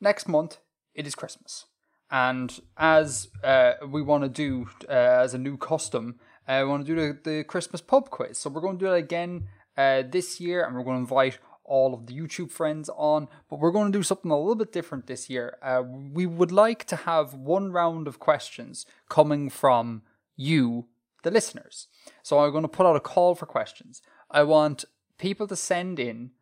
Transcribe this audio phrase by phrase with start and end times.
[0.00, 0.58] next month
[0.94, 1.66] it is Christmas,
[2.10, 6.94] and as uh, we want to do uh, as a new custom, I want to
[6.94, 8.38] do the, the Christmas pub quiz.
[8.38, 11.38] So we're going to do that again uh, this year, and we're going to invite
[11.64, 13.28] all of the YouTube friends on.
[13.48, 15.56] But we're going to do something a little bit different this year.
[15.62, 20.02] Uh, we would like to have one round of questions coming from
[20.36, 20.88] you,
[21.22, 21.86] the listeners.
[22.22, 24.02] So I'm going to put out a call for questions.
[24.30, 24.84] I want
[25.18, 26.32] people to send in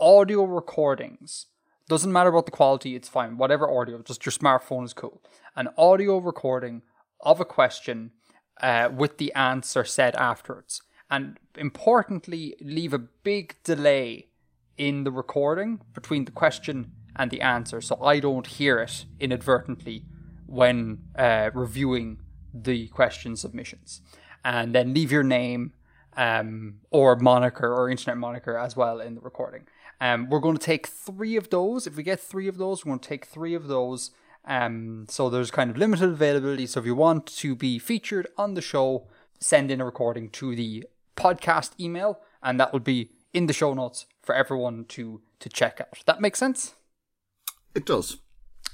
[0.00, 1.46] audio recordings.
[1.88, 3.36] Doesn't matter about the quality, it's fine.
[3.36, 5.20] Whatever audio, just your smartphone is cool.
[5.54, 6.82] An audio recording
[7.20, 8.12] of a question
[8.62, 10.80] uh, with the answer said afterwards.
[11.10, 14.28] And importantly, leave a big delay
[14.78, 20.04] in the recording between the question and the answer so I don't hear it inadvertently
[20.46, 22.20] when uh, reviewing
[22.52, 24.00] the question submissions.
[24.42, 25.74] And then leave your name
[26.16, 29.66] um, or moniker or internet moniker as well in the recording.
[30.00, 31.86] Um, we're going to take three of those.
[31.86, 34.10] If we get three of those, we're going to take three of those.
[34.44, 36.66] Um, so there's kind of limited availability.
[36.66, 39.06] So if you want to be featured on the show,
[39.40, 40.86] send in a recording to the
[41.16, 45.80] podcast email, and that will be in the show notes for everyone to to check
[45.80, 46.02] out.
[46.06, 46.74] That makes sense.
[47.74, 48.18] It does.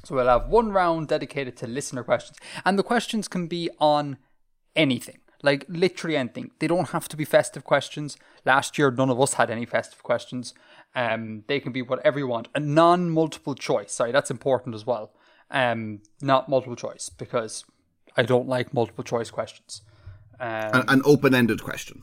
[0.05, 4.19] So we'll have one round dedicated to listener questions, and the questions can be on
[4.77, 6.51] anything like literally anything.
[6.59, 8.17] They don't have to be festive questions.
[8.45, 10.55] Last year, none of us had any festive questions.
[10.95, 12.49] Um, they can be whatever you want.
[12.55, 13.93] A non-multiple choice.
[13.93, 15.13] Sorry, that's important as well.
[15.51, 17.65] Um, not multiple choice because
[18.17, 19.83] I don't like multiple choice questions.
[20.39, 22.03] Um, an, an open-ended question.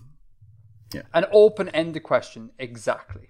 [0.94, 1.02] Yeah.
[1.14, 3.30] An open-ended question, exactly.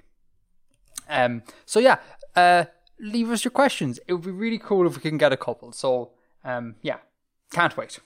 [1.10, 1.44] Um.
[1.66, 1.98] So yeah.
[2.36, 2.66] Uh.
[3.00, 4.00] Leave us your questions.
[4.08, 5.72] It would be really cool if we can get a couple.
[5.72, 6.12] So
[6.44, 6.76] um.
[6.82, 6.98] Yeah.
[7.52, 8.00] Can't wait.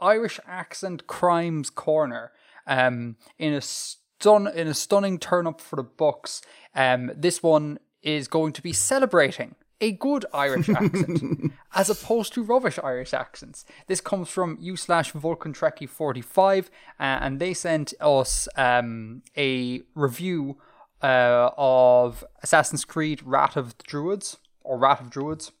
[0.00, 2.32] Irish accent crimes corner.
[2.66, 6.42] Um, in a stun in a stunning turn up for the Bucks.
[6.74, 12.42] Um, this one is going to be celebrating a good Irish accent as opposed to
[12.42, 13.64] rubbish Irish accents.
[13.86, 19.82] This comes from u slash Vulcan Trekkie 45 uh, and they sent us um, a
[19.94, 20.58] review
[21.02, 25.52] uh, of Assassin's Creed Wrath of the Druids or Wrath of Druids.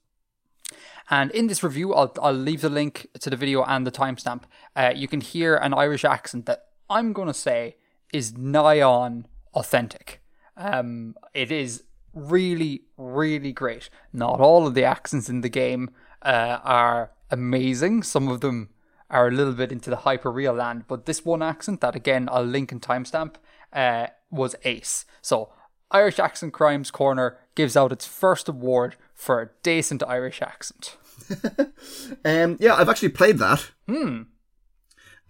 [1.10, 4.42] And in this review, I'll, I'll leave the link to the video and the timestamp.
[4.76, 7.76] Uh, you can hear an Irish accent that I'm going to say
[8.12, 10.22] is nigh on authentic.
[10.56, 11.82] Um, it is
[12.14, 13.90] really, really great.
[14.12, 15.90] Not all of the accents in the game
[16.22, 18.04] uh, are amazing.
[18.04, 18.70] Some of them
[19.10, 22.28] are a little bit into the hyper real land, but this one accent that again
[22.30, 23.34] I'll link and timestamp
[23.72, 25.04] uh, was ace.
[25.20, 25.50] So
[25.90, 30.96] Irish Accent Crimes Corner gives out its first award for a decent Irish accent.
[32.24, 33.70] um, yeah, I've actually played that.
[33.86, 34.22] Hmm.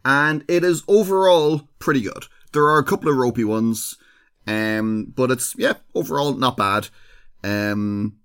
[0.04, 2.24] And it is overall pretty good.
[2.52, 3.96] There are a couple of ropey ones,
[4.46, 6.88] um, but it's, yeah, overall not bad.
[7.44, 8.16] Um,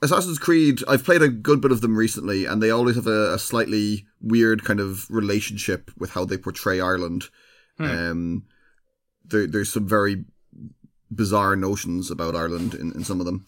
[0.00, 3.34] Assassin's Creed, I've played a good bit of them recently, and they always have a,
[3.34, 7.24] a slightly weird kind of relationship with how they portray Ireland.
[7.78, 7.84] Hmm.
[7.84, 8.44] Um,
[9.24, 10.24] there, there's some very
[11.14, 13.44] bizarre notions about Ireland in, in some of them.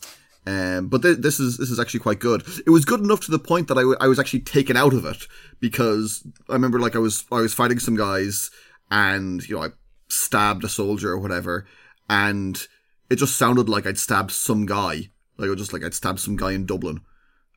[0.46, 2.42] Um, but th- this is this is actually quite good.
[2.66, 4.92] It was good enough to the point that I, w- I was actually taken out
[4.92, 5.26] of it
[5.58, 8.50] because I remember like I was I was fighting some guys
[8.90, 9.68] and you know I
[10.08, 11.66] stabbed a soldier or whatever
[12.10, 12.66] and
[13.08, 16.20] it just sounded like I'd stabbed some guy like it was just like I'd stabbed
[16.20, 17.00] some guy in Dublin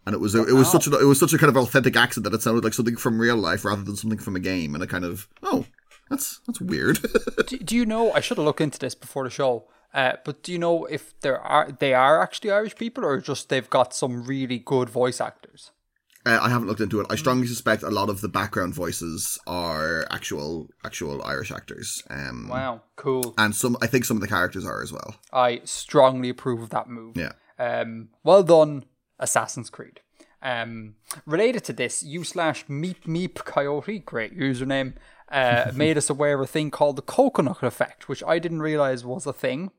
[0.06, 1.98] and it was a, it was such a it was such a kind of authentic
[1.98, 4.74] accent that it sounded like something from real life rather than something from a game
[4.74, 5.66] and I kind of oh
[6.10, 7.00] that's that's weird.
[7.48, 8.12] do, do you know?
[8.12, 9.66] I should have looked into this before the show.
[9.94, 13.50] Uh, but do you know if there are they are actually Irish people or just
[13.50, 15.72] they've got some really good voice actors?
[16.26, 17.08] Uh, I haven't looked into it.
[17.10, 22.04] I strongly suspect a lot of the background voices are actual actual Irish actors.
[22.10, 23.34] Um, wow, cool.
[23.38, 25.16] And some, I think some of the characters are as well.
[25.32, 27.16] I strongly approve of that move.
[27.16, 27.32] Yeah.
[27.58, 28.84] Um, well done,
[29.20, 30.02] Assassin's Creed.
[30.42, 30.96] Um,
[31.26, 34.96] related to this, u slash meep meep coyote, great username,
[35.30, 39.04] uh, made us aware of a thing called the coconut effect, which I didn't realize
[39.04, 39.72] was a thing,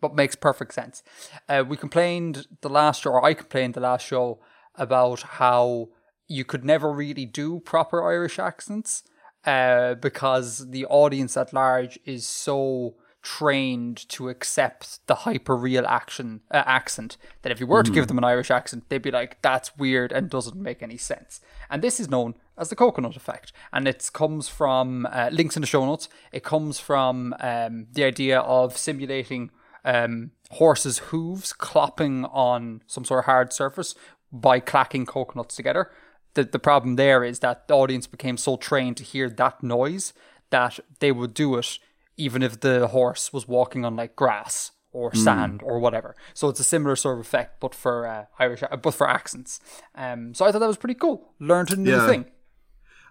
[0.00, 1.02] but makes perfect sense.
[1.48, 4.40] Uh, we complained the last show, or I complained the last show
[4.74, 5.88] about how
[6.28, 9.02] you could never really do proper Irish accents
[9.44, 16.40] uh, because the audience at large is so trained to accept the hyper real action
[16.50, 17.86] uh, accent that if you were mm.
[17.86, 18.08] to give mm.
[18.08, 21.40] them an Irish accent, they'd be like, "That's weird and doesn't make any sense."
[21.70, 25.62] And this is known as the coconut effect, and it comes from uh, links in
[25.62, 26.08] the show notes.
[26.32, 29.50] It comes from um, the idea of simulating
[29.84, 33.94] um, horses' hooves clopping on some sort of hard surface
[34.32, 35.90] by clacking coconuts together.
[36.34, 40.12] The the problem there is that the audience became so trained to hear that noise
[40.50, 41.78] that they would do it
[42.16, 46.14] even if the horse was walking on like grass or sand or whatever.
[46.34, 49.58] So it's a similar sort of effect, but for uh, Irish, uh, but for accents.
[49.94, 51.32] Um, so I thought that was pretty cool.
[51.40, 52.06] Learned a new Yeah.
[52.06, 52.26] thing.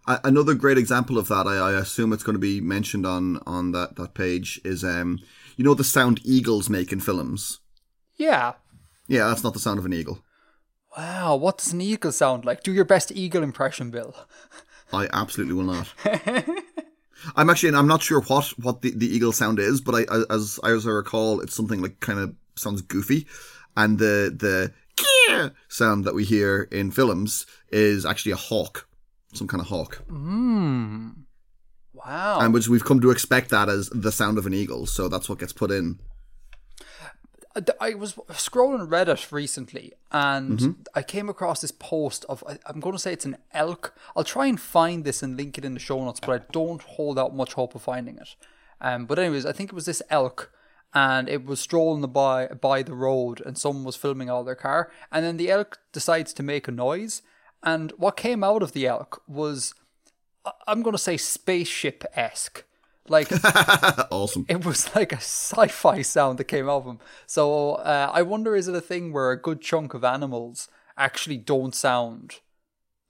[0.07, 3.71] Another great example of that, I, I assume it's going to be mentioned on on
[3.73, 5.19] that that page, is um,
[5.57, 7.59] you know the sound eagles make in films.
[8.15, 8.53] Yeah.
[9.07, 10.23] Yeah, that's not the sound of an eagle.
[10.97, 11.35] Wow.
[11.35, 12.63] What does an eagle sound like?
[12.63, 14.15] Do your best eagle impression, Bill.
[14.93, 15.93] I absolutely will not.
[17.35, 20.59] I'm actually, I'm not sure what what the, the eagle sound is, but I, as
[20.63, 23.27] as I recall, it's something like kind of sounds goofy,
[23.75, 24.73] and the the
[25.69, 28.87] sound that we hear in films is actually a hawk,
[29.33, 31.09] some kind of hawk, hmm.
[31.93, 32.39] Wow.
[32.39, 34.85] and which we've come to expect that as the sound of an eagle.
[34.85, 35.99] So that's what gets put in.
[37.81, 42.99] I was scrolling Reddit recently and I came across this post of, I'm going to
[42.99, 43.93] say it's an elk.
[44.15, 46.81] I'll try and find this and link it in the show notes, but I don't
[46.81, 48.35] hold out much hope of finding it.
[48.79, 50.51] Um, but, anyways, I think it was this elk
[50.93, 54.55] and it was strolling by, by the road and someone was filming out of their
[54.55, 54.91] car.
[55.11, 57.21] And then the elk decides to make a noise.
[57.63, 59.73] And what came out of the elk was,
[60.67, 62.63] I'm going to say spaceship esque.
[63.07, 63.29] Like,
[64.11, 64.45] awesome.
[64.47, 66.99] it was like a sci-fi sound that came out of them.
[67.25, 71.37] So uh, I wonder, is it a thing where a good chunk of animals actually
[71.37, 72.39] don't sound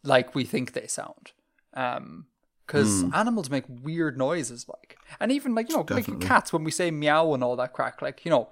[0.04, 1.32] like we think they sound?
[1.72, 6.72] Because animals make weird noises, like, and even like you know, like cats when we
[6.72, 8.50] say meow and all that crack, like you know,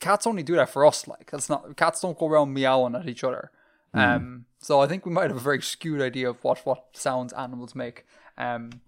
[0.00, 1.06] cats only do that for us.
[1.06, 3.50] Like that's not cats don't go around meowing at each other.
[3.94, 7.32] Um, so I think we might have a very skewed idea of what what sounds
[7.32, 8.04] animals make.
[8.36, 8.80] Um,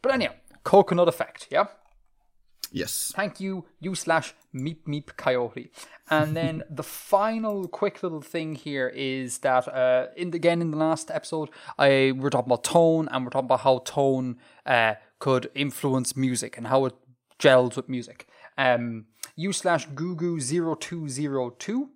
[0.00, 0.32] but anyhow,
[0.64, 1.66] coconut effect, yeah.
[2.72, 3.12] Yes.
[3.14, 5.70] Thank you, you slash meep meep coyote.
[6.10, 10.72] And then the final quick little thing here is that uh, in the, again in
[10.72, 14.38] the last episode, I we we're talking about tone and we're talking about how tone
[14.66, 16.94] uh, could influence music and how it
[17.38, 18.26] gels with music.
[18.58, 19.06] Um,
[19.36, 21.90] you slash gugu zero two zero two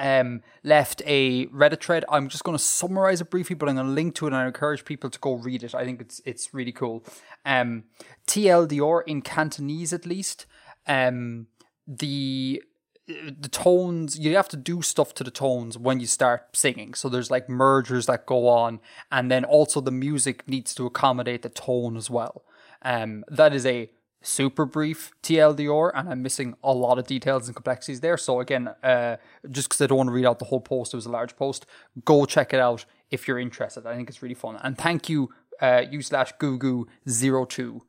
[0.00, 2.06] um, left a Reddit thread.
[2.08, 4.36] I'm just going to summarize it briefly, but I'm going to link to it and
[4.36, 5.74] I encourage people to go read it.
[5.74, 7.04] I think it's it's really cool.
[7.44, 7.84] Um,
[8.26, 10.46] TLDR in Cantonese, at least.
[10.86, 11.48] Um,
[11.86, 12.62] the
[13.06, 17.08] the tones you have to do stuff to the tones when you start singing so
[17.08, 18.78] there's like mergers that go on
[19.10, 22.44] and then also the music needs to accommodate the tone as well
[22.82, 23.90] um that is a
[24.22, 28.68] super brief TLDR and I'm missing a lot of details and complexities there so again
[28.82, 29.16] uh
[29.50, 31.36] just because I don't want to read out the whole post it was a large
[31.36, 31.66] post
[32.04, 35.30] go check it out if you're interested I think it's really fun and thank you
[35.60, 37.82] uh you slash gugu 0202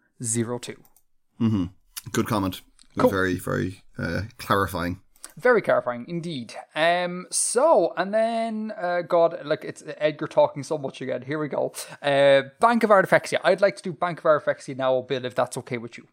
[2.11, 2.61] Good comment.
[3.11, 5.01] Very, very uh, clarifying.
[5.37, 6.55] Very clarifying indeed.
[6.75, 7.25] Um.
[7.31, 11.21] So and then, uh, God, like it's Edgar talking so much again.
[11.21, 11.73] Here we go.
[12.01, 13.39] Uh, Bank of Artifexia.
[13.43, 16.07] I'd like to do Bank of Artifexia now, Bill, if that's okay with you.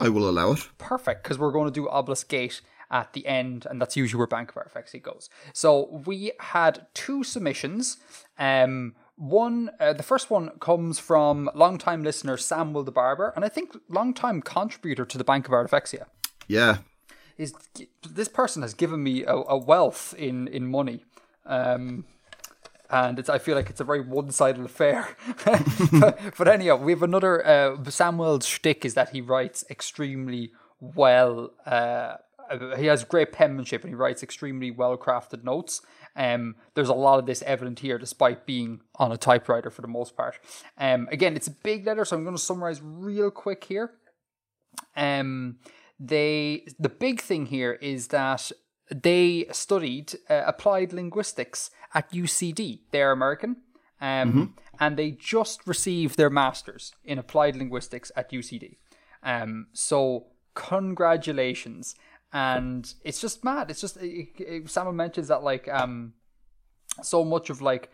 [0.00, 0.68] I will allow it.
[0.78, 2.60] Perfect, because we're going to do Obelisk Gate
[2.90, 5.28] at the end, and that's usually where Bank of Artifexia goes.
[5.52, 7.98] So we had two submissions.
[8.38, 8.94] Um.
[9.18, 13.74] One, uh, the first one comes from longtime listener Samuel the Barber, and I think
[13.88, 16.04] longtime contributor to the Bank of Artifexia.
[16.48, 16.78] Yeah.
[17.38, 17.54] is
[18.08, 21.04] this person has given me a, a wealth in in money
[21.46, 22.04] um
[22.90, 25.08] and it's, I feel like it's a very one-sided affair.
[25.44, 27.46] but, but anyhow, we have another.
[27.46, 31.52] Uh, Samuel's shtick is that he writes extremely well.
[31.64, 32.16] Uh,
[32.76, 35.80] he has great penmanship and he writes extremely well-crafted notes.
[36.14, 39.88] Um, there's a lot of this evident here, despite being on a typewriter for the
[39.88, 40.38] most part.
[40.78, 43.92] Um, again, it's a big letter, so I'm going to summarize real quick here.
[44.94, 45.56] Um,
[45.98, 48.52] they the big thing here is that
[48.90, 52.80] they studied uh, applied linguistics at UCD.
[52.92, 53.56] They're American,
[54.00, 58.76] um, and they just received their masters in applied linguistics at UCD.
[59.22, 61.94] Um, so congratulations!
[62.32, 63.70] And it's just mad.
[63.70, 66.14] It's just it, it, Samuel mentions that like um,
[67.02, 67.90] so much of like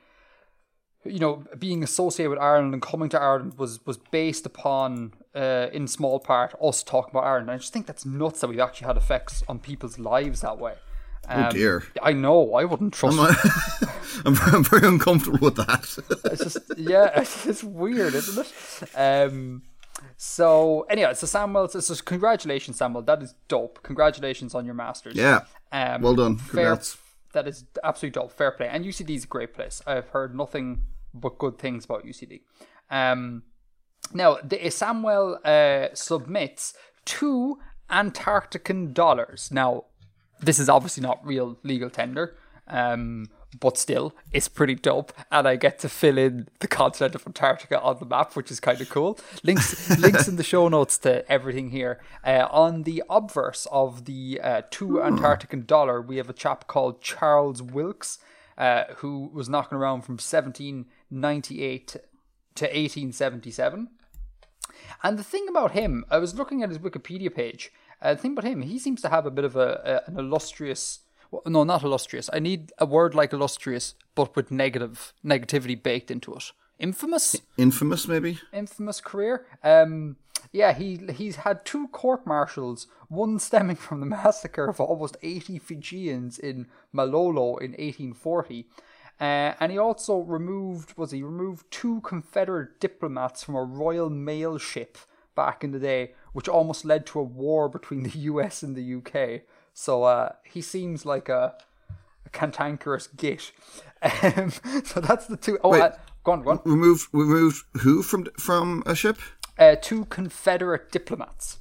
[1.04, 5.66] you know, being associated with Ireland and coming to Ireland was was based upon, uh,
[5.72, 7.48] in small part, us talking about Ireland.
[7.48, 10.58] And I just think that's nuts that we've actually had effects on people's lives that
[10.58, 10.74] way.
[11.28, 11.84] Um, Oh dear.
[12.02, 12.54] I know.
[12.54, 13.16] I wouldn't trust.
[14.24, 15.82] I'm, I'm very uncomfortable with that.
[16.32, 18.88] it's just yeah, it's, it's weird, isn't it?
[18.98, 19.62] Um.
[20.16, 23.02] So anyway, so Samuel, so, so congratulations, Samuel.
[23.02, 23.82] That is dope.
[23.82, 25.14] Congratulations on your masters.
[25.16, 25.42] yeah.
[25.70, 26.36] Um, Well done.
[26.36, 26.96] Fair, Congrats.
[27.32, 28.32] that is absolutely dope.
[28.32, 28.68] Fair play.
[28.68, 29.80] And UCD is a great place.
[29.86, 30.82] I've heard nothing
[31.14, 32.42] but good things about UCD.
[32.90, 33.42] Um,
[34.12, 37.58] now, the, Samuel uh, submits two
[37.90, 39.50] Antarctican dollars.
[39.52, 39.84] Now,
[40.40, 43.28] this is obviously not real legal tender, um,
[43.58, 45.12] but still, it's pretty dope.
[45.30, 48.60] And I get to fill in the continent of Antarctica on the map, which is
[48.60, 49.18] kind of cool.
[49.42, 52.00] Links links in the show notes to everything here.
[52.24, 57.00] Uh, on the obverse of the uh, two Antarctican dollar, we have a chap called
[57.02, 58.18] Charles Wilkes,
[58.58, 60.18] uh, who was knocking around from
[61.12, 61.86] 1798
[62.54, 63.88] to 1877.
[65.02, 67.72] And the thing about him, I was looking at his Wikipedia page.
[68.00, 70.18] Uh, the thing about him, he seems to have a bit of a, a an
[70.18, 71.00] illustrious.
[71.30, 72.28] Well, no, not illustrious.
[72.32, 76.52] I need a word like illustrious, but with negative negativity baked into it.
[76.78, 78.40] Infamous, Infamous, maybe.
[78.52, 79.46] infamous career.
[79.62, 80.16] Um,
[80.50, 82.86] yeah, he he's had two court martials.
[83.08, 88.66] One stemming from the massacre of almost eighty Fijians in Malolo in eighteen forty.
[89.22, 94.58] Uh, and he also removed was he removed two Confederate diplomats from a Royal Mail
[94.58, 94.98] ship
[95.36, 98.64] back in the day, which almost led to a war between the U.S.
[98.64, 99.44] and the U.K.
[99.72, 101.54] So uh, he seems like a,
[102.26, 103.52] a cantankerous git.
[104.02, 104.50] Um,
[104.84, 105.60] so that's the two.
[105.62, 105.80] Oh, Wait.
[105.80, 105.92] uh,
[106.24, 106.60] go on, go on.
[106.64, 109.16] Removed, removed who from from a ship?
[109.56, 111.60] Uh, two Confederate diplomats.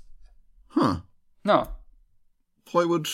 [0.69, 1.01] Huh?
[1.45, 1.67] No,
[2.71, 3.07] Why would?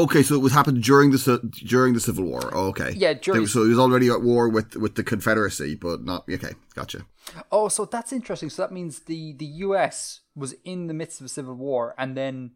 [0.00, 2.50] Okay, so it was happened during the during the Civil War.
[2.52, 2.92] Oh, okay.
[2.96, 6.54] Yeah, during- So he was already at war with with the Confederacy, but not okay.
[6.74, 7.04] Gotcha.
[7.50, 8.50] Oh, so that's interesting.
[8.50, 10.20] So that means the the U.S.
[10.34, 12.52] was in the midst of a civil war, and then,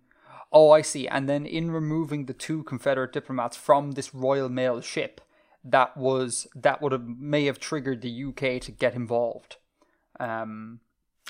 [0.51, 1.07] oh, I see.
[1.07, 5.21] And then in removing the two Confederate diplomats from this Royal Mail ship,
[5.63, 8.59] that was that would have may have triggered the U.K.
[8.61, 9.57] to get involved.
[10.19, 10.81] Um,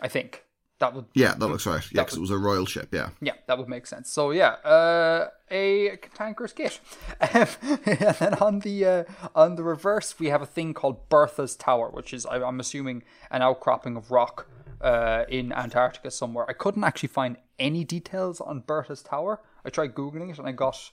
[0.01, 0.45] I think
[0.79, 1.83] that would Yeah, that looks right.
[1.93, 2.89] Yeah, because it was a royal ship.
[2.93, 3.11] Yeah.
[3.21, 4.11] yeah, that would make sense.
[4.11, 6.81] So yeah, uh, a cantankerous git.
[7.21, 9.05] And then on the uh,
[9.35, 13.43] on the reverse, we have a thing called Bertha's Tower, which is I'm assuming an
[13.43, 14.47] outcropping of rock
[14.81, 16.45] uh, in Antarctica somewhere.
[16.49, 19.41] I couldn't actually find any details on Bertha's Tower.
[19.65, 20.91] I tried googling it and I got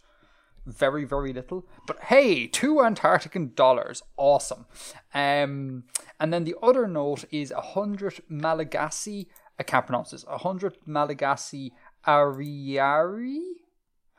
[0.65, 4.65] very very little but hey two antarctican dollars awesome
[5.13, 5.83] um
[6.19, 9.27] and then the other note is a hundred malagasy
[9.59, 11.71] i can't pronounce this a hundred malagasy
[12.07, 13.41] ariary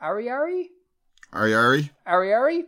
[0.01, 0.69] ariary
[1.35, 1.91] Ariary?
[2.05, 2.65] ariary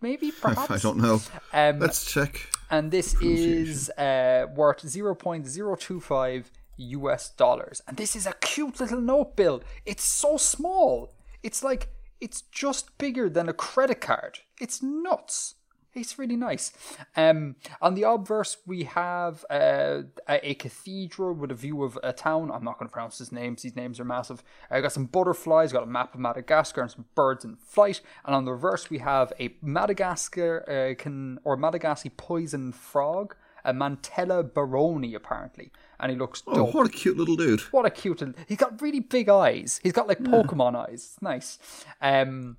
[0.00, 1.20] maybe perhaps I don't know.
[1.52, 2.46] um Let's check.
[2.70, 6.44] and this is uh, worth 0.025
[6.76, 7.82] US dollars.
[7.86, 9.62] And this is a cute little note bill.
[9.84, 11.12] It's so small.
[11.42, 11.88] It's like,
[12.20, 14.38] it's just bigger than a credit card.
[14.60, 15.54] It's nuts.
[15.92, 16.72] It's really nice.
[17.16, 22.12] Um, on the obverse, we have uh, a, a cathedral with a view of a
[22.12, 22.50] town.
[22.52, 23.62] I'm not going to pronounce his names.
[23.62, 24.42] These names are massive.
[24.70, 25.72] I got some butterflies.
[25.72, 28.00] Got a map of Madagascar and some birds in flight.
[28.24, 33.72] And on the reverse, we have a Madagascar uh, can or Madagascar poison frog, a
[33.74, 36.74] Mantella baroni apparently, and he looks Oh, dope.
[36.74, 37.60] what a cute little dude.
[37.72, 38.34] What a cute little.
[38.46, 39.80] He's got really big eyes.
[39.82, 41.10] He's got like Pokemon eyes.
[41.14, 41.58] It's nice.
[42.00, 42.56] Um,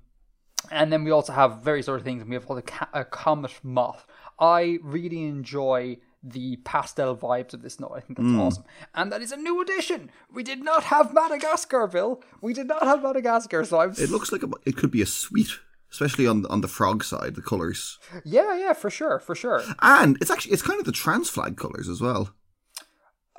[0.70, 2.20] and then we also have various other things.
[2.22, 4.06] And we have called a, ca- a comet moth.
[4.38, 7.92] I really enjoy the pastel vibes of this note.
[7.96, 8.64] I think that's awesome.
[8.94, 10.10] And that is a new addition.
[10.32, 12.22] We did not have Madagascar, Bill.
[12.40, 13.64] We did not have Madagascar.
[13.64, 15.48] So I'm It looks like a, it could be a sweet,
[15.90, 19.62] especially on on the frog side, the colors, yeah, yeah, for sure, for sure.
[19.80, 22.32] and it's actually it's kind of the trans flag colors as well.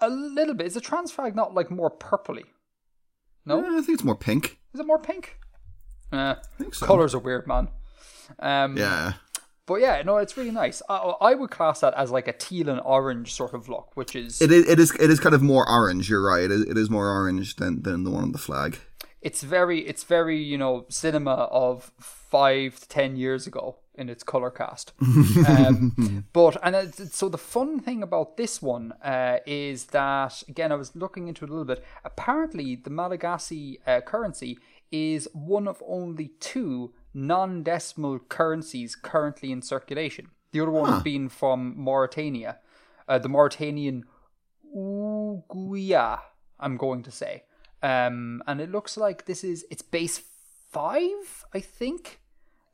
[0.02, 0.68] A little bit.
[0.68, 2.44] Is the trans flag not like more purpley?
[3.46, 4.60] No, Eh, I think it's more pink.
[4.74, 5.38] is it more pink?
[6.14, 6.86] Uh, I think so.
[6.86, 7.68] colors are weird, man.
[8.40, 9.14] Um, Yeah.
[9.66, 10.82] But yeah, no, it's really nice.
[10.90, 14.14] I, I would class that as like a teal and orange sort of look, which
[14.14, 16.10] is It is, it is it is kind of more orange.
[16.10, 16.44] You're right.
[16.44, 18.80] It is, it is more orange than than the one on the flag.
[19.22, 24.24] it's very it's very you know cinema of five to ten years ago in its
[24.24, 24.92] color cast.
[25.48, 30.74] um, but and it's, so the fun thing about this one uh, is that again
[30.74, 31.84] I was looking into it a little bit.
[32.04, 34.58] Apparently, the Malagasy uh, currency
[34.94, 40.28] is one of only two non-decimal currencies currently in circulation.
[40.52, 42.60] The other one being from Mauritania,
[43.08, 44.04] uh, the Mauritanian
[44.76, 46.20] Ouguiya,
[46.60, 47.44] I'm going to say.
[47.82, 50.22] Um, and it looks like this is it's base
[50.72, 52.22] five, I think.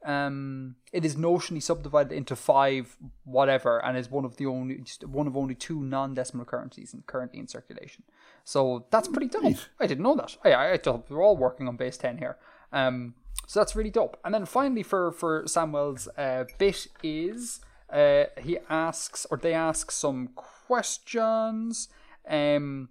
[0.05, 5.05] Um, it is notionally subdivided into five whatever, and is one of the only just
[5.05, 8.03] one of only two non-decimal currencies in, currently in circulation.
[8.45, 9.57] So that's pretty dope.
[9.79, 10.37] I didn't know that.
[10.43, 12.37] I I thought we we're all working on base ten here.
[12.71, 13.15] Um,
[13.45, 14.17] so that's really dope.
[14.23, 17.59] And then finally for for Samuel's uh, bit is
[17.91, 21.89] uh, he asks or they ask some questions.
[22.27, 22.89] Um,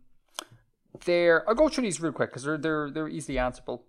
[1.04, 3.84] they're I'll go through these real quick because they're they're they're easily answerable.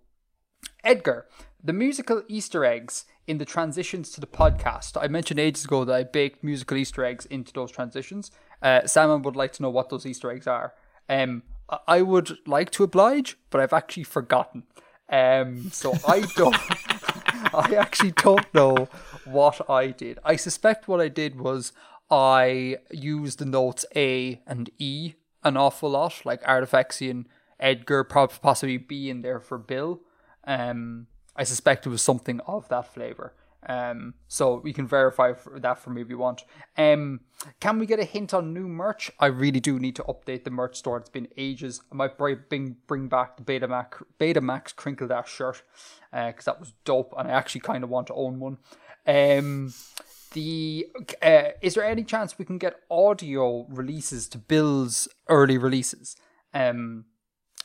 [0.83, 1.25] Edgar,
[1.63, 4.97] the musical Easter eggs in the transitions to the podcast.
[5.01, 8.31] I mentioned ages ago that I baked musical Easter eggs into those transitions.
[8.61, 10.73] Uh, Simon would like to know what those Easter eggs are.
[11.07, 14.63] Um, I- I would like to oblige, but I've actually forgotten.
[15.09, 16.55] Um, so I don't.
[17.53, 18.87] I actually don't know
[19.25, 20.19] what I did.
[20.23, 21.71] I suspect what I did was
[22.11, 27.25] I used the notes A and E an awful lot, like Artifexian,
[27.59, 30.01] Edgar, possibly B in there for Bill.
[30.45, 33.33] Um, I suspect it was something of that flavour.
[33.67, 36.43] Um, so we can verify that for me if you want.
[36.77, 37.21] Um,
[37.59, 39.11] can we get a hint on new merch?
[39.19, 40.97] I really do need to update the merch store.
[40.97, 41.81] It's been ages.
[41.91, 45.61] I might bring bring back the Betamax Betamax Crinkle Dash shirt
[46.13, 48.57] uh, because uh, that was dope, and I actually kind of want to own one.
[49.05, 49.73] Um,
[50.31, 50.87] the
[51.21, 56.15] uh, is there any chance we can get audio releases to Bill's early releases?
[56.53, 57.05] Um,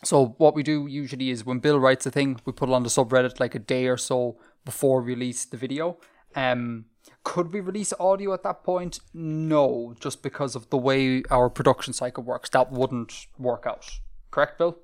[0.05, 2.83] so what we do usually is when Bill writes a thing, we put it on
[2.83, 5.99] the subreddit like a day or so before we release the video.
[6.35, 6.87] Um,
[7.23, 9.01] could we release audio at that point?
[9.13, 13.91] No, just because of the way our production cycle works, that wouldn't work out.
[14.31, 14.79] Correct, Bill?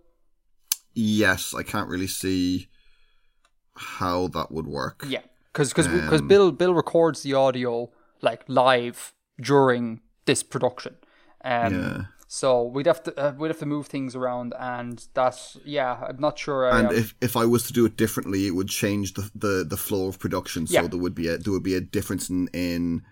[0.95, 2.69] Yes, I can't really see
[3.75, 5.05] how that would work.
[5.09, 5.23] Yeah,
[5.53, 7.91] because because um, because Bill Bill records the audio
[8.23, 10.97] like live during this production.
[11.45, 12.03] Um, yeah.
[12.33, 16.01] So we'd have to uh, we'd have to move things around, and that's yeah.
[16.09, 16.71] I'm not sure.
[16.71, 19.77] And if, if I was to do it differently, it would change the the, the
[19.77, 20.69] flow of production.
[20.69, 20.87] So yeah.
[20.87, 23.03] there would be a there would be a difference in in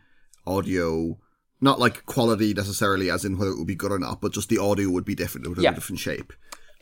[0.46, 1.18] audio,
[1.60, 4.50] not like quality necessarily, as in whether it would be good or not, but just
[4.50, 5.46] the audio would be different.
[5.46, 5.72] It would have yeah.
[5.72, 6.32] a different shape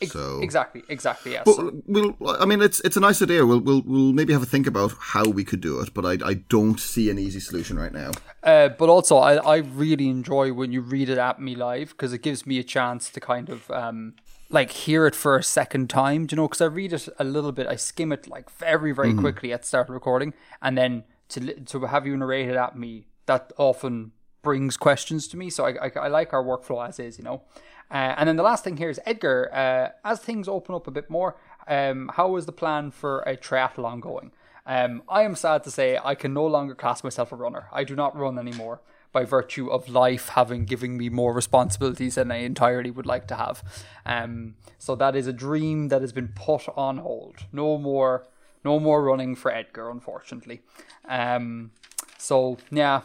[0.05, 1.33] so exactly, exactly.
[1.33, 1.45] Yes.
[1.45, 2.17] But we'll.
[2.23, 3.47] I mean, it's it's a nice idea.
[3.47, 6.29] We'll we'll we'll maybe have a think about how we could do it, but I
[6.29, 8.11] I don't see an easy solution right now.
[8.43, 12.13] Uh, but also, I I really enjoy when you read it at me live because
[12.13, 14.15] it gives me a chance to kind of um
[14.51, 16.27] like hear it for a second time.
[16.27, 16.49] Do you know?
[16.49, 19.21] Because I read it a little bit, I skim it like very very mm.
[19.21, 22.77] quickly at the start of recording, and then to to have you narrate it at
[22.77, 24.13] me, that often
[24.43, 25.51] brings questions to me.
[25.51, 27.43] So I, I, I like our workflow as is, you know.
[27.91, 29.51] Uh, and then the last thing here is Edgar.
[29.53, 31.37] Uh, as things open up a bit more,
[31.69, 34.33] um, how is the plan for a triathlon going?
[34.67, 37.69] Um, I am sad to say I can no longer class myself a runner.
[37.73, 38.81] I do not run anymore
[39.13, 43.37] by virtue of life having given me more responsibilities than I entirely would like to
[43.37, 43.63] have.
[44.05, 47.37] Um, so that is a dream that has been put on hold.
[47.53, 48.27] No more,
[48.65, 50.61] no more running for Edgar, unfortunately.
[51.09, 51.71] Um,
[52.19, 53.03] so yeah,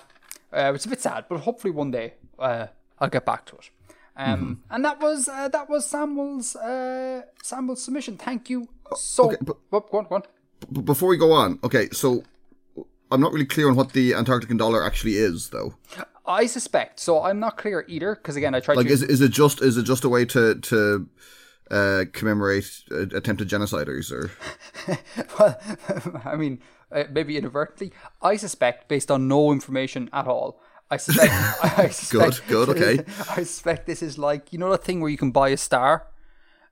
[0.52, 2.68] uh, it's a bit sad, but hopefully one day uh,
[3.00, 3.70] I'll get back to it.
[4.22, 4.74] Um, mm-hmm.
[4.74, 8.18] And that was uh, that was Samuel's uh, Samuel's submission.
[8.18, 9.28] Thank you so.
[9.28, 10.24] Okay, but, oh, go on, go on.
[10.72, 12.24] B- before we go on, okay, so
[13.12, 15.76] I'm not really clear on what the Antarctican dollar actually is, though.
[16.26, 17.00] I suspect.
[17.00, 18.78] So I'm not clear either, because again, I tried.
[18.78, 18.94] Like, to...
[18.94, 21.10] is is it just is it just a way to to
[21.72, 24.32] uh, commemorate uh, attempted genociders, or?
[25.40, 27.92] well, I mean, uh, maybe inadvertently.
[28.22, 31.34] I suspect, based on no information at all, I suspect.
[31.80, 33.04] I suspect good, good, okay.
[33.30, 36.08] I suspect this is like you know that thing where you can buy a star,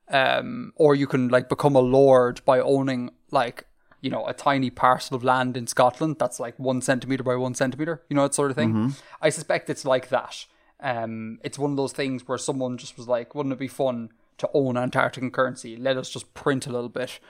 [0.08, 3.64] um, or you can like become a lord by owning like
[4.02, 7.54] you know a tiny parcel of land in Scotland that's like one centimeter by one
[7.54, 8.02] centimeter.
[8.10, 8.74] You know that sort of thing.
[8.74, 8.88] Mm-hmm.
[9.22, 10.44] I suspect it's like that.
[10.80, 14.10] Um, it's one of those things where someone just was like, "Wouldn't it be fun
[14.36, 15.76] to own Antarctic currency?
[15.76, 17.20] Let us just print a little bit,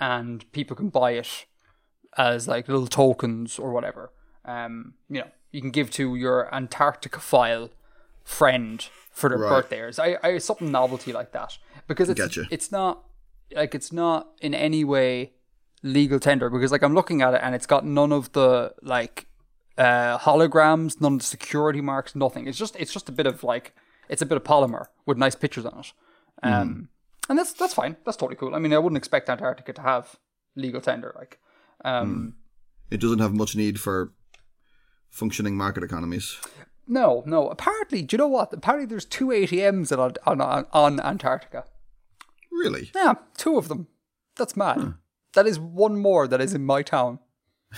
[0.00, 1.44] and people can buy it
[2.16, 4.12] as like little tokens or whatever."
[4.46, 7.70] Um, you know, you can give to your Antarctica file
[8.24, 9.48] friend for their right.
[9.48, 9.98] birthdays.
[9.98, 12.46] I, I something novelty like that because it's gotcha.
[12.50, 13.04] it's not
[13.54, 15.32] like it's not in any way
[15.82, 19.26] legal tender because like I'm looking at it and it's got none of the like
[19.76, 22.46] uh, holograms, none of the security marks, nothing.
[22.46, 23.74] It's just it's just a bit of like
[24.08, 25.92] it's a bit of polymer with nice pictures on it.
[26.42, 27.30] Um, mm.
[27.30, 27.96] and that's that's fine.
[28.04, 28.54] That's totally cool.
[28.54, 30.16] I mean, I wouldn't expect Antarctica to have
[30.54, 31.38] legal tender like.
[31.84, 32.44] Um, mm.
[32.90, 34.12] It doesn't have much need for
[35.10, 36.38] functioning market economies.
[36.86, 37.48] No, no.
[37.48, 38.52] Apparently, do you know what?
[38.52, 41.64] Apparently, there's two ATMs on on, on Antarctica.
[42.50, 42.90] Really?
[42.94, 43.88] Yeah, two of them.
[44.36, 44.78] That's mad.
[44.78, 44.90] Huh.
[45.34, 47.18] That is one more that is in my town.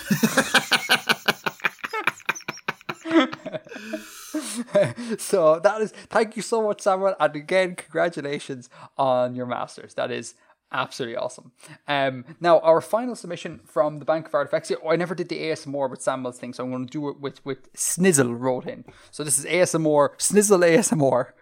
[5.17, 10.09] so that is thank you so much samuel and again congratulations on your masters that
[10.09, 10.35] is
[10.73, 11.51] Absolutely awesome.
[11.87, 14.71] Um, now, our final submission from the Bank of Artifacts.
[14.87, 17.45] I never did the ASMR with Samuel's thing, so I'm going to do it with,
[17.45, 18.85] with Snizzle wrote in.
[19.11, 21.33] So this is ASMR, Snizzle ASMR.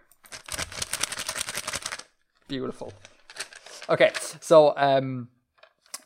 [2.48, 2.92] Beautiful.
[3.88, 5.30] Okay, so um,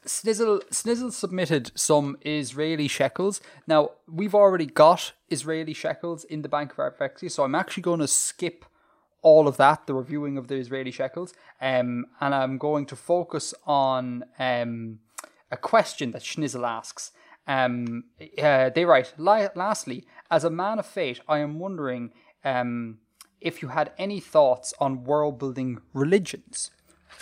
[0.05, 3.39] Snizzle, Snizzle submitted some Israeli shekels.
[3.67, 8.01] Now, we've already got Israeli shekels in the Bank of Artifacts, so I'm actually going
[8.01, 8.65] to skip
[9.23, 13.55] all of that, the reviewing of the Israeli shekels, um, and I'm going to focus
[13.65, 14.99] on um,
[15.49, 17.11] a question that Schnizzle asks.
[17.47, 18.05] Um,
[18.41, 22.11] uh, they write, lastly, as a man of faith, I am wondering
[22.43, 22.99] um,
[23.41, 26.71] if you had any thoughts on world building religions.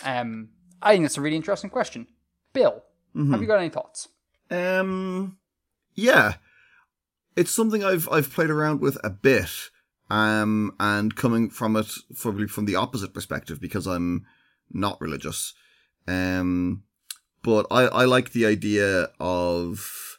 [0.04, 2.06] Um, I think that's a really interesting question.
[2.52, 2.82] Bill,
[3.14, 3.32] mm-hmm.
[3.32, 4.08] have you got any thoughts?
[4.50, 5.38] Um,
[5.94, 6.34] yeah,
[7.36, 9.70] it's something I've I've played around with a bit.
[10.12, 14.26] Um, and coming from it probably from the opposite perspective because I'm
[14.70, 15.54] not religious.
[16.06, 16.82] Um,
[17.42, 20.18] but I I like the idea of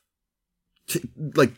[1.36, 1.54] like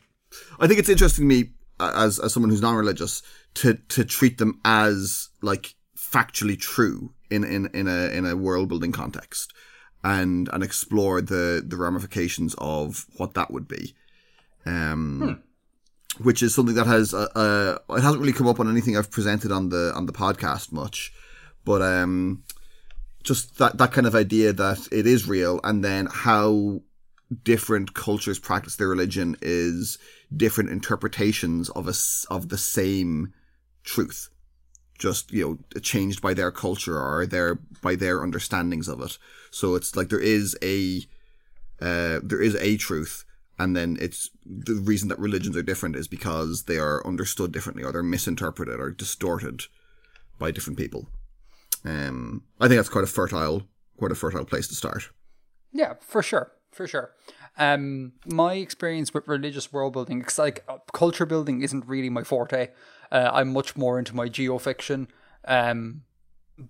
[0.59, 4.59] I think it's interesting to me as as someone who's non-religious to to treat them
[4.65, 9.53] as like factually true in in in a in a world building context
[10.03, 13.95] and and explore the the ramifications of what that would be
[14.65, 15.44] um hmm.
[16.19, 19.11] Which is something that has uh, uh, it hasn't really come up on anything I've
[19.11, 21.13] presented on the on the podcast much
[21.63, 22.43] but um
[23.23, 26.81] just that that kind of idea that it is real and then how
[27.43, 29.97] different cultures practice their religion is
[30.35, 31.93] different interpretations of a
[32.33, 33.33] of the same
[33.83, 34.29] truth
[34.97, 39.17] just you know changed by their culture or their by their understandings of it.
[39.51, 41.01] So it's like there is a
[41.81, 43.24] uh, there is a truth
[43.57, 47.83] and then it's the reason that religions are different is because they are understood differently
[47.83, 49.63] or they're misinterpreted or distorted
[50.37, 51.07] by different people.
[51.83, 53.63] Um i think that's quite a fertile
[53.97, 55.09] quite a fertile place to start.
[55.71, 57.11] Yeah for sure for sure.
[57.57, 62.23] Um my experience with religious world building it's like uh, culture building isn't really my
[62.23, 62.69] forte.
[63.11, 65.07] Uh, I'm much more into my geofiction.
[65.47, 66.01] Um,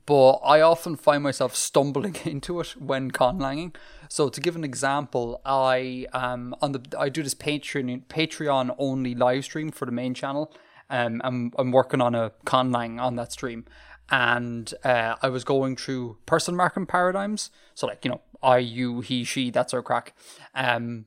[0.06, 3.76] but I often find myself stumbling into it when conlanging.
[4.10, 9.15] So to give an example, I um on the I do this Patreon Patreon only
[9.15, 10.54] live stream for the main channel.
[10.89, 13.65] Um, I'm I'm working on a conlang on that stream,
[14.10, 17.50] and uh, I was going through person marking paradigms.
[17.74, 20.15] So like you know I you he she that's our crack.
[20.54, 21.06] Um,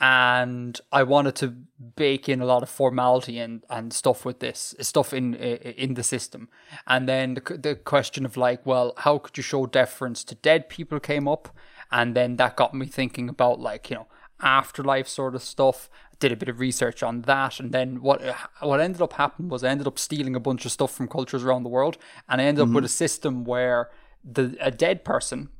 [0.00, 1.54] and I wanted to
[1.96, 6.02] bake in a lot of formality and, and stuff with this stuff in in the
[6.02, 6.48] system.
[6.86, 10.68] And then the the question of like, well, how could you show deference to dead
[10.68, 11.48] people came up,
[11.92, 14.06] and then that got me thinking about like you know
[14.40, 15.88] afterlife sort of stuff.
[16.20, 18.22] Did a bit of research on that, and then what
[18.60, 21.44] what ended up happening was I ended up stealing a bunch of stuff from cultures
[21.44, 22.72] around the world, and I ended mm-hmm.
[22.72, 23.90] up with a system where
[24.24, 25.50] the a dead person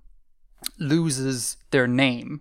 [0.79, 2.41] loses their name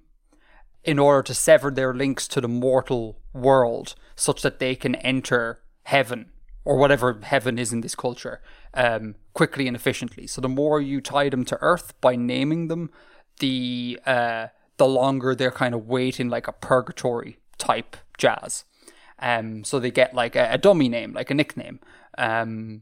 [0.84, 5.60] in order to sever their links to the mortal world such that they can enter
[5.84, 6.32] heaven
[6.66, 8.42] or whatever heaven is in this culture
[8.74, 10.28] um, quickly and efficiently.
[10.28, 12.90] So the more you tie them to earth by naming them,
[13.40, 18.66] the uh, the longer they're kind of waiting like a purgatory type jazz.
[19.20, 21.80] Um, so they get like a, a dummy name, like a nickname.
[22.18, 22.82] Um,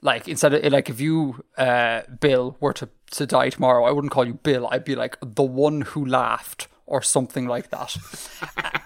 [0.00, 4.12] like instead of like if you uh, Bill were to to die tomorrow, I wouldn't
[4.12, 4.68] call you Bill.
[4.70, 7.96] I'd be like the one who laughed or something like that.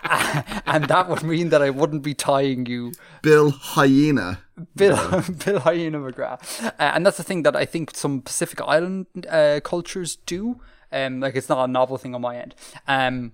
[0.67, 2.93] and that would mean that I wouldn't be tying you.
[3.21, 4.39] Bill Hyena.
[4.77, 4.97] Bill,
[5.45, 6.65] Bill Hyena McGrath.
[6.65, 10.61] Uh, and that's the thing that I think some Pacific Island uh, cultures do.
[10.93, 12.55] Um, like it's not a novel thing on my end.
[12.87, 13.33] Um,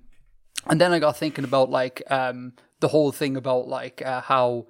[0.66, 4.68] and then I got thinking about like um, the whole thing about like uh, how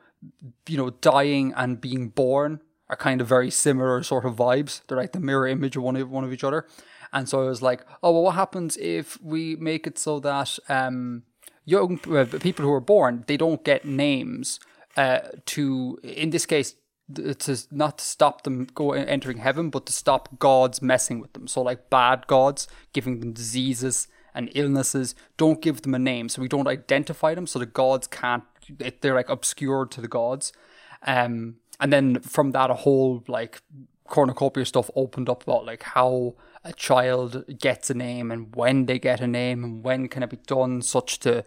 [0.68, 4.82] you know dying and being born are kind of very similar sort of vibes.
[4.88, 6.66] They're like the mirror image of one of one of each other.
[7.12, 10.58] And so I was like, oh, well, what happens if we make it so that
[10.68, 11.24] um,
[11.64, 14.60] young uh, people who are born, they don't get names
[14.96, 16.74] uh, to, in this case,
[17.14, 21.46] to not to stop them go entering heaven, but to stop gods messing with them.
[21.46, 26.40] So like bad gods, giving them diseases and illnesses, don't give them a name, so
[26.40, 28.44] we don't identify them, so the gods can't.
[29.00, 30.52] They're like obscured to the gods.
[31.06, 33.60] Um, and then from that, a whole like
[34.06, 38.98] cornucopia stuff opened up about like how a child gets a name and when they
[38.98, 41.44] get a name and when can it be done such to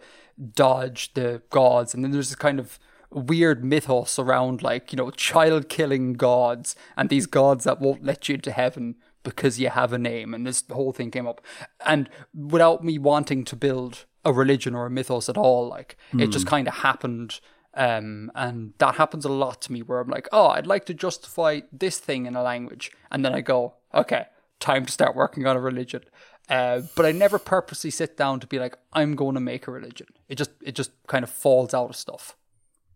[0.54, 2.78] dodge the gods and then there's this kind of
[3.10, 8.28] weird mythos around like you know child killing gods and these gods that won't let
[8.28, 11.40] you into heaven because you have a name and this whole thing came up
[11.86, 16.20] and without me wanting to build a religion or a mythos at all like mm.
[16.20, 16.50] it just hmm.
[16.50, 17.40] kind of happened
[17.76, 20.94] um, and that happens a lot to me where I'm like, oh, I'd like to
[20.94, 22.90] justify this thing in a language.
[23.12, 24.28] And then I go, okay,
[24.60, 26.02] time to start working on a religion.
[26.48, 29.72] Uh, but I never purposely sit down to be like, I'm going to make a
[29.72, 30.06] religion.
[30.28, 32.36] It just it just kind of falls out of stuff.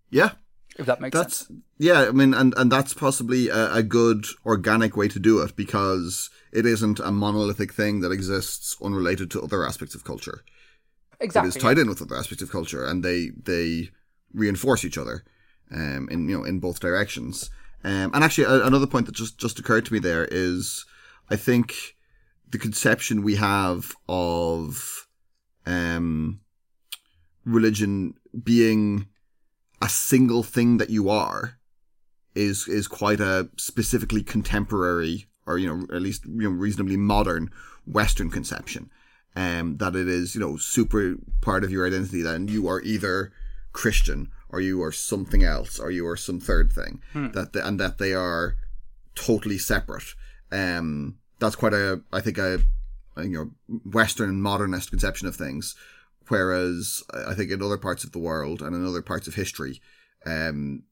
[0.08, 0.32] Yeah,
[0.76, 1.60] if that makes that's, sense.
[1.78, 5.56] Yeah, I mean, and and that's possibly a, a, good organic way to do it
[5.56, 10.44] because it isn't a monolithic thing that exists unrelated to other aspects of culture.
[11.18, 13.90] Exactly, it is tied in with other aspects of culture, and they they
[14.32, 15.24] reinforce each other,
[15.72, 17.50] um, in you know in both directions.
[17.82, 20.86] Um, and actually, a, another point that just just occurred to me there is
[21.30, 21.96] I think
[22.50, 25.06] the conception we have of
[25.66, 26.40] um,
[27.44, 29.06] religion being
[29.80, 31.58] a single thing that you are
[32.34, 37.50] is is quite a specifically contemporary or you know at least you know reasonably modern
[37.86, 38.90] Western conception.
[39.36, 43.32] um, that it is, you know, super part of your identity, then you are either
[43.72, 47.00] Christian or you are something else or you are some third thing.
[47.32, 48.56] That the, and that they are
[49.14, 50.14] totally separate.
[50.50, 52.60] Um, that's quite a, I think, a,
[53.16, 53.30] a, you
[53.68, 55.74] know, Western modernist conception of things.
[56.28, 59.80] Whereas I think in other parts of the world and in other parts of history,
[60.24, 60.84] um,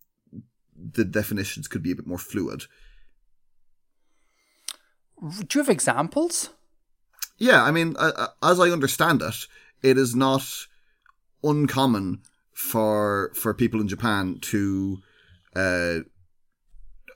[0.76, 2.64] the definitions could be a bit more fluid.
[5.20, 6.50] Do you have examples?
[7.36, 9.46] Yeah, I mean, uh, as I understand it,
[9.82, 10.44] it is not
[11.42, 14.98] uncommon for for people in Japan to
[15.54, 15.98] uh,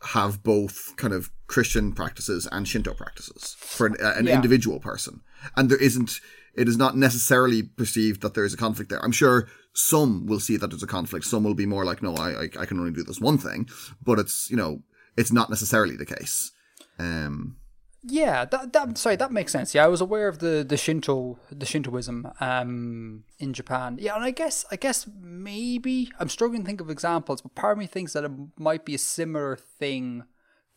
[0.06, 4.34] have both kind of Christian practices and Shinto practices for an, uh, an Yeah.
[4.36, 5.20] individual person,
[5.56, 6.20] and there isn't.
[6.54, 9.02] It is not necessarily perceived that there is a conflict there.
[9.02, 11.24] I'm sure some will see that there's a conflict.
[11.24, 13.68] Some will be more like, no, I I, I can only do this one thing,
[14.04, 14.82] but it's you know
[15.16, 16.50] it's not necessarily the case.
[16.98, 17.56] Um,
[18.04, 19.74] Yeah, that, that sorry, that makes sense.
[19.74, 23.96] Yeah, I was aware of the, the Shinto the Shintoism um in Japan.
[24.00, 27.72] Yeah, and I guess I guess maybe I'm struggling to think of examples, but part
[27.72, 30.24] of me thinks that it might be a similar thing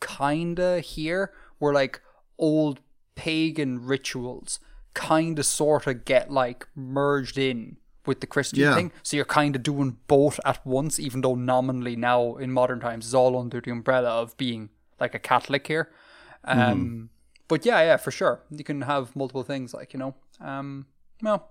[0.00, 2.00] kinda here, where like
[2.38, 2.80] old
[3.16, 4.60] pagan rituals
[4.94, 8.74] kinda sorta get like merged in with the Christian Yeah.
[8.76, 8.92] thing.
[9.02, 13.04] So you're kind of doing both at once, even though nominally now in modern times
[13.06, 15.90] is all under the umbrella of being like a Catholic here.
[16.44, 17.10] Um,
[17.48, 18.42] But yeah, yeah, for sure.
[18.50, 20.14] You can have multiple things, like, you know.
[20.40, 20.86] Um,
[21.22, 21.50] well,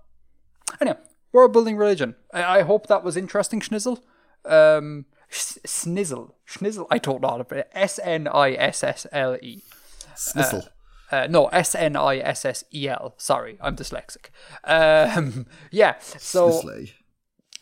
[0.80, 0.98] anyway,
[1.32, 2.16] world building religion.
[2.32, 4.00] I, I hope that was interesting, Schnizzle.
[4.44, 6.32] Um, s- snizzle.
[6.48, 6.86] Schnizzle.
[6.90, 7.70] I don't know how to put it.
[7.72, 9.62] S N I S S L E.
[10.14, 10.68] Snissel.
[11.10, 13.14] Uh, no, S N I S S E L.
[13.16, 14.26] Sorry, I'm dyslexic.
[14.64, 16.92] Um, yeah, so Snisley.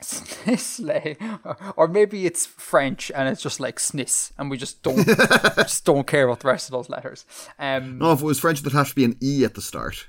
[0.01, 1.17] Snisley,
[1.77, 5.07] or maybe it's French and it's just like sniss, and we just don't
[5.57, 7.25] just don't care about the rest of those letters.
[7.59, 10.09] Um, No, if it was French, there'd have to be an E at the start.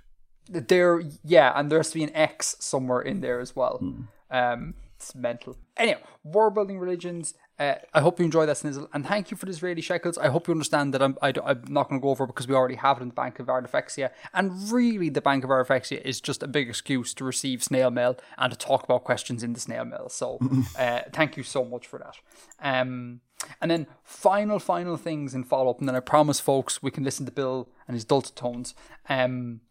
[0.50, 3.78] there, yeah, and there has to be an X somewhere in there as well.
[3.78, 4.02] Hmm.
[4.32, 5.58] Um, it's mental.
[5.78, 7.34] Anyway, war building religions.
[7.58, 10.18] Uh, I hope you enjoy that snizzle, and thank you for the Israeli shekels.
[10.18, 12.48] I hope you understand that I'm I, am not going to go over it because
[12.48, 16.02] we already have it in the Bank of Artifexia, and really the Bank of Artifexia
[16.02, 19.54] is just a big excuse to receive snail mail and to talk about questions in
[19.54, 20.10] the snail mail.
[20.10, 20.38] So,
[20.78, 22.18] uh, thank you so much for that.
[22.60, 23.22] Um,
[23.62, 27.06] and then final, final things in follow up, and then I promise, folks, we can
[27.06, 28.76] listen to Bill and his dulcet tones.
[29.08, 29.62] Um,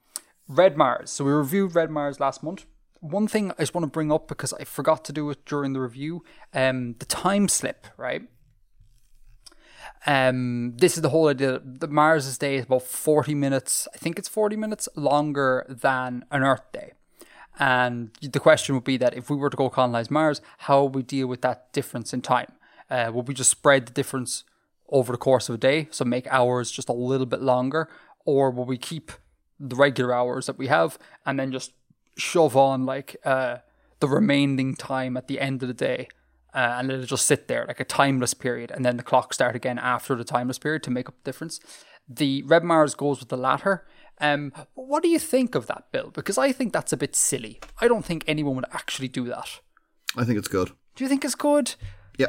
[0.49, 1.11] Red Mars.
[1.11, 2.67] So we reviewed Red Mars last month.
[3.05, 5.75] One thing I just want to bring up because I forgot to do it during
[5.75, 8.23] the review, um, the time slip, right?
[10.07, 11.61] Um, this is the whole idea.
[11.63, 13.87] The Mars's day is about forty minutes.
[13.95, 16.93] I think it's forty minutes longer than an Earth day.
[17.59, 20.95] And the question would be that if we were to go colonize Mars, how would
[20.95, 22.53] we deal with that difference in time?
[22.89, 24.45] Uh, would we just spread the difference
[24.89, 27.91] over the course of a day, so make hours just a little bit longer,
[28.25, 29.13] or will we keep
[29.61, 31.73] the regular hours that we have and then just
[32.17, 33.59] shove on like uh,
[34.01, 36.09] the remaining time at the end of the day
[36.55, 39.35] uh, and let it just sit there like a timeless period and then the clock
[39.35, 41.61] start again after the timeless period to make up the difference.
[42.09, 43.87] The red mars goes with the latter.
[44.21, 46.11] Um, what do you think of that bill?
[46.11, 47.61] Because i think that's a bit silly.
[47.81, 49.61] I don't think anyone would actually do that.
[50.17, 50.71] I think it's good.
[50.95, 51.75] do you think it's good?
[52.17, 52.29] Yeah.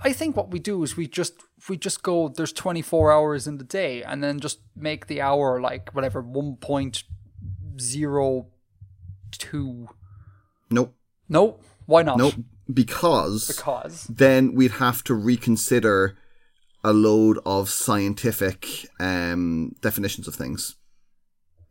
[0.00, 1.34] I think what we do is we just
[1.68, 5.60] we just go there's 24 hours in the day and then just make the hour
[5.60, 6.22] like whatever
[7.78, 9.88] 1.02
[10.70, 10.94] nope.
[11.28, 11.64] Nope.
[11.86, 12.34] why not Nope.
[12.72, 16.16] Because because then we'd have to reconsider
[16.84, 18.66] a load of scientific
[19.00, 20.76] um, definitions of things.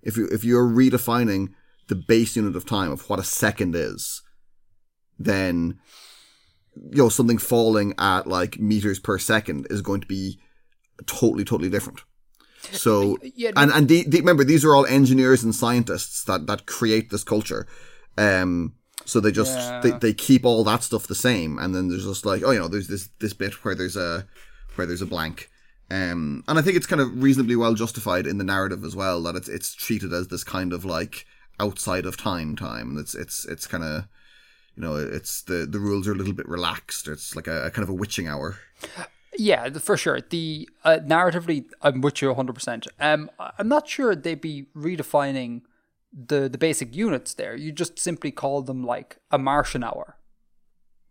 [0.01, 1.49] If you if you're redefining
[1.87, 4.21] the base unit of time of what a second is,
[5.17, 5.79] then
[6.75, 10.39] you know something falling at like meters per second is going to be
[11.05, 12.01] totally totally different.
[12.71, 16.65] So yeah, and and the, the, remember these are all engineers and scientists that that
[16.65, 17.67] create this culture.
[18.17, 18.73] Um,
[19.05, 19.79] so they just Yeah.
[19.81, 22.59] they, they keep all that stuff the same, and then there's just like oh you
[22.59, 24.27] know there's this this bit where there's a
[24.75, 25.49] where there's a blank.
[25.89, 29.23] Um, and I think it's kind of reasonably well justified in the narrative as well
[29.23, 31.25] that it's it's treated as this kind of like
[31.59, 32.89] outside of time time.
[32.89, 34.05] And it's it's it's kind of
[34.75, 37.07] you know it's the the rules are a little bit relaxed.
[37.07, 38.57] It's like a, a kind of a witching hour.
[39.37, 40.19] Yeah for sure.
[40.21, 45.61] The uh, narratively i'm with you 100% um i'm not sure they'd be redefining
[46.17, 47.55] the the basic units there.
[47.55, 50.17] You just simply call them like a martian hour.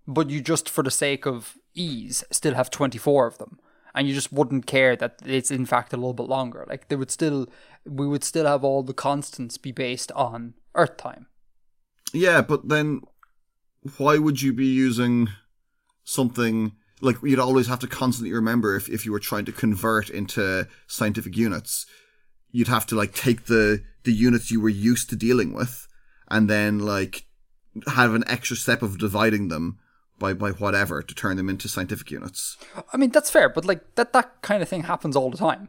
[0.06, 3.58] But you just for the sake of ease still have 24 of them.
[3.94, 6.66] And you just wouldn't care that it's in fact a little bit longer.
[6.68, 7.46] Like they would still
[7.84, 11.26] we would still have all the constants be based on earth time.
[12.12, 13.02] Yeah, but then
[13.98, 15.28] why would you be using
[16.04, 20.08] something like you'd always have to constantly remember if, if you were trying to convert
[20.10, 21.86] into scientific units,
[22.50, 25.86] you'd have to like take the the units you were used to dealing with,
[26.28, 27.26] and then like
[27.88, 29.78] have an extra step of dividing them
[30.18, 32.56] by by whatever to turn them into scientific units.
[32.92, 35.68] I mean, that's fair, but like that that kind of thing happens all the time.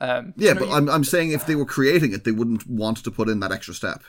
[0.00, 2.32] Um, Yeah, you know, but you- I'm I'm saying if they were creating it, they
[2.32, 4.02] wouldn't want to put in that extra step.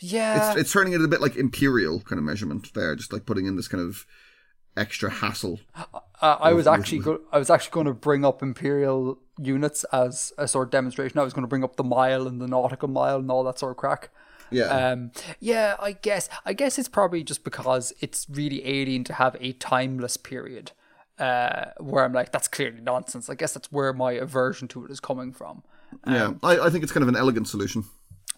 [0.00, 3.26] yeah, It's it's turning it a bit like imperial kind of measurement there, just like
[3.26, 4.06] putting in this kind of
[4.78, 5.60] extra hassle.
[6.20, 10.32] Uh, I was actually go- I was actually going to bring up imperial units as
[10.38, 11.18] a sort of demonstration.
[11.18, 13.58] I was going to bring up the mile and the nautical mile and all that
[13.58, 14.10] sort of crack.
[14.50, 14.64] Yeah.
[14.64, 19.36] Um, yeah, I guess I guess it's probably just because it's really alien to have
[19.40, 20.72] a timeless period.
[21.18, 23.28] Uh, where I'm like, that's clearly nonsense.
[23.28, 25.64] I guess that's where my aversion to it is coming from.
[26.06, 26.34] yeah.
[26.44, 27.84] I, I think it's kind of an elegant solution.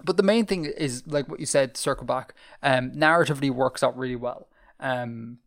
[0.03, 2.35] But the main thing is like what you said, circle back.
[2.62, 4.48] Um, narratively works out really well.
[4.81, 5.38] Um,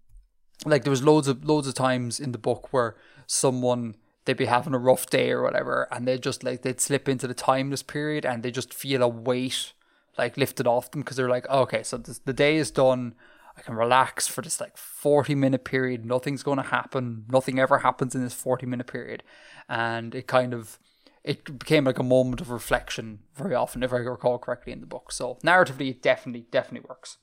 [0.65, 2.95] like there was loads of loads of times in the book where
[3.28, 3.95] someone
[4.26, 7.28] they'd be having a rough day or whatever, and they'd just like they'd slip into
[7.28, 9.73] the timeless period and they just feel a weight
[10.17, 13.15] like lifted off them because they're like, oh, okay, so this, the day is done.
[13.58, 16.06] I can relax for this like 40 minute period.
[16.06, 17.26] Nothing's going to happen.
[17.30, 19.23] Nothing ever happens in this 40 minute period.
[19.69, 20.80] And it kind of,
[21.23, 24.88] it became like a moment of reflection very often, if I recall correctly in the
[24.88, 25.12] book.
[25.12, 27.17] So narratively, it definitely, definitely works.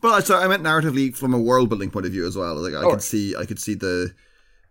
[0.00, 2.54] But I- so I meant narratively from a world building point of view as well.
[2.56, 2.90] Like I Oh.
[2.90, 4.12] could see I could see the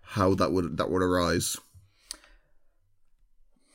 [0.02, 1.58] how that would that would arise.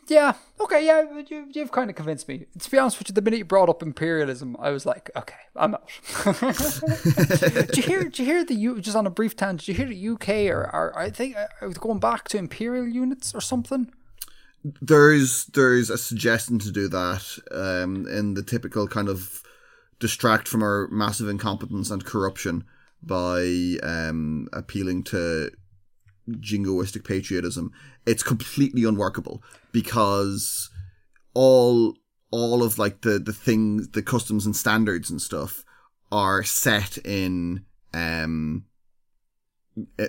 [0.08, 0.34] Yeah.
[0.60, 0.84] Okay.
[0.84, 1.04] Yeah.
[1.28, 2.46] You, you've kind of convinced me.
[2.58, 5.36] To be honest with you, the minute you brought up imperialism, I was like, okay,
[5.56, 5.88] I'm out.
[6.24, 8.02] do you hear?
[8.04, 8.80] Did you hear the U?
[8.80, 11.46] Just on a brief tangent, did you hear the UK or, or I think uh,
[11.60, 13.92] I was going back to imperial units or something?
[14.80, 19.41] There's there's a suggestion to do that um, in the typical kind of
[20.02, 22.64] distract from our massive incompetence and corruption
[23.02, 25.50] by um, appealing to
[26.28, 27.70] jingoistic patriotism.
[28.04, 30.70] It's completely unworkable because
[31.34, 31.96] all
[32.32, 35.64] all of like the the things the customs and standards and stuff
[36.10, 38.64] are set in um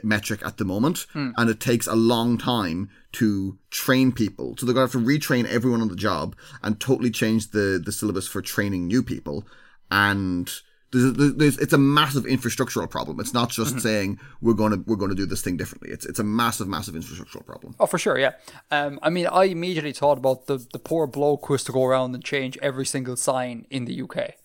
[0.03, 1.05] metric at the moment
[1.37, 5.07] and it takes a long time to train people so they're going to have to
[5.07, 9.45] retrain everyone on the job and totally change the the syllabus for training new people
[9.91, 10.49] and
[10.91, 14.95] there's, there's, it's a massive infrastructural problem it's not just saying we're going to we're
[14.95, 17.97] going to do this thing differently it's it's a massive massive infrastructural problem Oh, for
[17.97, 18.33] sure, yeah.
[18.69, 21.83] Um, I mean, I immediately thought about the the poor bloke who has to go
[21.85, 24.35] around and change every single sign in the UK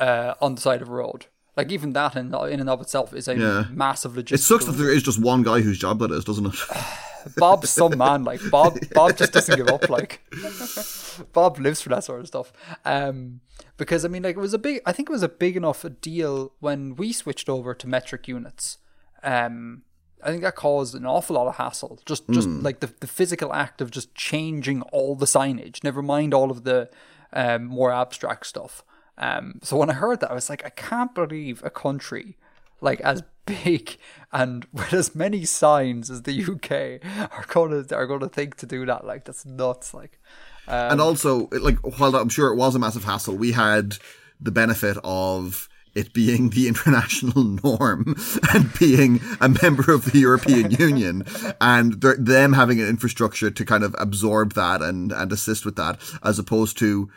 [0.00, 1.26] uh, on the side of a road.
[1.56, 3.64] Like even that in in and of itself is a Yeah.
[3.70, 4.32] massive logistical.
[4.32, 6.54] it sucks that there is just one guy whose job that is doesn't it
[7.36, 8.24] Bob's some man.
[8.24, 9.88] Like Bob, Bob just doesn't give up.
[9.88, 10.20] Like
[11.32, 12.52] Bob lives for that sort of stuff.
[12.84, 13.40] Um,
[13.76, 14.80] because I mean, like it was a big.
[14.86, 18.78] I think it was a big enough deal when we switched over to metric units.
[19.22, 19.82] Um,
[20.22, 22.00] I think that caused an awful lot of hassle.
[22.06, 25.84] Just, just like the the physical act of just changing all the signage.
[25.84, 26.90] Never mind all of the
[27.32, 28.82] um, more abstract stuff.
[29.16, 32.36] Um, so when I heard that, I was like, I can't believe a country
[32.80, 33.96] like as big
[34.32, 38.84] and with as many signs as the UK are gonna are gonna think to do
[38.86, 39.06] that.
[39.06, 39.94] Like that's nuts.
[39.94, 40.20] Like
[40.66, 43.96] and um, also like while I'm sure it was a massive hassle, we had
[44.40, 48.16] the benefit of it being the international norm
[48.54, 51.24] and being a member of the European Union
[51.60, 56.00] and them having an infrastructure to kind of absorb that and, and assist with that
[56.22, 57.08] as opposed to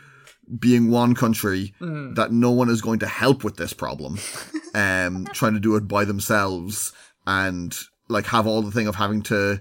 [0.59, 4.17] being one country that no one is going to help with this problem
[4.75, 6.93] um trying to do it by themselves
[7.25, 9.59] and like have all the thing of having to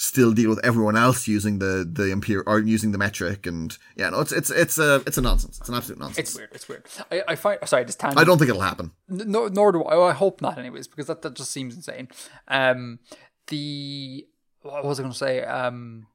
[0.00, 4.08] still deal with everyone else using the the imperial or using the metric and yeah
[4.10, 6.50] no it's it's it's a it's a nonsense it's an absolute nonsense it's weird.
[6.52, 6.84] It's weird.
[7.10, 8.20] I, I find sorry, this tangent.
[8.20, 10.10] I don't think it'll happen No, nor do I.
[10.10, 12.08] I hope not, anyways, because that, that just seems insane.
[12.46, 13.00] Um,
[13.48, 14.26] the
[14.62, 15.42] what was I going to say?
[15.42, 16.06] Um,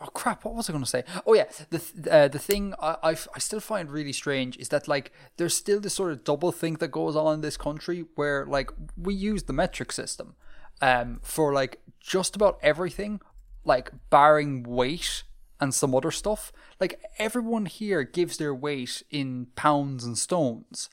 [0.00, 0.44] oh crap!
[0.44, 1.04] What was I going to say?
[1.26, 4.68] Oh yeah, the th- uh, the thing I, I, I still find really strange is
[4.70, 8.04] that like there's still this sort of double think that goes on in this country
[8.14, 10.34] where like we use the metric system,
[10.80, 13.20] um, for like just about everything,
[13.64, 15.22] like barring weight
[15.60, 16.52] and some other stuff.
[16.80, 20.90] Like everyone here gives their weight in pounds and stones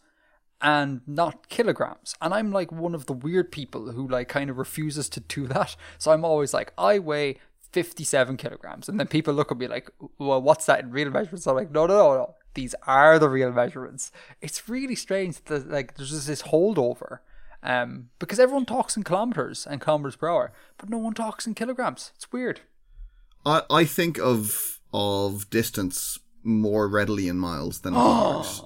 [0.62, 2.16] and not kilograms.
[2.22, 5.48] And I'm like one of the weird people who like kind of refuses to do
[5.48, 5.76] that.
[5.98, 7.38] So I'm always like, I weigh
[7.74, 8.88] 57 kilograms.
[8.88, 11.48] And then people look at me like, well, what's that in real measurements?
[11.48, 12.36] I'm like, no, no, no, no.
[12.54, 14.12] These are the real measurements.
[14.40, 17.20] It's really strange that like there's just this holdover.
[17.64, 21.56] Um, because everyone talks in kilometers and kilometers per hour, but no one talks in
[21.56, 22.12] kilograms.
[22.16, 22.62] It's weird.
[23.46, 28.62] I I think of of distance more readily in miles than in meters.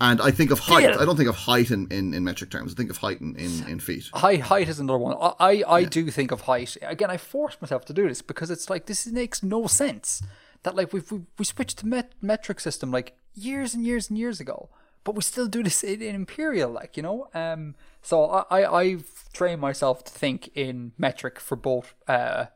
[0.00, 0.86] And I think of height.
[0.86, 1.00] Deal.
[1.00, 2.72] I don't think of height in, in, in metric terms.
[2.72, 4.08] I think of height in, in, in feet.
[4.14, 5.16] Height, height is another one.
[5.20, 6.76] I, I, I do think of height.
[6.82, 10.22] Again, I force myself to do this because it's like this makes no sense.
[10.62, 14.18] that like we we we switched to met- metric system like years and years and
[14.18, 14.68] years ago,
[15.04, 17.28] but we still do this in, in imperial, like you know.
[17.34, 22.46] Um, so I, I I've trained myself to think in metric for both uh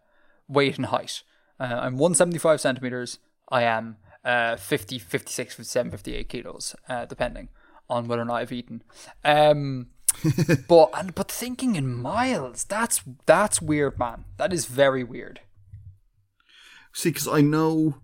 [0.49, 1.23] weight and height.
[1.59, 3.19] Uh, I'm 175 centimeters.
[3.49, 7.49] I am uh 50, 56, 57, 58 kilos, uh, depending
[7.89, 8.83] on whether or not I've eaten.
[9.25, 9.89] Um,
[10.69, 14.25] but and but thinking in miles, that's that's weird, man.
[14.37, 15.41] That is very weird.
[16.93, 17.97] See, because I know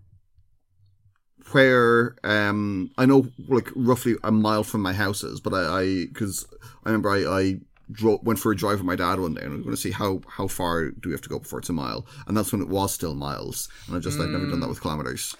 [1.51, 6.05] where um I know like roughly a mile from my house is, but I I
[6.07, 6.45] because
[6.83, 7.59] I remember I I
[7.91, 9.81] dro- went for a drive with my dad one day and I was going to
[9.81, 12.51] see how how far do we have to go before it's a mile, and that's
[12.51, 15.35] when it was still miles, and I just I've never done that with kilometers.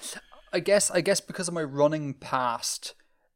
[0.54, 2.94] I guess I guess because of my running past,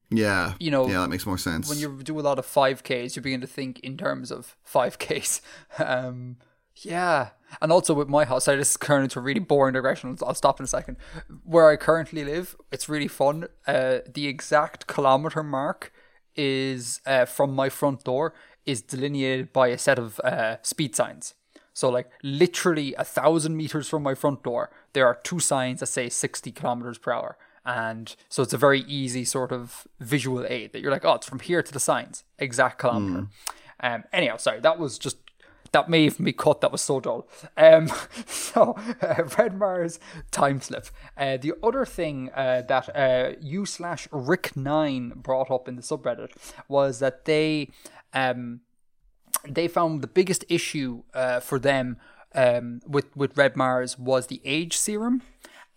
[0.09, 1.69] Yeah, You know, yeah, that makes more sense.
[1.69, 5.41] when you do a lot of 5Ks, you begin to think in terms of 5Ks.
[5.79, 6.37] Um,
[6.77, 7.29] yeah.
[7.61, 10.17] And also with my house, I just turned into a really boring digression.
[10.25, 10.97] I'll stop in a second.
[11.43, 13.47] Where I currently live, it's really fun.
[13.67, 15.91] Uh, the exact kilometer mark
[16.35, 18.33] is uh, from my front door
[18.65, 21.35] is delineated by a set of uh, speed signs.
[21.73, 25.87] So, like, literally a thousand meters from my front door, there are two signs that
[25.87, 27.37] say 60 kilometers per hour.
[27.65, 31.27] And so it's a very easy sort of visual aid that you're like, oh, it's
[31.27, 33.27] from here to the signs, exact kilometer.
[33.79, 35.17] Um, anyhow, sorry, that was just
[35.73, 36.61] that may even be cut.
[36.61, 37.27] That was so dull.
[37.57, 37.89] Um,
[38.25, 39.99] so uh, Red Mars
[40.31, 40.87] time slip.
[41.17, 45.81] Uh, the other thing uh, that uh, you slash Rick Nine brought up in the
[45.81, 46.31] subreddit
[46.67, 47.69] was that they
[48.13, 48.61] um,
[49.47, 51.97] they found the biggest issue uh, for them
[52.35, 55.21] um, with with Red Mars was the age serum,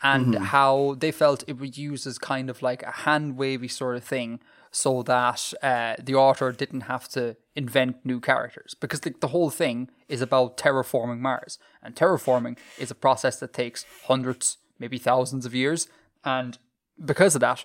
[0.03, 3.97] and how they felt it was used as kind of like a hand wavy sort
[3.97, 4.41] of thing,
[4.71, 8.75] so that uh, the author didn't have to invent new characters.
[8.75, 13.53] Because the, the whole thing is about terraforming Mars, and terraforming is a process that
[13.53, 15.89] takes hundreds, maybe thousands of years,
[16.25, 16.59] and
[17.05, 17.65] because of that,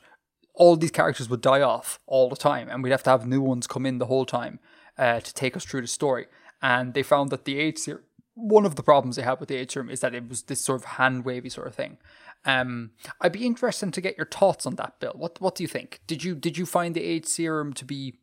[0.54, 3.42] all these characters would die off all the time, and we'd have to have new
[3.42, 4.60] ones come in the whole time
[4.98, 6.28] uh, to take us through the story.
[6.62, 9.56] And they found that the age serum, one of the problems they had with the
[9.56, 11.98] age serum is that it was this sort of hand wavy sort of thing.
[12.46, 15.14] Um, I'd be interested to get your thoughts on that, Bill.
[15.16, 16.02] What what do you think?
[16.08, 18.20] Did you did you find the age serum to be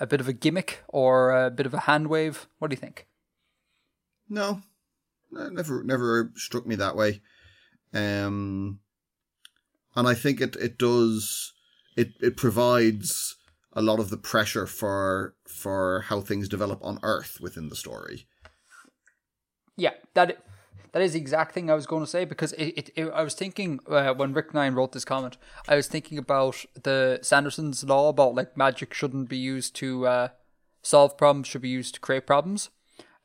[0.00, 2.48] a bit of a gimmick or a bit of a hand wave?
[2.58, 3.06] What do you think?
[4.28, 4.62] No,
[5.30, 7.20] never, never struck me that way.
[7.92, 8.80] Um,
[9.94, 11.52] and I think it it does
[11.96, 13.36] it it provides
[13.74, 18.26] a lot of the pressure for for how things develop on Earth within the story.
[19.76, 20.44] Yeah, that
[20.92, 23.22] that is the exact thing I was going to say because it, it, it I
[23.22, 25.36] was thinking uh, when Rick Nine wrote this comment,
[25.68, 30.28] I was thinking about the Sanderson's law about like magic shouldn't be used to uh,
[30.82, 32.70] solve problems, should be used to create problems.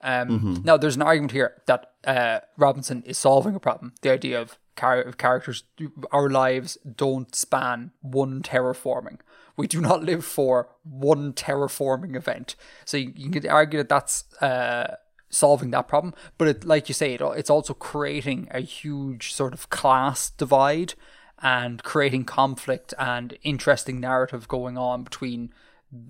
[0.02, 3.93] Um, Now, there's an argument here that uh, Robinson is solving a problem.
[4.02, 5.64] The idea of, char- of characters,
[6.12, 9.20] our lives don't span one terraforming.
[9.60, 12.55] We do not live for one terraforming event.
[12.86, 14.95] So you, you could argue that that's uh,
[15.30, 16.14] solving that problem.
[16.38, 20.93] But it, like you say, it, it's also creating a huge sort of class divide
[21.41, 25.53] and creating conflict and interesting narrative going on between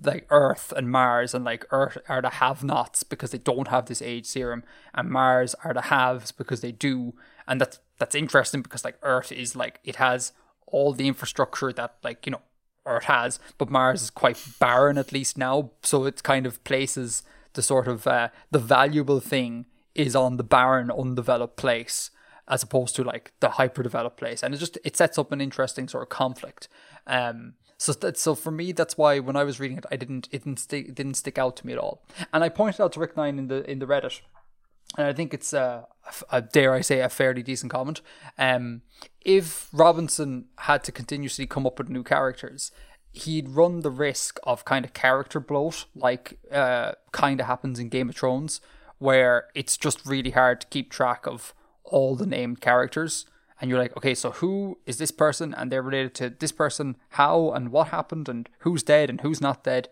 [0.04, 4.00] like Earth and Mars, and like Earth are the have-nots because they don't have this
[4.00, 4.62] age serum,
[4.94, 7.14] and Mars are the haves because they do,
[7.48, 10.32] and that's that's interesting because like Earth is like it has
[10.66, 12.42] all the infrastructure that like you know
[12.90, 17.22] Earth has, but Mars is quite barren at least now, so it kind of places
[17.54, 22.10] the sort of uh, the valuable thing is on the barren, undeveloped place
[22.48, 25.40] as opposed to like the hyper developed place, and it just it sets up an
[25.40, 26.68] interesting sort of conflict.
[27.06, 30.28] Um, so that, so for me, that's why when I was reading it, I didn't
[30.30, 32.02] it didn't stick it didn't stick out to me at all.
[32.32, 34.20] And I pointed out to Rick Nine in the in the Reddit,
[34.96, 35.86] and I think it's a,
[36.30, 38.00] a dare I say a fairly decent comment.
[38.38, 38.82] Um,
[39.20, 42.72] if Robinson had to continuously come up with new characters,
[43.12, 47.88] he'd run the risk of kind of character bloat, like uh, kind of happens in
[47.88, 48.60] Game of Thrones,
[48.98, 53.26] where it's just really hard to keep track of all the named characters.
[53.60, 55.52] And you're like, okay, so who is this person?
[55.54, 58.28] And they're related to this person, how and what happened?
[58.28, 59.88] And who's dead and who's not dead,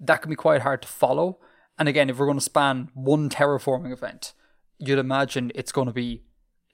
[0.00, 1.38] that can be quite hard to follow.
[1.78, 4.32] And again, if we're going to span one terraforming event,
[4.80, 6.22] you'd imagine it's going to be,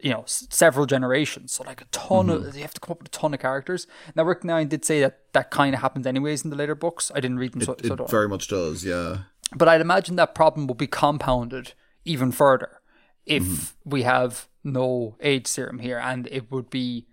[0.01, 1.53] you know, s- several generations.
[1.53, 3.87] So like a ton of, you have to come up with a ton of characters.
[4.15, 7.11] Now, Rick Nine did say that that kind of happens anyways in the later books.
[7.15, 8.11] I didn't read them, so, so It don't.
[8.11, 9.19] very much does, yeah.
[9.55, 11.73] But I'd imagine that problem will be compounded
[12.05, 12.81] even further
[13.27, 17.07] if we have no age serum here, and it would be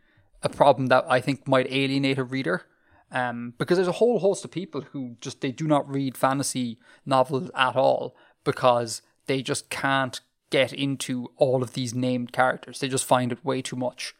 [0.44, 2.64] a problem that I think might alienate a reader.
[3.12, 6.80] Um, because there's a whole host of people who just they do not read fantasy
[7.06, 10.20] novels at all because they just can't
[10.54, 12.80] get into all of these named characters.
[12.80, 14.14] They just find it way too much.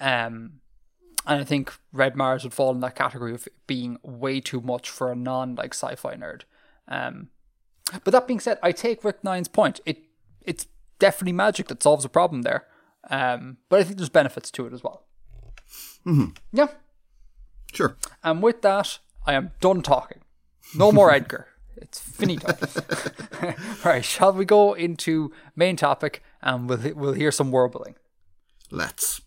[0.00, 0.60] Um,
[1.26, 4.88] and I think Red Mars would fall in that category of being way too much
[4.88, 6.42] for a non like sci-fi nerd.
[6.88, 7.28] Um,
[8.02, 9.80] but that being said, I take Rick Nine's point.
[9.84, 10.04] It
[10.40, 10.66] it's
[10.98, 12.64] definitely magic that solves a problem there.
[13.10, 15.04] Um, but I think there's benefits to it as well.
[16.06, 16.30] Mm-hmm.
[16.50, 16.68] Yeah.
[17.74, 17.98] Sure.
[18.22, 20.22] And with that, I am done talking.
[20.74, 21.48] No more Edgar.
[21.76, 22.54] It's finito.
[23.84, 27.96] right, shall we go into main topic and we'll we'll hear some warbling.
[28.70, 29.20] Let's.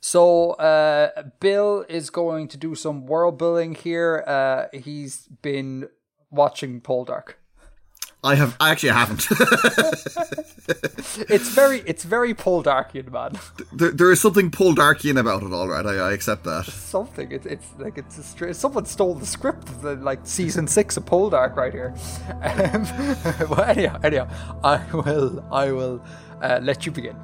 [0.00, 4.24] So uh, Bill is going to do some world building here.
[4.26, 5.88] Uh, he's been
[6.30, 7.34] watching Poldark.
[8.22, 8.54] I have.
[8.60, 9.26] I actually haven't.
[11.30, 13.32] it's very, it's very Poldarkian, man.
[13.72, 15.52] there, there is something Poldarkian about it.
[15.52, 16.66] All right, I, I accept that.
[16.66, 17.32] Something.
[17.32, 18.56] It's, it's like it's a straight.
[18.56, 21.94] Someone stole the script of the like season six of Poldark right here.
[22.42, 22.84] Um,
[23.48, 24.28] well, anyhow, anyhow,
[24.62, 26.04] I will, I will
[26.42, 27.16] uh, let you begin.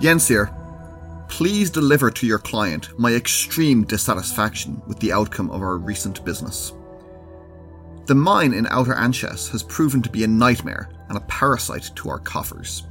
[0.00, 0.57] Jens here.
[1.28, 6.72] Please deliver to your client my extreme dissatisfaction with the outcome of our recent business.
[8.06, 12.08] The mine in Outer Anches has proven to be a nightmare and a parasite to
[12.08, 12.84] our coffers.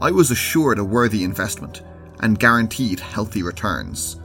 [0.00, 1.82] I was assured a worthy investment
[2.20, 4.20] and guaranteed healthy returns.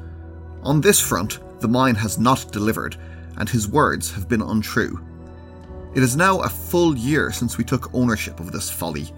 [0.63, 2.95] On this front, the mine has not delivered,
[3.38, 5.03] and his words have been untrue.
[5.95, 9.11] It is now a full year since we took ownership of this folly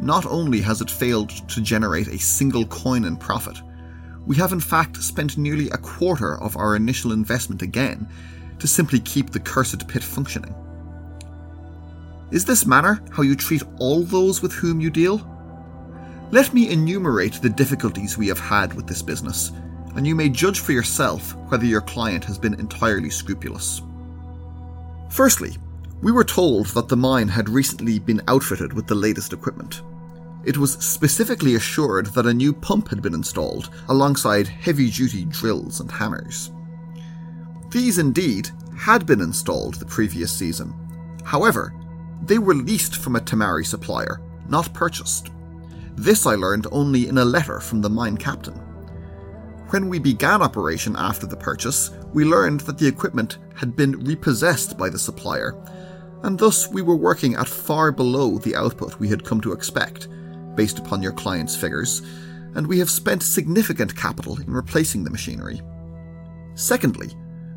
[0.00, 3.56] not only has it failed to generate a single coin in profit,
[4.26, 8.08] we have in fact spent nearly a quarter of our initial investment again
[8.58, 10.54] to simply keep the cursed pit functioning.
[12.32, 15.24] Is this manner how you treat all those with whom you deal?
[16.32, 19.52] Let me enumerate the difficulties we have had with this business,
[19.94, 23.80] and you may judge for yourself whether your client has been entirely scrupulous.
[25.08, 25.56] Firstly,
[26.02, 29.82] we were told that the mine had recently been outfitted with the latest equipment.
[30.44, 35.80] It was specifically assured that a new pump had been installed, alongside heavy duty drills
[35.80, 36.52] and hammers.
[37.70, 40.72] These indeed had been installed the previous season.
[41.24, 41.74] However,
[42.22, 45.30] they were leased from a Tamari supplier, not purchased.
[45.96, 48.54] This I learned only in a letter from the mine captain.
[49.70, 54.78] When we began operation after the purchase, we learned that the equipment had been repossessed
[54.78, 55.56] by the supplier
[56.22, 60.08] and thus we were working at far below the output we had come to expect,
[60.54, 62.02] based upon your client's figures,
[62.54, 65.60] and we have spent significant capital in replacing the machinery.
[66.54, 67.10] Secondly,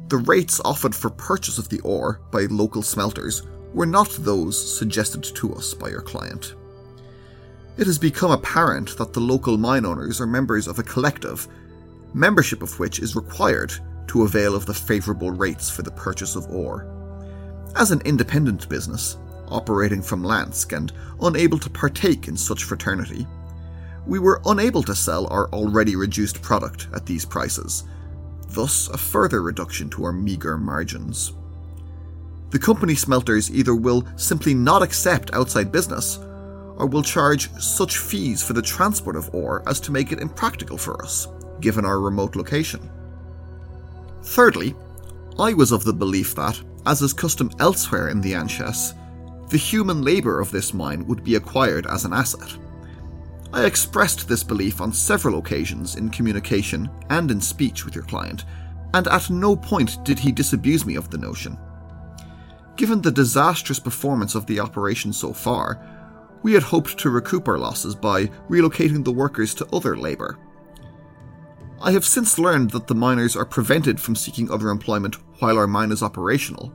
[0.10, 3.44] the rates offered for purchase of the ore by local smelters
[3.74, 6.56] were not those suggested to us by your client.
[7.78, 11.48] It has become apparent that the local mine owners are members of a collective,
[12.14, 13.72] membership of which is required
[14.08, 16.99] to avail of the favourable rates for the purchase of ore.
[17.76, 19.18] As an independent business,
[19.48, 20.92] operating from Lansk and
[21.22, 23.28] unable to partake in such fraternity,
[24.06, 27.84] we were unable to sell our already reduced product at these prices,
[28.50, 31.34] thus, a further reduction to our meagre margins.
[32.50, 36.18] The company smelters either will simply not accept outside business,
[36.78, 40.78] or will charge such fees for the transport of ore as to make it impractical
[40.78, 41.28] for us,
[41.62, 42.90] given our remote location.
[44.24, 44.74] Thirdly,
[45.38, 46.60] I was of the belief that,
[46.90, 48.96] as is custom elsewhere in the Anches,
[49.50, 52.52] the human labour of this mine would be acquired as an asset.
[53.54, 58.46] I expressed this belief on several occasions in communication and in speech with your client,
[58.96, 61.60] and at no point did he disabuse me of the notion.
[62.76, 65.80] Given the disastrous performance of the operation so far,
[66.42, 70.40] we had hoped to recoup our losses by relocating the workers to other labour.
[71.82, 75.68] I have since learned that the miners are prevented from seeking other employment while our
[75.68, 76.74] mine is operational.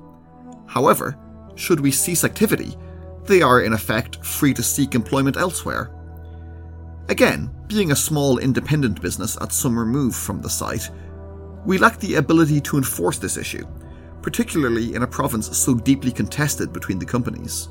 [0.74, 1.16] However,
[1.54, 2.76] should we cease activity,
[3.26, 5.88] they are in effect free to seek employment elsewhere.
[7.08, 10.90] Again, being a small independent business at some remove from the site,
[11.64, 13.64] we lack the ability to enforce this issue,
[14.20, 17.68] particularly in a province so deeply contested between the companies.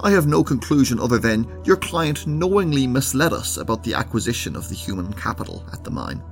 [0.00, 4.70] I have no conclusion other than your client knowingly misled us about the acquisition of
[4.70, 6.22] the human capital at the mine.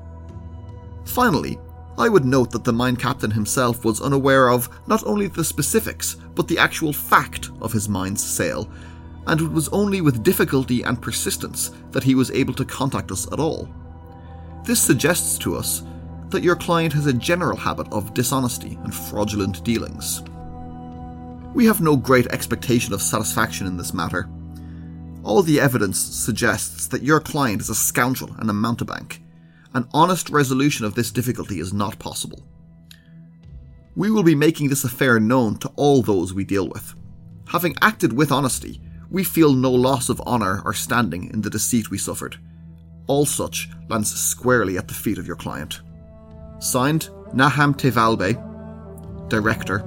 [1.04, 1.58] Finally,
[1.99, 6.16] I would note that the mine captain himself was unaware of not only the specifics,
[6.34, 8.70] but the actual fact of his mine's sale,
[9.26, 13.26] and it was only with difficulty and persistence that he was able to contact us
[13.32, 13.68] at all.
[14.64, 15.82] This suggests to us
[16.28, 20.22] that your client has a general habit of dishonesty and fraudulent dealings.
[21.55, 24.28] We have no great expectation of satisfaction in this matter.
[25.22, 29.22] All the evidence suggests that your client is a scoundrel and a mountebank.
[29.76, 32.42] An honest resolution of this difficulty is not possible.
[33.94, 36.94] we will be making this affair known to all those we deal with.
[37.48, 41.90] Having acted with honesty, we feel no loss of honour or standing in the deceit
[41.90, 42.38] we suffered.
[43.06, 45.82] All such lands squarely at the feet of your client.
[46.58, 48.34] Signed, Naham Tevalbe,
[49.28, 49.80] Director,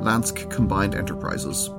[0.00, 1.70] Lansk Combined Enterprises.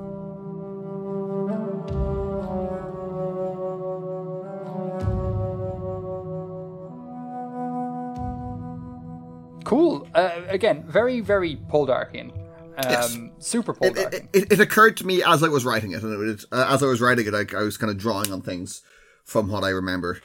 [9.66, 10.06] Cool.
[10.14, 12.30] Uh, again, very, very Poldarkian.
[12.30, 13.18] Um, Yes.
[13.40, 14.14] Super It, Poldarkian.
[14.14, 16.82] it, it, it occurred to me as I was writing it, and was- uh, as
[16.84, 18.82] I was writing it, I, I was kind of drawing on things
[19.24, 20.20] from what I remember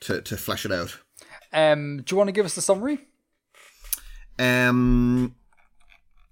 [0.00, 0.96] to, to flesh it out.
[1.52, 3.00] Um, do you want to give us the summary?
[4.38, 5.34] Um,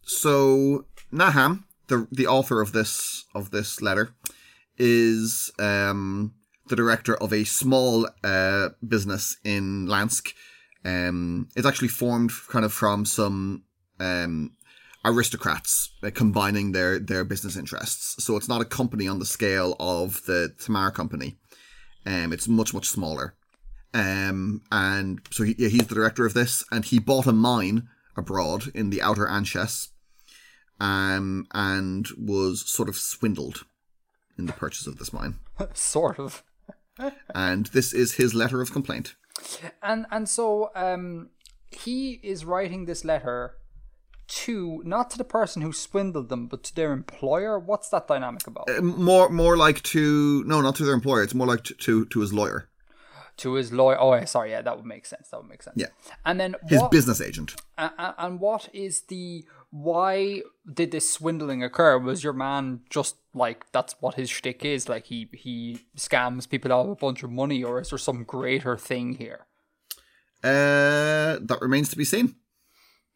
[0.03, 4.15] so Naham, the the author of this of this letter,
[4.79, 6.35] is um
[6.69, 10.33] the director of a small uh business in Lansk.
[10.85, 13.65] Um, it's actually formed kind of from some
[14.01, 14.57] um
[15.05, 18.23] aristocrats uh, combining their their business interests.
[18.25, 21.39] So it's not a company on the scale of the Tamar company.
[22.07, 23.35] Um, it's much much smaller.
[23.95, 27.89] Um, and so he, yeah, he's the director of this, and he bought a mine
[28.17, 29.91] abroad in the outer Anches,
[30.81, 33.65] um, and was sort of swindled
[34.39, 35.39] in the purchase of this mine.
[35.75, 36.43] sort of.
[37.35, 39.17] And this is his letter of complaint.
[39.83, 41.31] And and so um,
[41.71, 43.57] he is writing this letter
[44.29, 47.59] to not to the person who swindled them, but to their employer.
[47.59, 48.71] What's that dynamic about?
[48.71, 51.23] Uh, More, more like to no, not to their employer.
[51.23, 52.69] It's more like to to, to his lawyer,
[53.39, 53.99] to his lawyer.
[54.01, 54.51] Oh, yeah, sorry.
[54.51, 55.29] Yeah, that would make sense.
[55.31, 55.77] That would make sense.
[55.79, 55.89] Yeah.
[56.25, 57.55] And then his what, business agent.
[57.79, 61.99] a- and what is the why did this swindling occur?
[61.99, 64.89] Was your man just like that's what his shtick is?
[64.89, 68.23] Like he he scams people out of a bunch of money, or is there some
[68.23, 69.47] greater thing here?
[70.45, 72.35] Uh, that remains to be seen.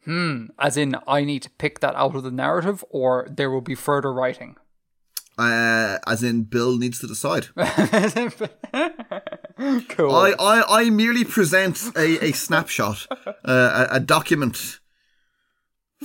[0.05, 0.47] Hmm.
[0.57, 3.75] As in, I need to pick that out of the narrative, or there will be
[3.75, 4.55] further writing.
[5.37, 7.49] Uh, as in, Bill needs to decide.
[9.89, 10.15] cool.
[10.15, 13.05] I, I, I merely present a, a snapshot,
[13.45, 14.79] uh, a, a document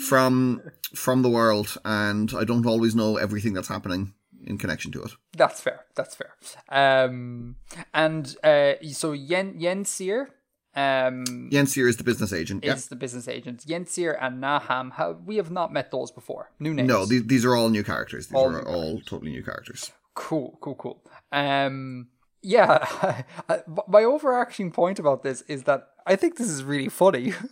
[0.00, 0.62] from
[0.94, 4.14] from the world, and I don't always know everything that's happening
[4.44, 5.12] in connection to it.
[5.36, 5.84] That's fair.
[5.94, 6.34] That's fair.
[6.68, 7.56] Um,
[7.94, 10.26] and uh, so Yen Yensier,
[10.74, 12.64] um, Jens is the business agent.
[12.64, 12.74] Yeah.
[12.74, 13.64] is the business agent.
[13.66, 16.50] Yensier and Naham, how, we have not met those before.
[16.58, 16.88] New names.
[16.88, 18.28] No, these, these are all new characters.
[18.28, 19.92] These All are all totally new characters.
[20.14, 21.04] Cool, cool, cool.
[21.30, 22.08] Um,
[22.42, 23.22] yeah,
[23.88, 27.34] my overarching point about this is that I think this is really funny.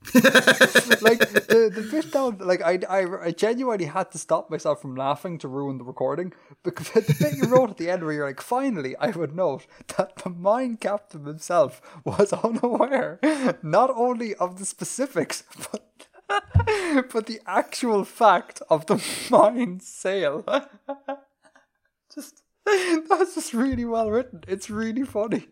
[0.14, 4.94] like the, the bit down, like I, I, I genuinely had to stop myself from
[4.94, 6.32] laughing to ruin the recording
[6.62, 9.66] because the bit you wrote at the end where you're like, finally, I would note
[9.96, 13.18] that the mine captain himself was unaware
[13.62, 15.88] not only of the specifics but
[17.12, 20.44] but the actual fact of the mine sale.
[22.14, 24.42] just that's just really well written.
[24.46, 25.48] It's really funny.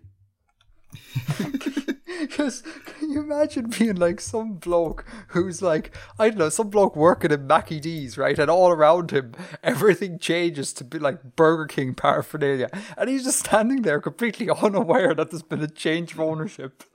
[2.20, 6.96] Because can you imagine being like some bloke who's like, I don't know, some bloke
[6.96, 8.38] working in Mackie D's, right?
[8.38, 12.70] And all around him, everything changes to be like Burger King paraphernalia.
[12.96, 16.84] And he's just standing there completely unaware that there's been a change of ownership.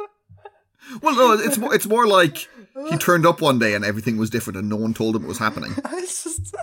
[1.01, 2.49] Well, no, it's more, it's more like
[2.89, 5.27] he turned up one day and everything was different and no one told him it
[5.27, 5.73] was happening.
[5.93, 6.55] It's just,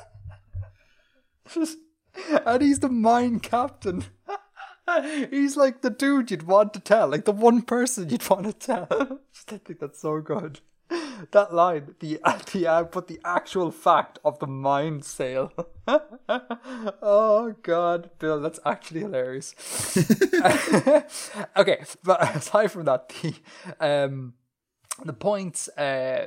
[1.55, 1.79] just
[2.45, 4.05] and he's the mine captain.
[5.31, 8.53] He's like the dude you'd want to tell, like the one person you'd want to
[8.53, 8.89] tell.
[9.51, 10.61] I think that's so good.
[11.33, 12.19] That line, the
[12.53, 15.53] the uh, but the actual fact of the mine sale.
[15.87, 19.55] oh God, Bill, that's actually hilarious.
[21.57, 23.35] okay, but aside from that, the
[23.81, 24.35] um
[25.05, 26.27] the points, uh,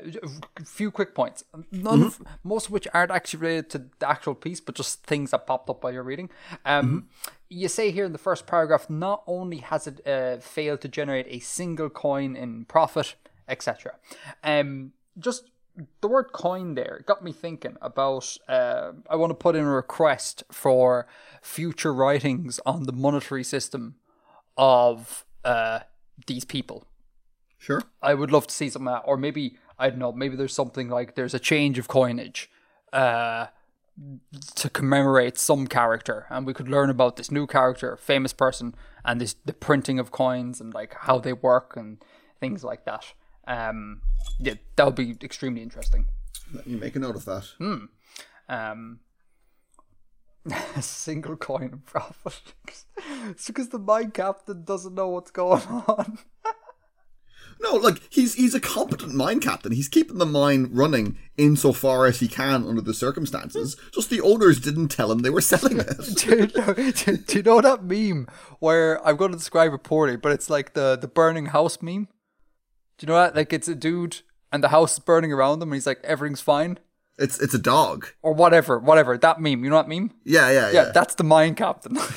[0.57, 1.43] a few quick points.
[1.71, 5.31] None, of, most of which aren't actually related to the actual piece, but just things
[5.31, 6.29] that popped up while you're reading.
[6.65, 7.09] Um,
[7.53, 11.27] You say here in the first paragraph, not only has it uh, failed to generate
[11.29, 13.15] a single coin in profit,
[13.49, 13.95] etc.
[14.41, 15.49] Um, just
[15.99, 18.37] the word coin there got me thinking about.
[18.47, 21.07] Uh, I want to put in a request for
[21.41, 23.95] future writings on the monetary system
[24.55, 25.79] of uh,
[26.27, 26.87] these people.
[27.57, 27.83] Sure.
[28.01, 29.07] I would love to see something like that.
[29.09, 32.49] Or maybe, I don't know, maybe there's something like there's a change of coinage
[32.93, 33.47] uh,
[34.55, 36.25] to commemorate some character.
[36.29, 40.11] And we could learn about this new character, famous person, and this the printing of
[40.11, 42.03] coins and like how they work and
[42.39, 43.13] things like that.
[43.47, 44.01] Um,
[44.39, 46.05] yeah, that would be extremely interesting.
[46.53, 47.47] Let me make a note of that.
[48.49, 48.99] Um,
[50.49, 52.53] a single coin of profit.
[53.29, 56.17] it's because the mine captain doesn't know what's going on.
[57.61, 59.71] No, like he's he's a competent mine captain.
[59.71, 63.77] He's keeping the mine running insofar as he can under the circumstances.
[63.93, 65.97] Just the owners didn't tell him they were selling it.
[66.17, 68.27] do, you know, do, do you know that meme
[68.59, 72.07] where I'm going to describe it poorly, but it's like the the burning house meme?
[72.97, 73.35] Do you know that?
[73.35, 76.41] Like it's a dude and the house is burning around him, and he's like everything's
[76.41, 76.77] fine
[77.17, 78.07] It's it's a dog.
[78.21, 79.17] or whatever, whatever.
[79.17, 80.11] That meme, you know that meme?
[80.25, 80.71] Yeah, yeah, yeah.
[80.85, 81.97] Yeah, that's the mine captain.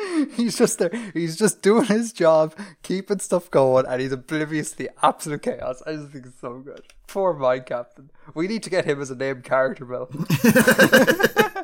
[0.36, 0.90] he's just there.
[1.12, 5.82] He's just doing his job, keeping stuff going, and he's oblivious to the absolute chaos.
[5.86, 6.82] I just think it's so good.
[7.06, 8.10] Poor mine captain.
[8.34, 10.08] We need to get him as a named character, Bill.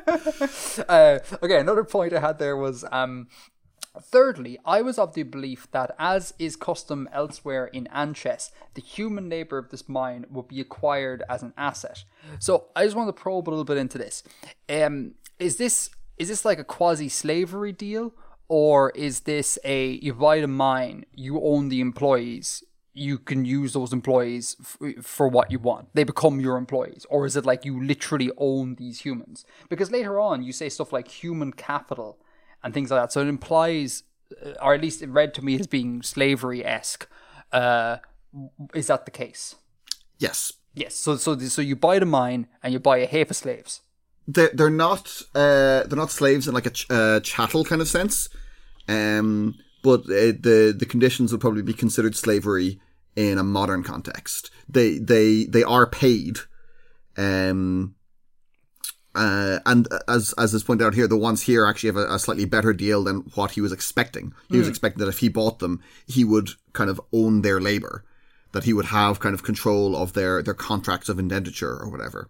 [0.87, 3.27] uh, okay, another point I had there was um,
[4.01, 9.29] Thirdly, I was of the belief that, as is custom elsewhere in Anches, the human
[9.29, 12.03] labour of this mine would be acquired as an asset.
[12.39, 14.23] So I just want to probe a little bit into this.
[14.69, 18.13] Um, is this is this like a quasi slavery deal,
[18.49, 23.73] or is this a you buy the mine, you own the employees, you can use
[23.73, 25.89] those employees f- for what you want.
[25.93, 27.05] They become your employees.
[27.09, 29.45] Or is it like you literally own these humans?
[29.69, 32.17] Because later on, you say stuff like human capital
[32.63, 33.11] and things like that.
[33.11, 34.03] So it implies,
[34.43, 37.07] uh, or at least it read to me as being slavery esque.
[37.51, 37.97] Uh,
[38.73, 39.55] is that the case?
[40.17, 40.53] Yes.
[40.73, 40.95] Yes.
[40.95, 43.81] So so so you buy the mine and you buy a heap of slaves.
[44.27, 47.87] They're they're not uh they're not slaves in like a ch- uh, chattel kind of
[47.87, 48.29] sense.
[48.87, 52.79] Um, but uh, the the conditions would probably be considered slavery
[53.15, 54.51] in a modern context.
[54.67, 56.37] They they they are paid.
[57.17, 57.95] Um.
[59.15, 62.19] Uh, and as as is pointed out here, the ones here actually have a, a
[62.19, 64.31] slightly better deal than what he was expecting.
[64.51, 68.03] He was expecting that if he bought them, he would kind of own their labor,
[68.51, 72.29] that he would have kind of control of their their contracts of indenture or whatever.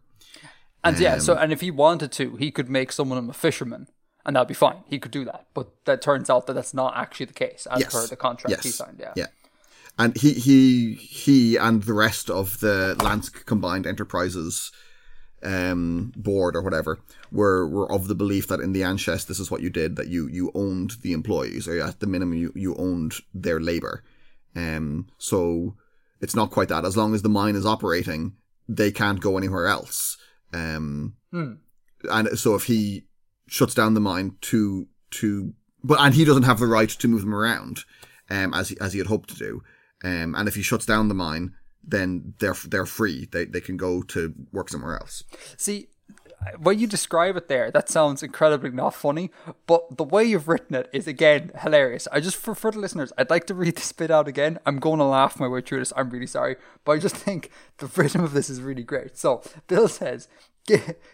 [0.88, 3.34] And yeah, so and if he wanted to, he could make someone of them a
[3.34, 3.88] fisherman,
[4.26, 4.84] and that'd be fine.
[4.88, 5.48] He could do that.
[5.54, 7.94] But that turns out that that's not actually the case as Yes.
[7.94, 8.64] per the contract Yes.
[8.64, 8.98] he signed.
[9.00, 9.14] Yeah.
[9.16, 9.28] Yeah.
[10.00, 14.72] And he he he and the rest of the Lansk Combined Enterprises
[15.44, 16.98] um board or whatever
[17.32, 20.08] were were of the belief that in the Anches this is what you did that
[20.08, 24.04] you you owned the employees or at the minimum you, you owned their labor
[24.56, 25.76] um so
[26.22, 28.34] it's not quite that as long as the mine is operating
[28.68, 30.18] they can't go anywhere else
[30.54, 31.16] um
[32.12, 33.04] and so if he
[33.48, 37.22] shuts down the mine to to but and he doesn't have the right to move
[37.22, 37.80] them around
[38.30, 39.62] um as he, as he had hoped to do.
[40.04, 43.28] Um and if he shuts down the mine then they're they're free.
[43.32, 45.24] They they can go to work somewhere else.
[45.56, 45.88] See,
[46.60, 49.32] when you describe it there, that sounds incredibly not funny,
[49.66, 52.08] but the way you've written it is again hilarious.
[52.12, 54.60] I just for for the listeners, I'd like to read this bit out again.
[54.66, 55.93] I'm going to laugh my way through this.
[55.95, 59.18] I'm really sorry, but I just think the rhythm of this is really great.
[59.18, 60.28] So Bill says,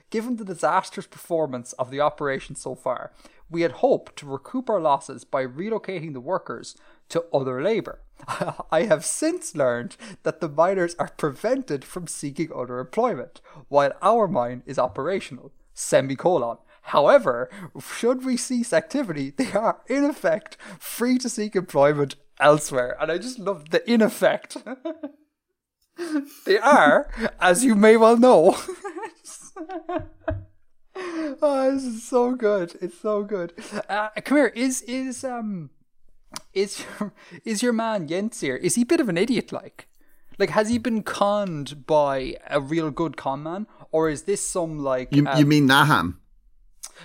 [0.09, 3.11] given the disastrous performance of the operation so far,
[3.49, 6.75] we had hoped to recoup our losses by relocating the workers
[7.09, 8.01] to other labour.
[8.71, 14.27] I have since learned that the miners are prevented from seeking other employment, while our
[14.27, 15.51] mine is operational.
[15.73, 16.57] Semicolon.
[16.87, 17.49] However,
[17.81, 22.97] should we cease activity, they are in effect free to seek employment elsewhere.
[22.99, 24.57] And I just love the in effect.
[26.45, 28.57] they are, as you may well know.
[30.95, 32.77] oh, this is so good.
[32.81, 33.53] It's so good.
[33.87, 34.47] Uh, come here.
[34.47, 35.69] Is is um
[36.53, 37.13] is your
[37.45, 38.55] is your man Jens here?
[38.55, 39.51] Is he a bit of an idiot?
[39.51, 39.87] Like,
[40.37, 44.79] like has he been conned by a real good con man, or is this some
[44.79, 45.13] like?
[45.13, 46.15] you um, you mean Naham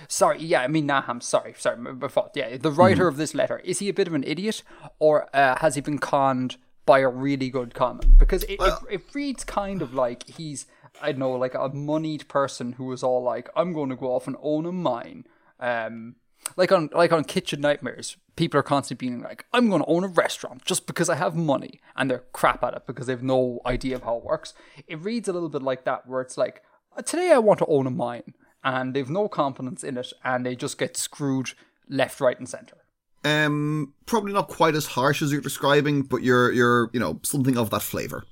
[0.07, 1.21] sorry, yeah, I mean Naham.
[1.21, 2.31] Sorry, sorry, my fault.
[2.35, 4.63] Yeah, the writer of this letter is he a bit of an idiot,
[4.99, 8.15] or uh, has he been conned by a really good con man?
[8.17, 10.65] Because it, it it reads kind of like he's
[11.01, 14.13] I don't know like a moneyed person who was all like, I'm going to go
[14.13, 15.25] off and own a mine.
[15.59, 16.15] Um,
[16.57, 20.03] like on like on Kitchen Nightmares, people are constantly being like, "I'm going to own
[20.03, 23.23] a restaurant just because I have money," and they're crap at it because they have
[23.23, 24.53] no idea of how it works.
[24.87, 26.61] It reads a little bit like that, where it's like,
[27.05, 28.33] "Today I want to own a mine,"
[28.63, 31.51] and they've no confidence in it, and they just get screwed
[31.87, 32.77] left, right, and center.
[33.25, 37.57] um probably not quite as harsh as you're describing but you're you're you know something
[37.57, 38.23] of that flavor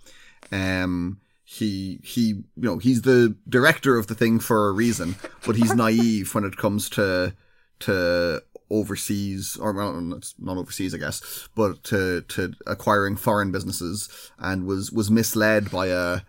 [0.54, 5.16] um he he you know he's the director of the thing for a reason
[5.46, 7.34] but he's naive when it comes to
[7.80, 14.10] to overseas or well, it's not overseas I guess but to to acquiring foreign businesses
[14.40, 16.22] and was was misled by a,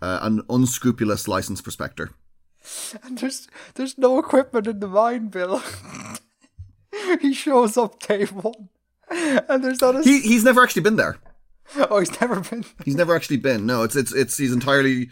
[0.00, 2.10] an unscrupulous license prospector
[3.02, 5.62] And there's there's no equipment in the mine, Bill.
[7.20, 8.68] he shows up day one,
[9.10, 10.02] and there's not a.
[10.02, 11.18] he he's never actually been there
[11.76, 12.64] oh, he's never been.
[12.84, 13.66] He's never actually been.
[13.66, 15.10] No, it's it's it's he's entirely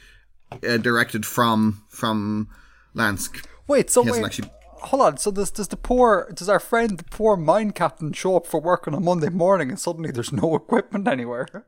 [0.66, 2.48] uh, directed from from
[2.94, 3.44] Lansk.
[3.66, 4.50] Wait, so He hasn't wait, actually-
[4.82, 5.16] hold on.
[5.16, 8.60] So does does the poor does our friend the poor mine captain show up for
[8.60, 11.66] work on a Monday morning and suddenly there's no equipment anywhere?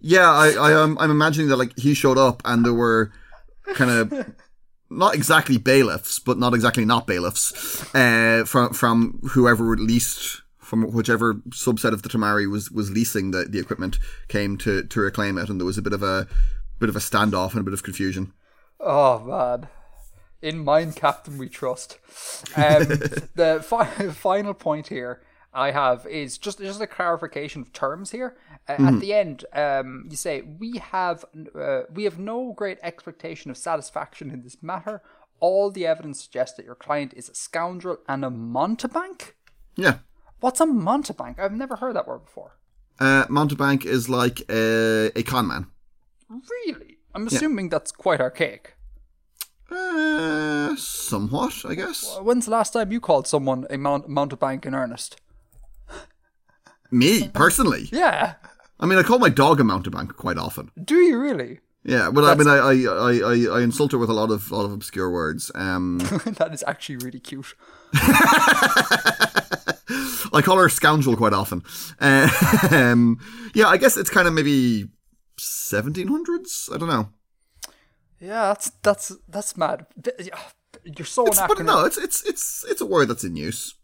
[0.00, 3.12] Yeah, I, I um, I'm imagining that like he showed up and there were
[3.74, 4.34] kind of
[4.90, 11.34] not exactly bailiffs, but not exactly not bailiffs, uh, from from whoever leased from whichever
[11.50, 15.48] subset of the Tamari was was leasing the, the equipment came to to reclaim it,
[15.48, 16.26] and there was a bit of a
[16.78, 18.32] bit of a standoff and a bit of confusion.
[18.80, 19.68] Oh man.
[20.46, 21.98] In Mine Captain we trust.
[22.56, 22.84] Um,
[23.34, 25.22] the fi- final point here
[25.52, 28.36] I have is just just a clarification of terms here.
[28.68, 31.24] Uh, At the end, um, you say we have
[31.54, 35.02] uh, we have no great expectation of satisfaction in this matter.
[35.40, 39.34] All the evidence suggests that your client is a scoundrel and a mountebank.
[39.76, 39.98] Yeah.
[40.40, 41.38] What's a mountebank?
[41.38, 42.56] I've never heard that word before.
[43.00, 45.66] Uh, mountebank is like a, a con man.
[46.28, 46.98] Really?
[47.14, 48.75] I'm assuming that's quite archaic.
[49.70, 52.18] Uh, somewhat, I guess.
[52.20, 55.20] When's the last time you called someone a mount- mountebank in earnest?
[56.90, 57.88] Me, personally.
[57.90, 58.34] Yeah.
[58.78, 60.70] I mean, I call my dog a mountebank quite often.
[60.82, 61.60] Do you really?
[61.82, 62.72] Yeah, but I mean, I, I,
[63.20, 65.52] I, I, insult her with a lot of, lot of obscure words.
[65.54, 67.54] Um, that is actually really cute.
[70.32, 71.62] I call her a scoundrel quite often.
[72.00, 72.28] Uh,
[72.72, 73.20] um,
[73.54, 74.88] yeah, I guess it's kind of maybe
[75.38, 76.74] 1700s.
[76.74, 77.08] I don't know.
[78.20, 79.86] Yeah, that's that's that's mad.
[80.84, 81.66] You're so It's, but anachronistic.
[81.66, 83.74] no, it's it's it's it's a word that's in use.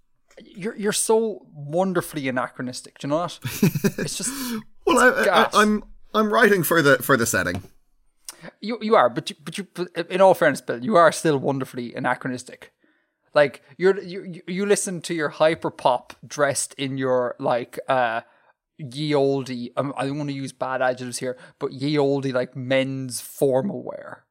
[0.42, 2.98] You're you're so wonderfully anachronistic.
[2.98, 3.38] Do you know that?
[3.98, 4.32] it's just
[4.86, 5.54] Well, I, I, gas.
[5.54, 7.62] I'm I'm writing for the for the setting.
[8.60, 11.38] you you are, but you, but you but in all fairness, Bill, you are still
[11.38, 12.72] wonderfully anachronistic.
[13.34, 18.22] Like you're you you- you listen to your hyper pop dressed in your like uh
[18.90, 19.50] ye olde.
[19.76, 23.82] Um, I don't want to use bad adjectives here, but ye olde like men's formal
[23.82, 24.24] wear.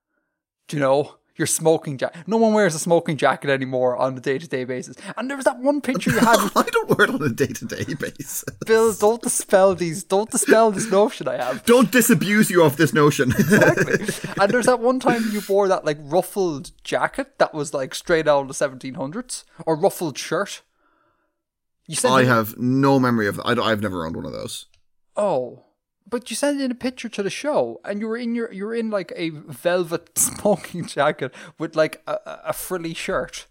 [0.67, 1.15] Do you know?
[1.37, 2.27] Your smoking jacket.
[2.27, 4.97] No one wears a smoking jacket anymore on a day to day basis.
[5.17, 7.29] And there was that one picture you had with I don't wear it on a
[7.29, 8.43] day to day basis.
[8.65, 8.93] Bill.
[8.93, 10.03] Don't dispel these.
[10.03, 11.65] Don't dispel this notion I have.
[11.65, 13.31] Don't disabuse you of this notion.
[13.37, 18.27] and there's that one time you wore that like ruffled jacket that was like straight
[18.27, 20.61] out of the 1700s or ruffled shirt.
[21.91, 23.41] You sent I have no memory of.
[23.43, 24.67] I don't, I've never owned one of those.
[25.17, 25.65] Oh,
[26.09, 28.63] but you sent in a picture to the show, and you were in your you
[28.65, 33.45] were in like a velvet smoking jacket with like a, a- a frilly shirt.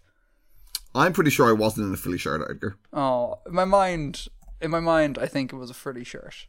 [0.95, 2.77] I'm pretty sure I wasn't in a frilly shirt, Edgar.
[2.91, 4.27] Oh, in my mind,
[4.59, 6.47] in my mind, I think it was a frilly shirt.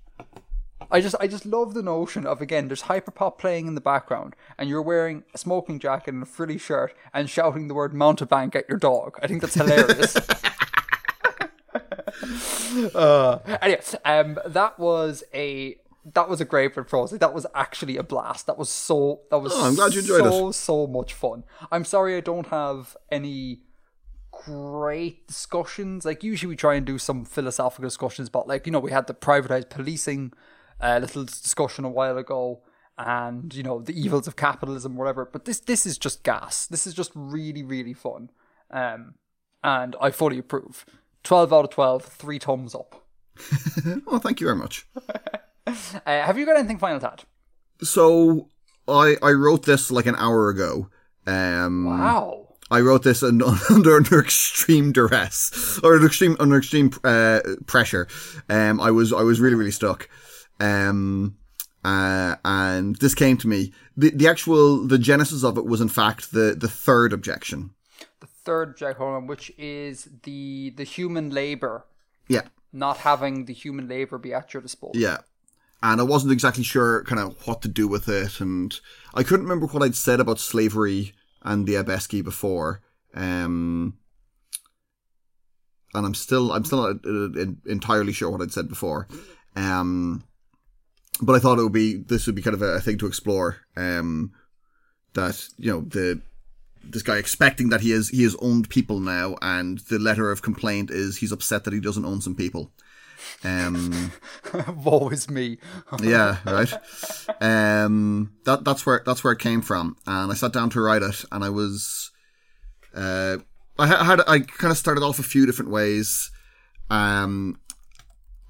[0.90, 2.68] I just, I just love the notion of again.
[2.68, 6.59] There's hyperpop playing in the background, and you're wearing a smoking jacket and a frilly
[6.59, 9.18] shirt, and shouting the word mountebank at your dog.
[9.22, 10.16] I think that's hilarious.
[12.94, 15.76] uh, anyway, um, that was a
[16.14, 17.18] that was a great proposal.
[17.18, 18.46] That was actually a blast.
[18.46, 19.20] That was so.
[19.30, 19.52] That was.
[19.54, 21.44] Oh, I'm glad you enjoyed so, So much fun.
[21.70, 23.60] I'm sorry I don't have any
[24.32, 26.04] great discussions.
[26.04, 29.06] Like usually we try and do some philosophical discussions, but like you know we had
[29.06, 30.32] the privatized policing
[30.80, 32.62] uh, little discussion a while ago,
[32.98, 35.24] and you know the evils of capitalism, whatever.
[35.24, 36.66] But this this is just gas.
[36.66, 38.30] This is just really really fun,
[38.70, 39.14] um,
[39.62, 40.84] and I fully approve.
[41.22, 43.04] Twelve out of twelve, three thumbs up.
[44.06, 44.86] Oh, thank you very much.
[45.64, 45.72] Uh,
[46.04, 47.22] have you got anything final, Tad?
[47.82, 48.48] So
[48.88, 50.88] I I wrote this like an hour ago.
[51.26, 52.48] Um, Wow.
[52.68, 58.08] I wrote this un- under under extreme duress or under extreme under extreme uh, pressure.
[58.48, 60.08] Um, I was I was really really stuck.
[60.58, 61.36] Um,
[61.84, 63.72] uh, and this came to me.
[63.96, 67.70] The the actual the genesis of it was in fact the the third objection.
[68.45, 71.86] Third object, hold which is the the human labor,
[72.28, 75.01] Yeah, not having the human labor be at your disposal.
[75.01, 75.18] yeah.
[75.84, 78.72] And I wasn't exactly sure kind of what to do with it, and
[79.14, 81.12] I couldn't remember what I'd said about slavery
[81.43, 82.80] and the Abeski before.
[83.14, 83.95] Um,
[85.95, 89.09] and I'm still I'm still not uh, entirely sure what I'd said before.
[89.57, 90.22] Um,
[91.20, 93.07] but I thought it would be this would be kind of a, a thing to
[93.07, 93.59] explore.
[93.76, 94.32] Um,
[95.14, 96.20] that you know the
[96.84, 100.42] this guy expecting that he has he has owned people now, and the letter of
[100.42, 102.72] complaint is he's upset that he doesn't own some people.
[103.44, 104.12] Um,
[104.84, 105.58] Woe is me.
[106.02, 106.72] yeah, right.
[107.40, 111.02] Um, that that's where that's where it came from, and I sat down to write
[111.02, 112.10] it, and I was,
[112.94, 113.38] uh,
[113.78, 116.30] I had I kind of started off a few different ways,
[116.90, 117.58] um,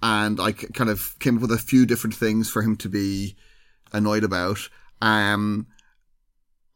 [0.02, 3.36] and I kind of came up with a few different things for him to be
[3.92, 4.58] annoyed about,
[5.00, 5.66] um,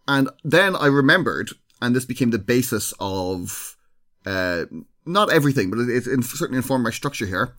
[0.09, 1.51] and then I remembered,
[1.81, 3.77] and this became the basis of,
[4.25, 4.65] uh,
[5.05, 7.57] not everything, but it, it certainly informed my structure here.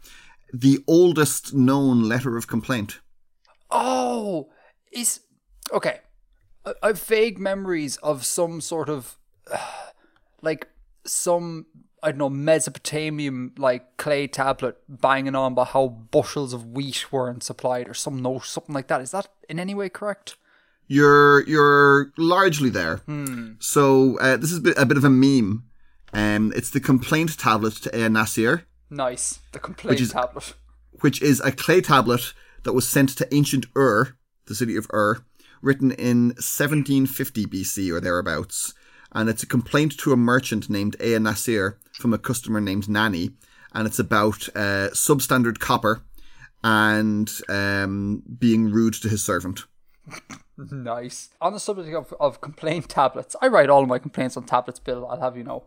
[0.53, 2.99] The oldest known letter of complaint.
[3.69, 4.49] Oh,
[4.91, 5.21] is
[5.71, 5.99] okay.
[6.65, 9.17] I, I've vague memories of some sort of
[10.41, 10.67] like
[11.05, 11.65] some
[12.03, 17.43] I don't know Mesopotamian like clay tablet banging on about how bushels of wheat weren't
[17.43, 19.01] supplied or some no something like that.
[19.01, 20.37] Is that in any way correct?
[20.87, 22.97] You're you're largely there.
[23.05, 23.53] Hmm.
[23.59, 25.63] So uh, this is a bit, of a meme.
[26.13, 29.39] Um, it's the complaint tablet to Ea Nasir, Nice.
[29.51, 30.53] The complaint is- tablet.
[31.01, 32.33] which is a clay tablet
[32.63, 34.15] that was sent to ancient Ur,
[34.45, 35.25] the city of Ur,
[35.61, 38.73] written in 1750 BC or thereabouts.
[39.11, 43.31] And it's a complaint to a merchant named Ea Nasir from a customer named Nani.
[43.73, 46.01] And it's about uh, substandard copper
[46.63, 49.61] and um, being rude to his servant.
[50.57, 51.29] Nice.
[51.39, 54.79] On the subject of, of complaint tablets, I write all of my complaints on tablets,
[54.79, 55.05] Bill.
[55.05, 55.65] I'll have you know.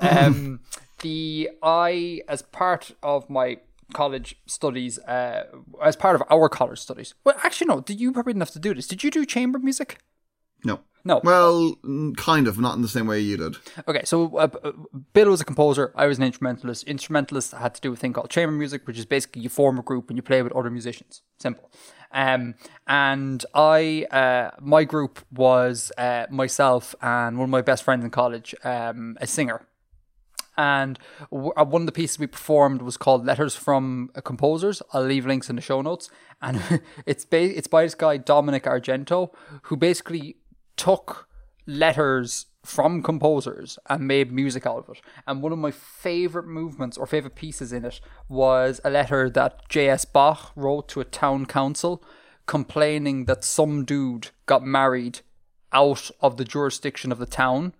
[0.00, 0.60] Um,
[1.02, 3.58] the I, as part of my
[3.92, 5.44] college studies, uh,
[5.82, 7.14] as part of our college studies.
[7.24, 7.80] Well, actually, no.
[7.80, 8.86] Did you probably didn't have to do this?
[8.86, 9.98] Did you do chamber music?
[10.64, 10.80] No.
[11.02, 11.20] No.
[11.24, 11.76] Well,
[12.16, 13.56] kind of, not in the same way you did.
[13.88, 14.72] Okay, so uh, uh,
[15.14, 15.92] Bill was a composer.
[15.96, 16.84] I was an instrumentalist.
[16.84, 19.82] Instrumentalist had to do a thing called chamber music, which is basically you form a
[19.82, 21.22] group and you play with other musicians.
[21.38, 21.70] Simple.
[22.12, 22.54] Um,
[22.86, 28.10] and I, uh, my group was uh, myself and one of my best friends in
[28.10, 29.66] college, um, a singer.
[30.56, 30.98] And
[31.30, 35.04] w- uh, one of the pieces we performed was called "Letters from uh, Composers." I'll
[35.04, 36.10] leave links in the show notes.
[36.42, 39.30] And it's ba- it's by this guy Dominick Argento,
[39.62, 40.36] who basically
[40.76, 41.28] took
[41.66, 45.02] letters from composers and made music out of it.
[45.26, 49.68] And one of my favorite movements or favorite pieces in it was a letter that
[49.68, 50.04] J.S.
[50.04, 52.02] Bach wrote to a town council
[52.46, 55.20] complaining that some dude got married
[55.72, 57.74] out of the jurisdiction of the town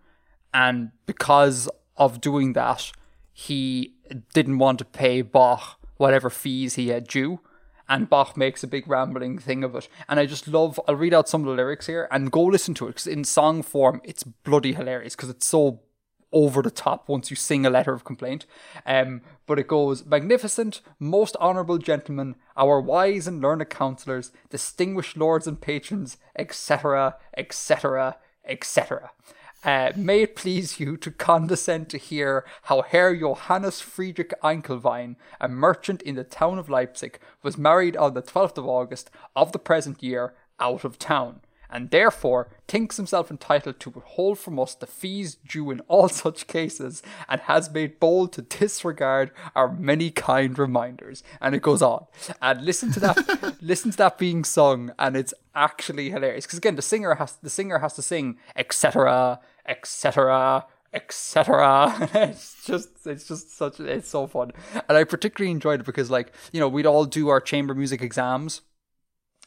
[0.55, 2.93] and because of doing that
[3.33, 3.95] he
[4.33, 7.41] didn't want to pay Bach whatever fees he had due
[7.91, 9.89] and Bach makes a big rambling thing of it.
[10.09, 12.73] And I just love, I'll read out some of the lyrics here and go listen
[12.75, 15.81] to it because in song form, it's bloody hilarious because it's so
[16.33, 18.47] over the top once you sing a letter of complaint.
[18.87, 25.49] Um, but it goes, Magnificent, most honourable gentlemen, our wise and learned counsellors, distinguished lords
[25.49, 29.11] and patrons, etc., etc., etc.
[29.63, 35.49] Uh, may it please you to condescend to hear how Herr Johannes Friedrich Eitelwein, a
[35.49, 39.59] merchant in the town of Leipzig, was married on the 12th of August of the
[39.59, 44.87] present year out of town, and therefore thinks himself entitled to withhold from us the
[44.87, 50.59] fees due in all such cases, and has made bold to disregard our many kind
[50.59, 51.23] reminders.
[51.39, 52.07] And it goes on.
[52.41, 56.47] And listen to that listen to that being sung, and it's actually hilarious.
[56.47, 59.39] Because again the singer has the singer has to sing, etc
[59.71, 64.51] etc etc it's just it's just such it's so fun
[64.89, 68.03] and i particularly enjoyed it because like you know we'd all do our chamber music
[68.03, 68.63] exams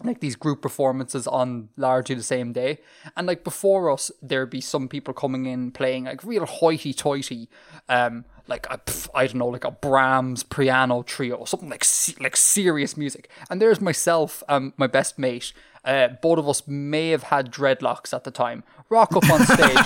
[0.02, 2.80] like these group performances on largely the same day
[3.16, 7.50] and like before us there'd be some people coming in playing like real hoity-toity
[7.90, 11.86] um like pff, I don't know, like a Brahms piano trio, something like
[12.20, 13.30] like serious music.
[13.50, 15.54] And there's myself, um, my best mate.
[15.86, 18.64] Uh, both of us may have had dreadlocks at the time.
[18.90, 19.78] Rock up on stage,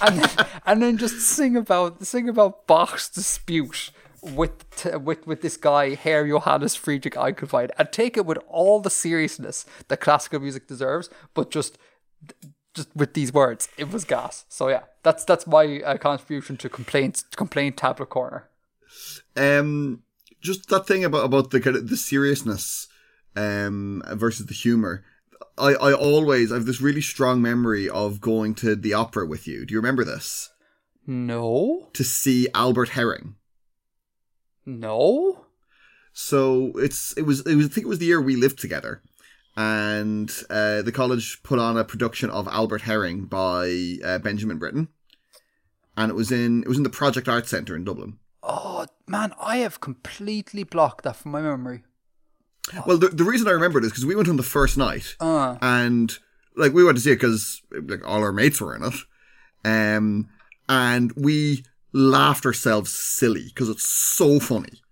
[0.02, 3.90] and and then just sing about sing about Bach's dispute
[4.22, 8.80] with t- with with this guy Herr Johannes Friedrich Eitelwein, and take it with all
[8.80, 11.78] the seriousness that classical music deserves, but just
[12.74, 14.44] just with these words, it was gas.
[14.48, 18.48] So yeah, that's that's my uh, contribution to complaints complaint tablet corner.
[19.36, 20.02] Um,
[20.40, 22.88] just that thing about about the kind of the seriousness,
[23.36, 25.04] um, versus the humor.
[25.56, 29.46] I I always I have this really strong memory of going to the opera with
[29.46, 29.64] you.
[29.66, 30.50] Do you remember this?
[31.06, 33.36] No, To see Albert Herring.
[34.66, 35.44] no.
[36.12, 39.02] So it's it was it was I think it was the year we lived together,
[39.56, 44.88] and uh, the college put on a production of Albert Herring by uh, Benjamin Britten,
[45.96, 48.18] and it was in it was in the Project Art Centre in Dublin.
[48.42, 51.84] Oh man, I have completely blocked that from my memory.
[52.86, 55.16] Well, the, the reason I remember it is because we went on the first night,
[55.20, 56.16] Uh, and
[56.56, 58.94] like we went to see it because like all our mates were in it,
[59.64, 60.28] um,
[60.68, 64.82] and we laughed ourselves silly because it's so funny.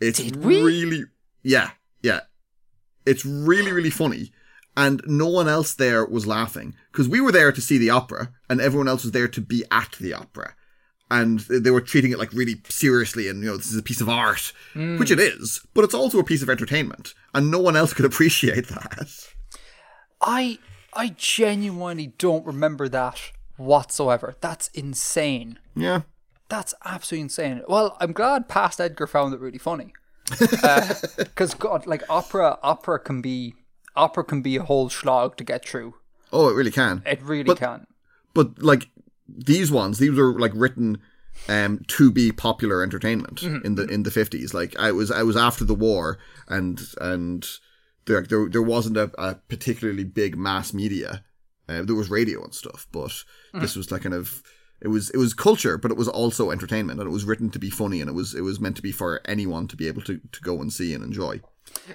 [0.00, 0.62] It's Did we?
[0.62, 1.04] really,
[1.42, 1.70] yeah,
[2.02, 2.20] yeah,
[3.04, 4.32] it's really really funny,
[4.76, 8.32] and no one else there was laughing because we were there to see the opera,
[8.48, 10.54] and everyone else was there to be at the opera.
[11.08, 14.00] And they were treating it like really seriously, and you know, this is a piece
[14.00, 14.98] of art, mm.
[14.98, 18.04] which it is, but it's also a piece of entertainment, and no one else could
[18.12, 19.28] appreciate that.
[20.20, 20.58] I
[20.92, 23.20] I genuinely don't remember that
[23.56, 24.34] whatsoever.
[24.40, 25.58] That's insane.
[25.74, 26.02] Yeah.
[26.48, 27.62] That's absolutely insane.
[27.68, 29.92] Well, I'm glad past Edgar found it really funny.
[30.62, 33.54] Uh, because God, like opera, opera can be
[33.94, 35.94] opera can be a whole slog to get through.
[36.32, 37.02] Oh, it really can.
[37.06, 37.86] It really But- can.
[38.34, 38.88] But like
[39.28, 40.98] these ones, these were like written
[41.48, 44.54] um, to be popular entertainment in the in the fifties.
[44.54, 46.18] Like I was I was after the war,
[46.48, 47.46] and and
[48.06, 51.24] there there, there wasn't a, a particularly big mass media.
[51.68, 53.12] Uh, there was radio and stuff, but
[53.52, 54.42] this was like kind of
[54.80, 57.58] it was it was culture, but it was also entertainment, and it was written to
[57.58, 60.02] be funny, and it was it was meant to be for anyone to be able
[60.02, 61.40] to, to go and see and enjoy.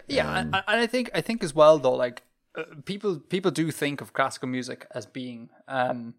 [0.07, 2.23] Yeah, and, and I think I think as well though, like
[2.55, 6.15] uh, people people do think of classical music as being um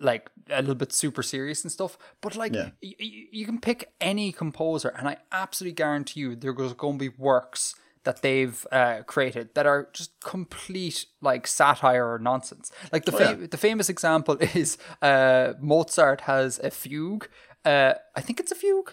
[0.00, 2.70] like a little bit super serious and stuff, but like Yeah.
[2.82, 7.10] y- y- you can pick any composer, and I absolutely guarantee you there's going to
[7.10, 7.74] be works
[8.04, 12.72] that they've uh, created that are just complete like satire or nonsense.
[12.92, 17.28] Like the fa- the famous example is uh, Mozart has a fugue.
[17.64, 18.92] Uh, I think it's a fugue.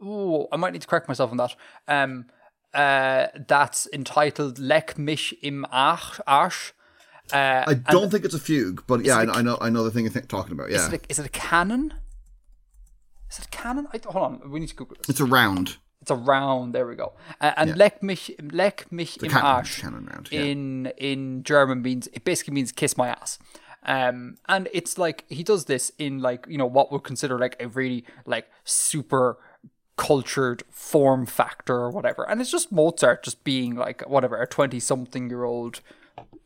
[0.00, 1.56] Oh, I might need to correct myself on that.
[1.88, 2.26] Um,
[2.72, 6.72] uh, that's entitled Leck mich im Arsch.
[7.32, 10.04] Uh, I don't think it's a fugue, but yeah, I, know- I know the thing
[10.04, 10.70] you're talking about.
[10.70, 11.94] is, Yeah, it a, is it a canon?
[13.30, 13.86] Is it a canon?
[13.92, 15.08] I, hold on, we need to Google this.
[15.10, 16.74] it's a round It's a round.
[16.74, 17.12] There we go.
[17.40, 20.28] Uh, and Leck mich, Leck mich im Arsch canon round.
[20.30, 20.40] Yeah.
[20.42, 23.38] in in German means it basically means kiss my ass.
[23.84, 27.56] Um, and it's like he does this in like you know what we'll consider like
[27.60, 29.36] a really like super
[29.96, 34.80] cultured form factor or whatever, and it's just Mozart just being like whatever a twenty
[34.80, 35.80] something year old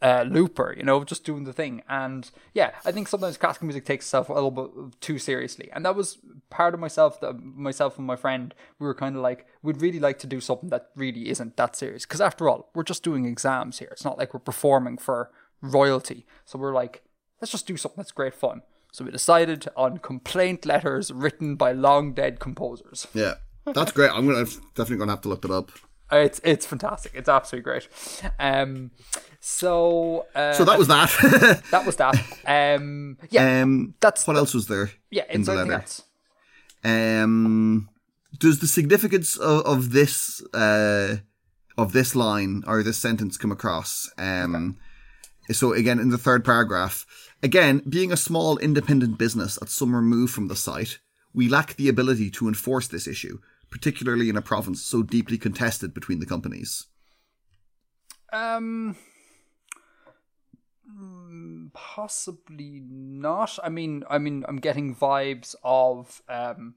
[0.02, 1.82] uh, looper, you know, just doing the thing.
[1.88, 5.84] And yeah, I think sometimes classical music takes itself a little bit too seriously, and
[5.86, 6.18] that was
[6.50, 7.20] part of myself.
[7.20, 10.40] That myself and my friend, we were kind of like, we'd really like to do
[10.40, 13.88] something that really isn't that serious, because after all, we're just doing exams here.
[13.92, 15.30] It's not like we're performing for
[15.60, 16.26] royalty.
[16.44, 17.02] So we're like,
[17.40, 18.62] let's just do something that's great fun.
[18.92, 23.06] So we decided on complaint letters written by long dead composers.
[23.14, 23.34] Yeah,
[23.64, 24.10] that's great.
[24.12, 24.44] I'm gonna
[24.74, 25.70] definitely gonna have to look that up.
[26.12, 27.12] It's it's fantastic.
[27.14, 27.88] It's absolutely great.
[28.38, 28.90] Um,
[29.40, 31.62] so uh, So that was that.
[31.70, 32.14] that was that.
[32.46, 34.90] Um, yeah, um, that's what else was there?
[35.10, 35.24] yeah.
[35.30, 35.72] in the letter?
[35.72, 36.02] else?
[36.84, 37.88] Um,
[38.38, 41.16] does the significance of, of this uh,
[41.78, 44.10] of this line or this sentence come across?
[44.18, 44.76] Um,
[45.50, 47.06] so again, in the third paragraph,
[47.42, 50.98] again, being a small independent business at some remove from the site,
[51.34, 53.38] we lack the ability to enforce this issue,
[53.72, 56.86] particularly in a province so deeply contested between the companies.
[58.32, 58.96] Um,
[60.88, 63.58] mm, possibly not.
[63.64, 66.74] I mean, I mean, I'm getting vibes of um,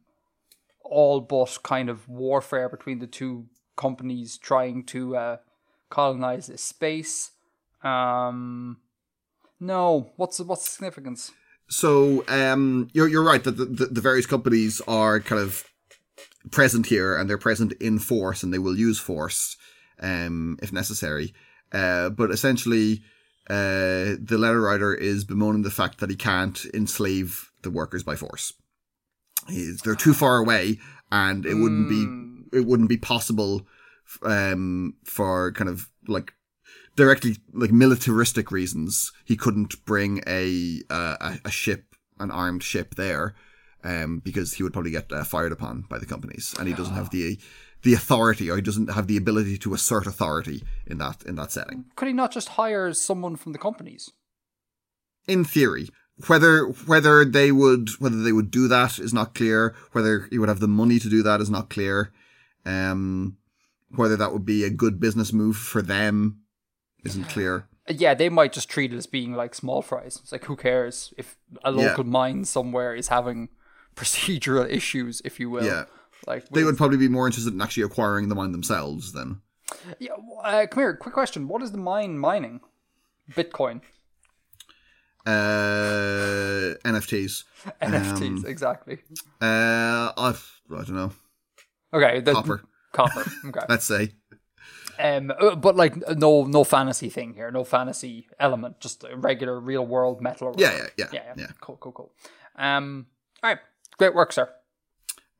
[0.83, 5.37] all but kind of warfare between the two companies trying to uh,
[5.89, 7.31] colonize this space.
[7.83, 8.77] Um,
[9.59, 11.31] no, what's what's the significance?
[11.67, 15.63] So um, you're you're right that the, the, the various companies are kind of
[16.51, 19.57] present here and they're present in force and they will use force
[19.99, 21.33] um, if necessary.
[21.71, 23.01] Uh, but essentially,
[23.49, 28.15] uh, the letter writer is bemoaning the fact that he can't enslave the workers by
[28.15, 28.53] force.
[29.47, 30.79] He's, they're too far away,
[31.11, 33.67] and it wouldn't be it wouldn't be possible
[34.23, 36.33] um, for kind of like
[36.95, 39.11] directly like militaristic reasons.
[39.25, 43.35] He couldn't bring a uh, a, a ship, an armed ship there,
[43.86, 46.95] um, because he would probably get uh, fired upon by the companies, and he doesn't
[46.95, 47.39] have the
[47.83, 51.51] the authority, or he doesn't have the ability to assert authority in that in that
[51.51, 51.86] setting.
[51.95, 54.11] Could he not just hire someone from the companies?
[55.27, 55.89] in theory.
[56.27, 59.75] Whether whether they would whether they would do that is not clear.
[59.91, 62.11] Whether he would have the money to do that is not clear.
[62.65, 63.38] Um,
[63.89, 66.41] whether that would be a good business move for them
[67.03, 67.67] isn't clear.
[67.89, 70.19] yeah, they might just treat it as being like small fries.
[70.21, 73.49] It's like who cares if a local mine somewhere is having
[73.95, 75.65] procedural issues, if you will.
[75.65, 75.85] Yeah.
[76.27, 79.41] Like They would probably be more interested in actually acquiring the mine themselves then.
[79.99, 80.13] Yeah,
[80.43, 80.95] uh, come here.
[80.95, 82.61] Quick question: What is the mine mining?
[83.31, 83.81] Bitcoin,
[85.26, 87.43] Uh, NFTs.
[87.81, 88.99] NFTs, exactly.
[89.41, 91.11] Uh, I've, I don't know.
[91.93, 92.61] Okay, the, Copper.
[92.91, 93.26] Copper.
[93.47, 93.65] Okay.
[93.67, 94.13] Let's say.
[94.99, 99.59] um, uh, but like no no fantasy thing here, no fantasy element, just a regular
[99.59, 100.53] real world metal.
[100.57, 101.47] Yeah, yeah, yeah, yeah, yeah.
[101.59, 102.11] Cool, cool, cool.
[102.55, 103.07] Um,
[103.43, 103.59] all right,
[103.97, 104.49] great work, sir.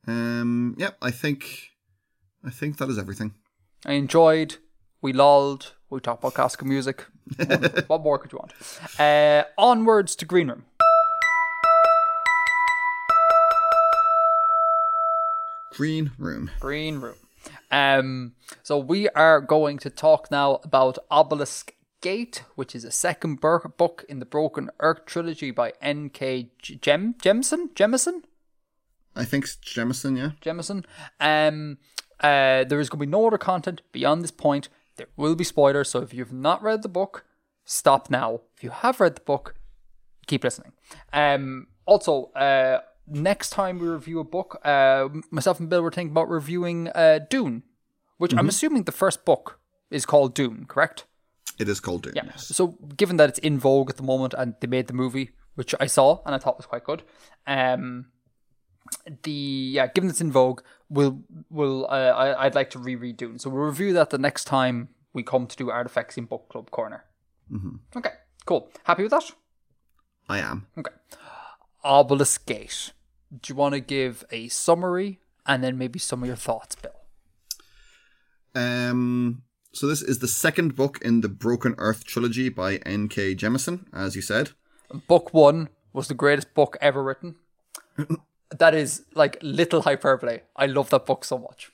[0.06, 1.70] Um, yeah, I think,
[2.44, 3.34] I think that is everything.
[3.84, 4.56] I enjoyed.
[5.02, 5.74] We lolled.
[5.90, 7.06] We talked about classical music.
[7.36, 8.52] What, what more could you want?
[8.98, 10.64] Uh, onwards to Green Room.
[15.72, 16.50] Green room.
[16.58, 17.16] Green Room.
[17.70, 23.40] Um, so we are going to talk now about Obelisk Gate, which is a second
[23.40, 26.50] book in the Broken Earth trilogy by N.K.
[26.62, 28.22] Jem Jemisin Jemisin
[29.16, 30.30] I think it's Jemisin, yeah.
[30.42, 30.84] Jemisin.
[31.18, 31.78] Um,
[32.20, 34.68] uh, there is going to be no other content beyond this point.
[34.96, 37.24] There will be spoilers, so if you've not read the book,
[37.64, 38.40] stop now.
[38.56, 39.54] If you have read the book,
[40.26, 40.72] keep listening.
[41.12, 46.12] Um, also, uh, next time we review a book, uh, myself and Bill were thinking
[46.12, 47.62] about reviewing uh, Dune,
[48.18, 49.60] which I'm assuming the first book
[49.90, 51.04] is called Dune, correct?
[51.58, 52.14] It is called Dune.
[52.16, 52.24] Yeah.
[52.26, 52.48] Yes.
[52.48, 55.74] So, given that it's in vogue at the moment, and they made the movie, which
[55.80, 57.02] I saw and I thought was quite good,
[57.46, 58.06] um,
[59.22, 63.38] the yeah, given it's in vogue, we'll we'll uh, I, I'd like to reread Dune.
[63.38, 67.04] So we'll review that the next time we come to do Artifexian Book Club Corner.
[67.50, 67.98] Mm-hmm.
[67.98, 68.12] Okay,
[68.44, 68.70] cool.
[68.84, 69.30] Happy with that?
[70.28, 70.66] I am.
[70.76, 70.92] Okay.
[71.84, 72.92] Obelisk Gate.
[73.30, 76.92] Do you want to give a summary and then maybe some of your thoughts, Bill?
[78.54, 79.42] Um,
[79.72, 83.34] so this is the second book in the Broken Earth trilogy by N.K.
[83.34, 84.50] Jemisin, as you said.
[85.06, 87.36] Book one was the greatest book ever written.
[88.50, 90.40] That is like little hyperbole.
[90.54, 91.72] I love that book so much.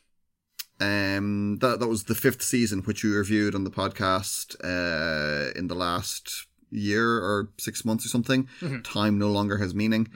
[0.80, 5.68] Um, that that was the fifth season, which you reviewed on the podcast uh, in
[5.68, 8.48] the last year or six months or something.
[8.82, 10.08] Time no longer has meaning.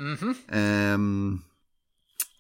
[0.50, 1.44] Um,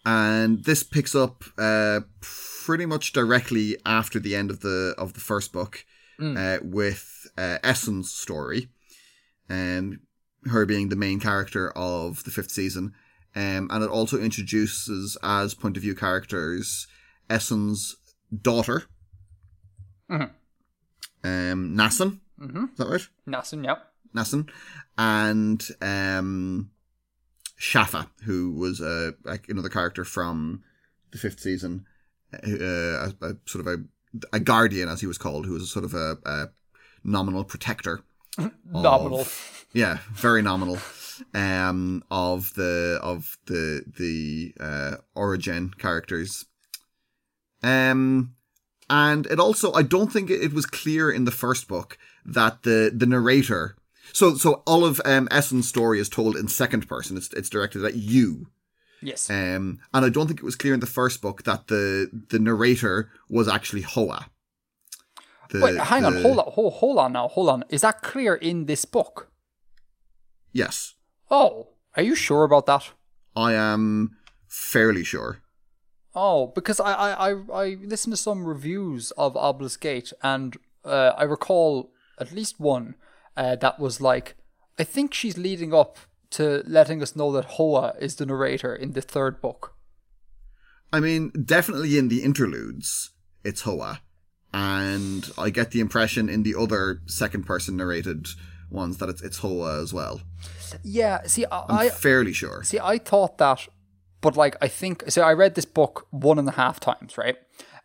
[0.04, 5.20] and this picks up uh, pretty much directly after the end of the of the
[5.20, 5.84] first book,
[6.38, 8.68] uh, with uh, Essun's story,
[9.48, 9.98] and
[10.46, 12.94] her being the main character of the fifth season.
[13.36, 16.86] Um, and it also introduces as point of view characters
[17.28, 17.96] Essun's
[18.42, 18.84] daughter,
[20.10, 20.30] Mhm.
[21.22, 21.76] um.
[21.76, 22.72] Mhm.
[22.72, 23.08] Is that right?
[23.26, 23.76] Nassun, yeah.
[24.14, 24.48] Nassun,
[24.96, 26.70] and um,
[27.60, 30.62] Schaffa, who was uh, like another character from
[31.10, 31.84] the fifth season,
[32.32, 33.84] uh, a, a sort of a,
[34.32, 36.48] a guardian, as he was called, who was a sort of a, a
[37.04, 38.00] nominal protector.
[38.64, 39.20] Nominal.
[39.20, 40.78] of- yeah, very nominal.
[41.32, 46.44] Um, of the of the the uh, orogene characters.
[47.62, 48.34] Um,
[48.90, 52.92] and it also, I don't think it was clear in the first book that the
[52.94, 53.76] the narrator.
[54.12, 57.16] So so all of um, Essun's story is told in second person.
[57.16, 58.48] It's it's directed at you.
[59.02, 59.28] Yes.
[59.30, 62.38] Um, and I don't think it was clear in the first book that the the
[62.38, 64.26] narrator was actually Hoa.
[65.50, 67.64] The- Wait, hang on, hold on, hold, hold on now, hold on.
[67.68, 69.30] Is that clear in this book?
[70.52, 70.94] Yes,
[71.30, 72.90] Oh, are you sure about that?
[73.34, 74.16] I am
[74.48, 75.42] fairly sure.
[76.14, 81.12] Oh, because I I, I, I listened to some reviews of Obelisk Gate and uh,
[81.16, 81.90] I recall
[82.20, 82.94] at least one
[83.36, 84.36] uh, that was like,
[84.78, 85.98] I think she's leading up
[86.30, 89.74] to letting us know that Hoa is the narrator in the third book.
[90.92, 93.10] I mean, definitely in the interludes,
[93.44, 94.00] it's Hoa.
[94.52, 98.28] And I get the impression in the other second person narrated
[98.70, 100.20] ones that it's, it's Hoa as well.
[100.82, 102.62] Yeah, see, I, I'm I fairly sure.
[102.64, 103.68] See, I thought that,
[104.20, 105.22] but like I think so.
[105.22, 107.36] I read this book one and a half times, right?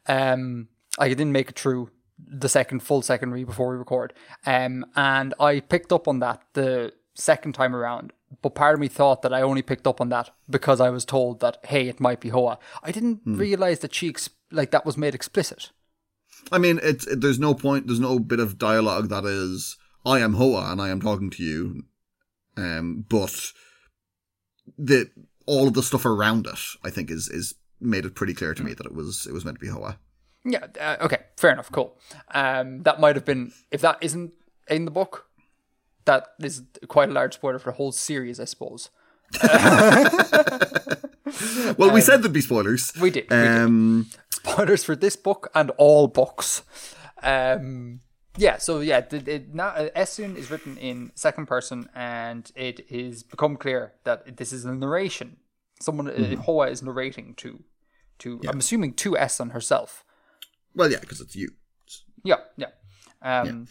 [0.08, 4.14] Um, I didn't make it through the second full second read before we record.
[4.46, 8.14] Um, and I picked up on that the second time around.
[8.42, 11.04] But part of me thought that I only picked up on that because I was
[11.04, 12.60] told that hey, it might be Hoa.
[12.82, 15.72] I didn't realize that she ex- like that was made explicit.
[16.52, 20.20] I mean, it's it, there's no point, there's no bit of dialogue that is, I
[20.20, 21.84] am Hoa and I am talking to you.
[22.58, 23.52] Um, but
[24.78, 25.10] the
[25.46, 28.64] all of the stuff around it, I think, is is made it pretty clear to
[28.64, 29.98] me that it was it was meant to be Hoa.
[30.44, 30.68] Yeah.
[30.80, 31.20] Uh, okay.
[31.38, 31.72] Fair enough.
[31.72, 31.98] Cool.
[32.34, 34.34] Um, that might have been if that isn't
[34.70, 35.28] in the book.
[36.06, 38.90] That is quite a large spoiler for the whole series, I suppose.
[41.78, 42.94] Well, we said there'd be spoilers.
[43.00, 43.30] We did.
[43.30, 44.21] We did.
[44.44, 46.64] Spoilers for this book and all books.
[47.22, 48.00] Um,
[48.38, 48.58] yeah.
[48.58, 53.24] So yeah, the, the, now uh, Essun is written in second person, and it is
[53.24, 55.38] become clear that this is a narration.
[55.80, 57.64] Someone uh, Hoa is narrating to,
[58.20, 60.04] to I'm assuming to Essun herself.
[60.76, 61.50] well, yeah, because it's you.
[62.24, 62.38] Yeah.
[62.58, 62.68] Yeah.
[63.22, 63.68] Um,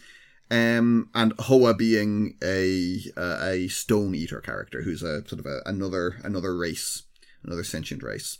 [0.51, 5.61] Um, and Hoa being a uh, a stone eater character who's a sort of a,
[5.65, 7.03] another another race,
[7.43, 8.37] another sentient race.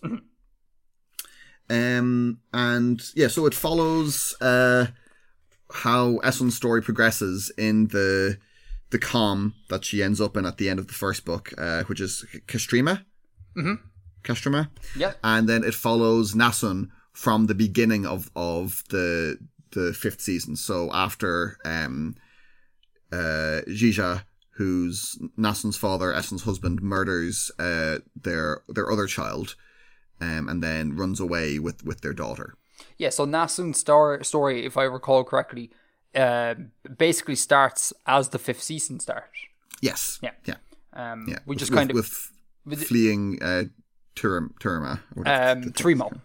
[1.71, 4.87] Um, and yeah, so it follows uh
[5.73, 8.37] how Essun's story progresses in the
[8.89, 11.83] the comm that she ends up in at the end of the first book, uh,
[11.83, 13.05] which is Castrima.
[13.55, 13.75] Mm-hmm.
[14.23, 14.69] Castrima.
[14.95, 15.13] Yeah.
[15.23, 19.37] And then it follows Nassun from the beginning of, of the
[19.71, 20.55] the fifth season.
[20.57, 22.15] So after um
[23.11, 23.61] uh
[24.55, 29.55] who's Nassun's father, Essun's husband, murders uh their their other child,
[30.21, 32.55] um, and then runs away with, with their daughter.
[32.97, 35.71] Yeah, so Nassun's star- story, if I recall correctly,
[36.15, 36.55] uh,
[36.97, 39.29] basically starts as the fifth season starts.
[39.81, 40.19] Yes.
[40.21, 40.31] Yeah.
[40.45, 40.55] Yeah.
[40.93, 41.39] Um, Yeah.
[41.45, 42.31] We just with, kind of with
[42.65, 43.63] with- fleeing uh
[44.15, 44.99] Turim, Turima.
[45.17, 46.19] um, Trimo.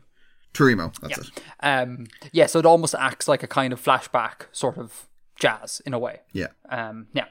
[0.53, 1.43] Tirimo, that's it.
[1.61, 5.07] Um, yeah, so it almost acts like a kind of flashback sort of
[5.39, 6.21] jazz in a way.
[6.33, 6.49] Yeah.
[6.69, 7.27] Um, yeah,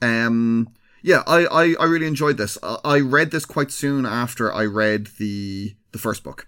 [0.00, 0.68] Um,
[1.02, 2.58] yeah, I, I, I really enjoyed this.
[2.62, 6.46] I, I read this quite soon after I read the the first book,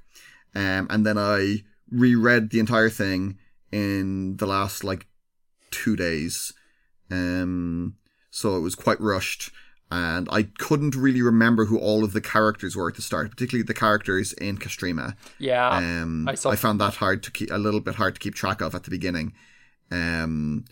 [0.54, 3.38] um, and then I reread the entire thing
[3.70, 5.06] in the last like
[5.70, 6.52] two days.
[7.10, 7.96] Um,
[8.30, 9.50] so it was quite rushed,
[9.90, 13.64] and I couldn't really remember who all of the characters were at the start, particularly
[13.64, 15.16] the characters in Castrima.
[15.38, 18.34] Yeah, Um, I I, found that hard to keep a little bit hard to keep
[18.34, 19.34] track of at the beginning.
[19.90, 20.64] Um,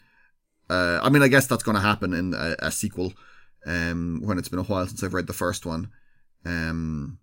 [0.71, 3.13] uh, I mean, I guess that's going to happen in a, a sequel.
[3.67, 5.91] Um, when it's been a while since I've read the first one.
[6.45, 7.19] Um,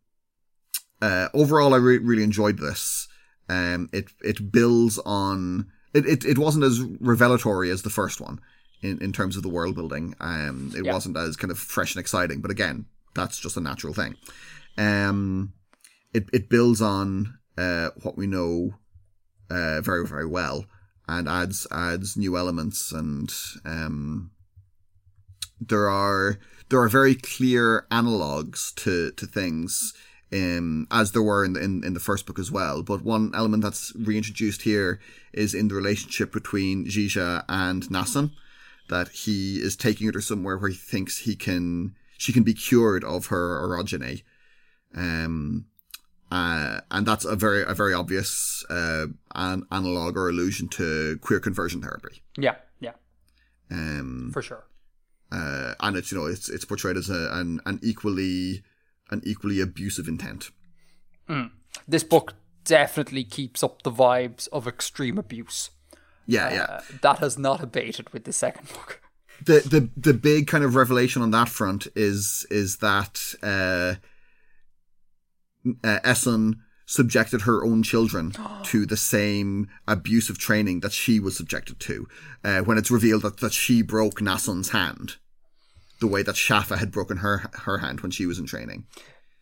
[1.02, 3.08] uh, overall, I re- really enjoyed this.
[3.50, 6.26] Um, it it builds on it, it.
[6.26, 8.40] It wasn't as revelatory as the first one
[8.82, 10.16] in, in terms of the world building.
[10.20, 10.94] Um, it Yeah.
[10.94, 12.42] wasn't as kind of fresh and exciting.
[12.42, 12.86] But again,
[13.16, 14.16] that's just a natural thing.
[14.78, 15.54] Um,
[16.14, 18.76] it it builds on uh, what we know
[19.50, 20.66] uh, very very well
[21.08, 23.34] and adds adds new elements and
[23.66, 24.32] um,
[25.60, 26.38] there are
[26.70, 29.94] there are very clear analogues to to things
[30.34, 32.84] um, as there were in the, in, in the first book as well.
[32.84, 35.00] But one element that's reintroduced here
[35.34, 38.32] is in the relationship between Jija and Nassun,
[38.90, 42.54] that he is taking her to somewhere where he thinks he can she can be
[42.54, 44.24] cured of her orogeny.
[44.96, 45.68] Um,
[46.30, 51.40] uh, and that's a very a very obvious uh, an analog or allusion to queer
[51.40, 52.22] conversion therapy.
[52.38, 52.94] yeah, yeah,
[53.72, 54.67] Um, for sure.
[55.32, 58.64] Uh, and it's you know it's it's portrayed as a, an an equally
[59.10, 60.52] an equally abusive intent.
[61.88, 62.34] This book
[62.64, 65.70] definitely keeps up the vibes of extreme abuse.
[66.26, 66.64] Yeah, yeah.
[66.64, 69.02] Uh, that has not abated with the second book.
[69.44, 73.96] The the the big kind of revelation on that front is is that uh,
[75.84, 76.56] uh Essun
[76.90, 78.34] subjected her own children
[78.64, 82.08] to the same abusive training that she was subjected to
[82.44, 85.18] uh, when it's revealed that, that she broke Nassun's hand
[86.00, 88.86] the way that Schaffa had broken her her hand when she was in training.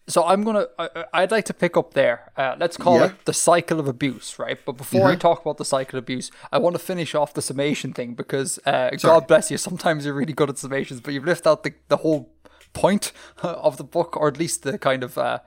[0.07, 0.67] So I'm gonna.
[0.77, 2.31] I, I'd like to pick up there.
[2.37, 3.05] Uh, let's call Yeah.
[3.07, 4.57] it the cycle of abuse, right?
[4.63, 7.41] But before I talk about the cycle of abuse, I want to finish off the
[7.41, 9.57] summation thing because uh, God bless you.
[9.57, 12.31] Sometimes you're really good at summations, but you've left out the the whole
[12.73, 13.11] point
[13.43, 15.39] of the book, or at least the kind of uh,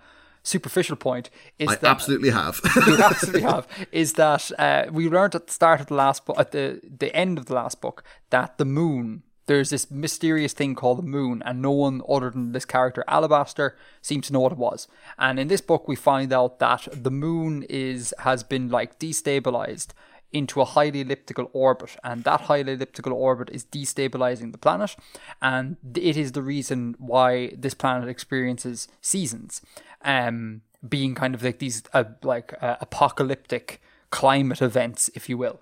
[0.43, 1.31] superficial point.
[1.59, 2.61] Is I that absolutely have.
[2.87, 6.39] you absolutely have is that uh, we learned at the start of the last book,
[6.39, 9.23] at the the end of the last book, that the moon.
[9.47, 13.79] There's this mysterious thing called the moon, and no one other than this character Alabaster
[14.03, 14.89] seems to know what it was.
[15.19, 19.95] And in this book, we find out that the moon is has been like destabilized
[20.33, 24.95] into a highly elliptical orbit, and that highly elliptical orbit is destabilizing the planet,
[25.41, 29.63] and it is the reason why this planet experiences seasons,
[30.03, 33.81] um, being kind of like these uh, like uh, apocalyptic
[34.11, 35.61] climate events, if you will.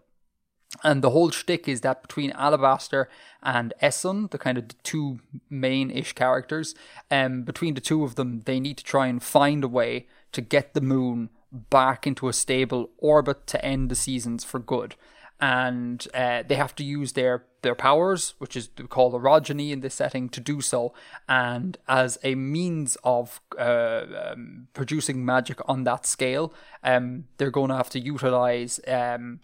[0.83, 3.09] And the whole shtick is that between Alabaster
[3.43, 6.75] and Essun, the kind of the two main-ish characters,
[7.11, 10.41] um, between the two of them, they need to try and find a way to
[10.41, 14.97] get the moon back into a stable orbit to end the seasons for good.
[15.41, 19.95] And uh, they have to use their their powers, which is called orogeny in this
[19.95, 20.95] setting, to do so.
[21.29, 27.71] And as a means of uh, um, producing magic on that scale, um, they're going
[27.71, 29.41] to have to utilize um,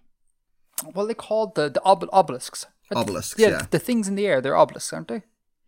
[0.93, 2.67] what are they called the the ob- obelisks.
[2.95, 3.67] Obelisks, yeah, yeah.
[3.71, 5.23] the things in the air, they're obelisks, aren't they?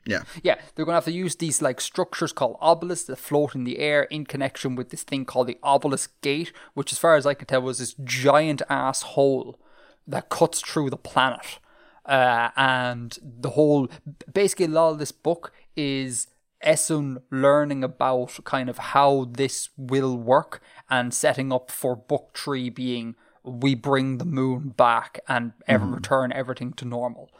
[0.06, 0.22] yeah.
[0.42, 3.64] Yeah, they're going to have to use these like structures called obelisks that float in
[3.64, 7.26] the air in connection with this thing called the obelisk gate, which, as far as
[7.26, 9.58] I can tell, was this giant ass hole
[10.06, 11.58] that cuts through the planet.
[12.04, 13.88] Uh, and the whole,
[14.32, 16.26] basically, a lot of this book is
[16.64, 20.60] Essun learning about kind of how this will work
[20.90, 23.14] and setting up for book three being
[23.44, 27.30] we bring the moon back and ever return everything to normal.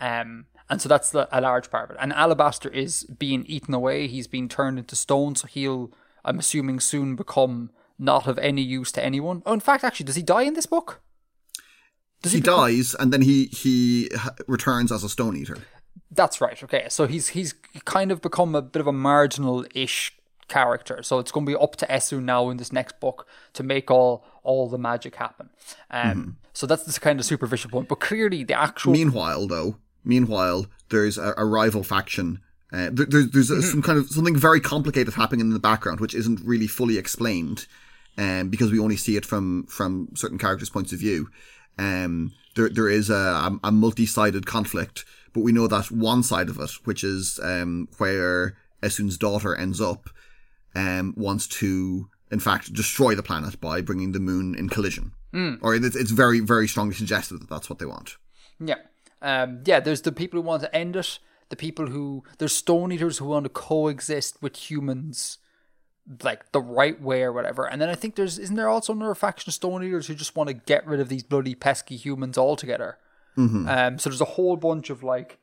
[0.00, 1.98] Um, and so that's the, a large part of it.
[2.00, 4.06] And Alabaster is being eaten away.
[4.06, 5.36] He's being turned into stone.
[5.36, 5.92] So he'll,
[6.24, 9.42] I'm assuming, soon become not of any use to anyone.
[9.44, 11.02] Oh, in fact, actually, does he die in this book?
[12.22, 14.10] Does He become- dies and then he he
[14.46, 15.58] returns as a stone eater.
[16.10, 16.60] That's right.
[16.62, 20.12] Okay, so he's he's kind of become a bit of a marginal-ish
[20.48, 21.02] character.
[21.02, 23.90] So it's going to be up to Esu now in this next book to make
[23.90, 25.50] all all the magic happen.
[25.90, 27.88] Um, so that's the kind of superficial point.
[27.88, 32.40] But clearly, the actual Meanwhile, though, meanwhile, there's a, a rival faction.
[32.72, 33.70] Uh, there, there's there's Mm-hmm.
[33.70, 37.66] some kind of something very complicated happening in the background, which isn't really fully explained,
[38.18, 41.28] um, because we only see it from from certain characters' points of view.
[41.78, 46.58] Um, there there is a, a, multi-sided conflict, but we know that one side of
[46.58, 50.10] it, which is um, where Essun's daughter ends up,
[50.74, 55.12] um, wants to in fact destroy the planet by bringing the moon in collision.
[55.62, 58.16] Or it's, it's very very strongly suggested that that's what they want.
[58.58, 58.76] Yeah.
[59.22, 61.18] Um, yeah, there's the people who want to end it.
[61.50, 65.38] the people who there's stone eaters who want to coexist with humans
[66.22, 67.68] like the right way or whatever.
[67.68, 70.36] And then I think there's isn't there also another faction of stone eaters who just
[70.36, 72.98] want to get rid of these bloody pesky humans altogether.
[73.36, 73.68] Mm-hmm.
[73.68, 75.38] Um, so there's a whole bunch of like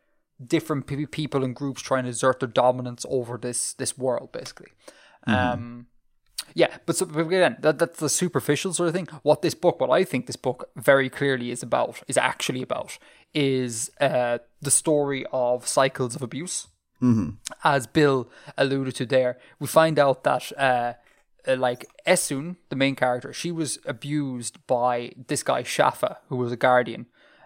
[0.45, 4.71] different pe- people and groups trying to exert their dominance over this this world, basically.
[5.25, 5.87] Um,
[6.53, 9.07] yeah, but, so, but again, that, that's the superficial sort of thing.
[9.23, 12.97] What this book, what I think this book very clearly is about, is actually about,
[13.33, 16.67] is uh, the story of cycles of abuse.
[17.01, 17.29] Mm-hmm.
[17.63, 20.93] As Bill alluded to there, we find out that uh,
[21.47, 26.51] uh, like Essun, the main character, she was abused by this guy Schaffa, who was
[26.51, 27.05] a guardian.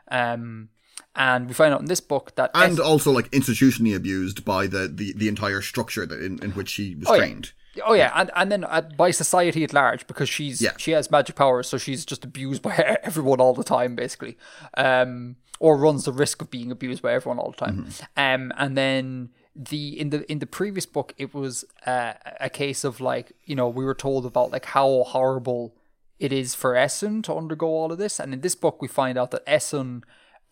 [0.10, 0.69] Um,
[1.15, 4.68] and we find out in this book that and Es- also like institutionally abused by
[4.68, 7.19] the the, the entire structure that in, in which she was Oh, yeah.
[7.19, 7.52] trained.
[7.86, 10.72] Oh yeah, and and then uh, by society at large because she's Yeah.
[10.78, 14.38] she has magic powers, so she's just abused by everyone all the time, basically,
[14.78, 17.88] um, or runs the risk of being abused by everyone all the time.
[18.18, 22.84] Um, and then the in the in the previous book, it was uh, a case
[22.84, 25.76] of like you know we were told about like how horrible
[26.19, 29.18] it is for Essun to undergo all of this, and in this book we find
[29.18, 30.03] out that Essun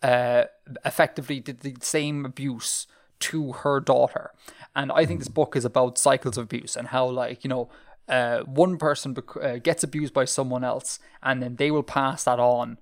[0.02, 0.44] uh,
[0.84, 2.86] effectively did the same abuse
[3.20, 4.32] to her daughter.
[4.74, 7.68] And I think this book is about cycles of abuse and how, like, you know,
[8.08, 12.24] uh, one person bec- uh, gets abused by someone else and then they will pass
[12.24, 12.78] that on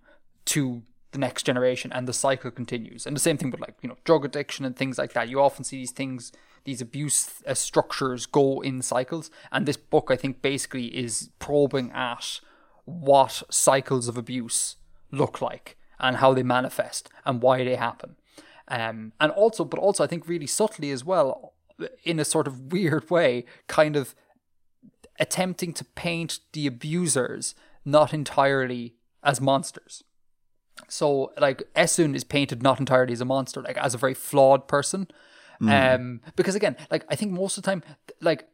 [0.47, 0.83] to
[1.13, 3.07] the next generation and the cycle continues.
[3.07, 5.29] And the same thing with, like, you know, drug addiction and things like that.
[5.29, 6.33] You often see these things,
[6.65, 9.31] these abuse uh, structures go in cycles.
[9.51, 12.41] And this book, I think, basically is probing at
[12.85, 14.77] what cycles of abuse
[15.11, 18.17] look like and how they manifest and why they happen.
[18.69, 21.55] Um, and also, but also, I think really subtly as well,
[22.05, 24.15] in a sort of weird way, kind of
[25.19, 27.55] attempting to paint the abusers
[27.85, 30.05] not entirely as monsters.
[30.89, 34.69] So, like, Essun is painted not entirely as a monster, like as a very flawed
[34.69, 35.09] person.
[35.61, 37.83] Um, because again, like, I think most of the time,
[38.21, 38.49] like,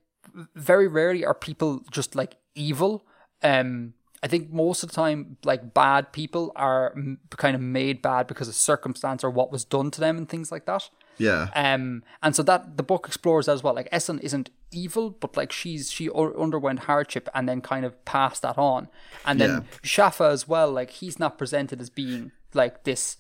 [0.55, 3.07] very rarely are people just like evil.
[3.43, 8.01] Um, I think most of the time, like bad people are m- kind of made
[8.01, 10.89] bad because of circumstance or what was done to them and things like that.
[11.19, 11.49] Yeah.
[11.55, 13.75] Um, and so that the book explores as well.
[13.75, 18.43] Like Essun isn't evil, but like she's she underwent hardship and then kind of passed
[18.43, 18.89] that on.
[19.25, 19.61] And then Yeah.
[19.83, 20.71] Schaffa as well.
[20.73, 23.17] Like he's not presented as being like this.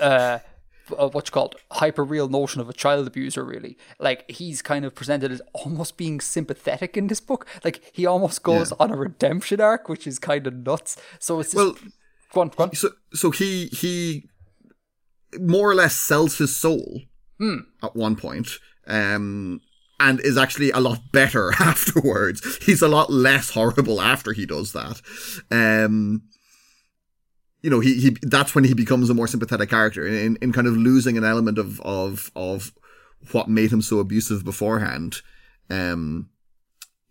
[0.00, 0.38] Uh,
[0.96, 4.86] uh, what you call hyper real notion of a child abuser really like he's kind
[4.86, 8.96] of presented as almost being sympathetic in this book like he almost goes on a
[8.96, 11.76] redemption arc which is kind of nuts so it's just Well,
[12.32, 12.74] go on, go on.
[12.74, 14.30] so so he he
[15.38, 17.02] more or less sells his soul
[17.38, 17.58] Hmm.
[17.82, 18.48] at one point,
[18.86, 19.60] um,
[20.00, 22.58] and is actually a lot better afterwards.
[22.62, 25.00] He's a lot less horrible after he does that.
[25.50, 26.22] Um,
[27.62, 30.66] you know, he, he that's when he becomes a more sympathetic character in, in kind
[30.66, 32.72] of losing an element of of of
[33.32, 35.16] what made him so abusive beforehand.
[35.70, 36.30] Um,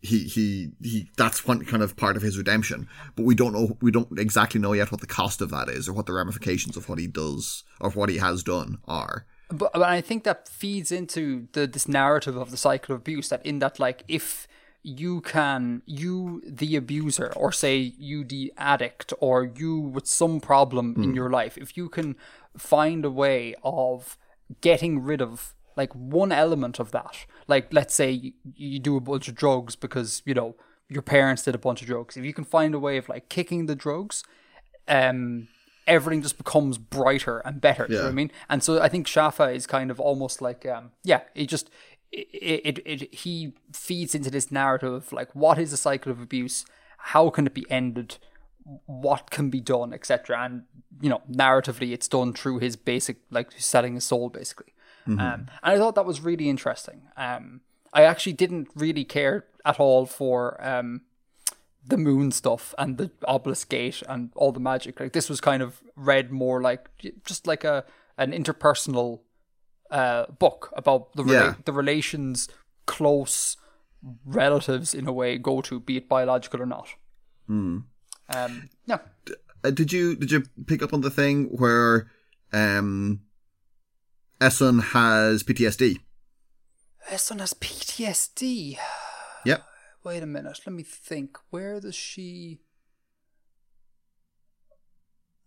[0.01, 3.77] he he he that's one kind of part of his redemption but we don't know
[3.81, 6.77] we don't exactly know yet what the cost of that is or what the ramifications
[6.77, 10.47] of what he does or what he has done are but, but I think that
[10.47, 14.47] feeds into the this narrative of the cycle of abuse that in that like if
[14.83, 20.95] you can you the abuser or say you the addict or you with some problem
[21.03, 22.15] in your life if you can
[22.57, 24.17] find a way of
[24.61, 29.01] getting rid of like one element of that like let's say you, you do a
[29.01, 30.55] bunch of drugs because you know
[30.89, 32.17] your parents did a bunch of drugs.
[32.17, 34.23] If you can find a way of like kicking the drugs
[34.87, 35.49] um
[35.87, 37.87] everything just becomes brighter and better.
[37.89, 38.31] You know what I mean?
[38.49, 41.69] And so I think Schaffa is kind of almost like, um, yeah, it just,
[42.11, 46.21] it, it, it, he feeds into this narrative of like, what is a cycle of
[46.21, 46.65] abuse?
[46.97, 48.17] How can it be ended?
[48.85, 50.43] What can be done, etc.
[50.43, 50.63] And
[51.01, 54.73] you know, narratively, it's done through his basic, like selling his soul, basically.
[55.21, 57.03] Um, and I thought that was really interesting.
[57.15, 57.61] Um,
[57.93, 61.01] I actually didn't really care at all for um,
[61.87, 64.99] the moon stuff and the obelisk gate and all the magic.
[64.99, 66.89] Like this was kind of read more like
[67.25, 67.83] just like a
[68.17, 69.21] an interpersonal
[69.91, 71.53] uh, book about the rela- Yeah.
[71.65, 72.49] the relations
[72.85, 73.57] close
[74.25, 76.87] relatives in a way go to, be it biological or not.
[77.49, 78.97] Um, yeah,
[79.63, 82.11] uh, did you did you pick up on the thing where
[82.51, 83.21] um
[84.41, 85.99] Essun has PTSD
[87.09, 88.77] Essun has PTSD.
[89.45, 89.63] yep
[90.07, 91.37] Wait a minute, let me think.
[91.49, 92.59] Where does she?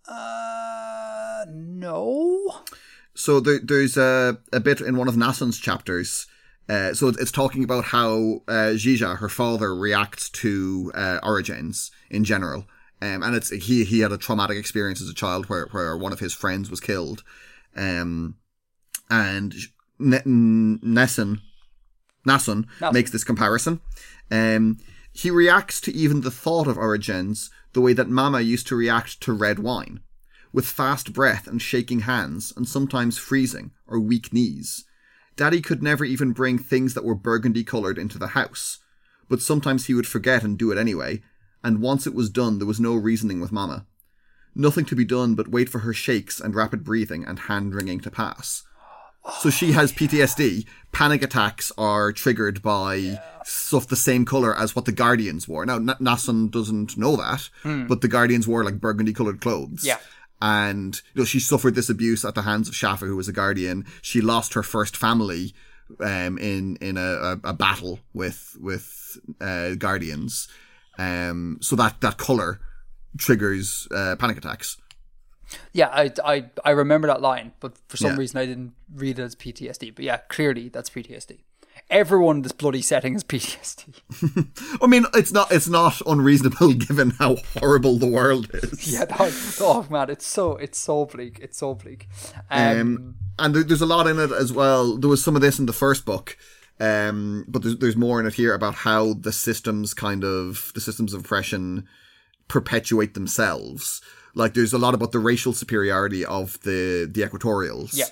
[0.07, 2.57] Uh, no.
[3.15, 6.27] So there, there's a, a bit in one of Nassun's chapters.
[6.69, 12.66] Uh, so it's talking about how uh, her father, reacts to uh, orogenes in general.
[13.01, 16.12] Um, and it's he he had a traumatic experience as a child where, where one
[16.12, 17.24] of his friends was killed.
[17.74, 18.37] Um,
[19.09, 19.55] and
[19.99, 21.41] Nassun,
[22.26, 23.80] Nassun makes this comparison.
[24.30, 24.78] Um,
[25.12, 29.20] he reacts to even the thought of Orogenes the way that Mama used to react
[29.22, 30.01] to red wine,
[30.52, 34.84] with fast breath and shaking hands, and sometimes freezing or weak knees.
[35.36, 38.78] Daddy could never even bring things that were burgundy coloured into the house,
[39.28, 41.22] but sometimes he would forget and do it anyway,
[41.62, 43.86] and once it was done, there was no reasoning with Mama.
[44.55, 48.01] Nothing to be done but wait for her shakes and rapid breathing and hand wringing
[48.01, 48.64] to pass.
[49.40, 50.66] So she has PTSD.
[50.92, 53.20] Panic attacks are triggered by yeah.
[53.44, 55.64] stuff the same color as what the Guardians wore.
[55.66, 57.86] Now, N- doesn't know that, hmm.
[57.86, 59.84] but the Guardians wore like burgundy colored clothes.
[59.84, 59.98] Yeah.
[60.42, 63.32] And, you know, she suffered this abuse at the hands of Schaffa, who was a
[63.32, 63.84] Guardian.
[64.01, 65.52] She lost her first family,
[66.01, 70.48] um, in, in a, a, a battle with, with, uh, Guardians.
[70.98, 72.60] Um, so that, that color
[73.18, 74.78] triggers, uh, panic attacks.
[75.72, 78.16] Yeah, I, I, I remember that line, but for some Yeah.
[78.18, 79.94] reason I didn't read it as PTSD.
[79.94, 81.39] But yeah, clearly that's PTSD.
[81.89, 84.78] Everyone in this bloody setting is PTSD.
[84.82, 88.93] I mean, it's not it's not unreasonable given how horrible the world is.
[88.93, 91.39] yeah, that, oh man, it's so it's so bleak.
[91.43, 92.09] It's so bleak.
[92.51, 94.97] Um, Um, and there, there's a lot in it as well.
[94.98, 96.36] There was some of this in the first book,
[96.78, 100.81] um, but there's there's more in it here about how the systems kind of the
[100.81, 101.89] systems of oppression
[102.48, 104.01] perpetuate themselves.
[104.35, 108.07] Like there's a lot about the racial superiority of the the Equatorials Yeah.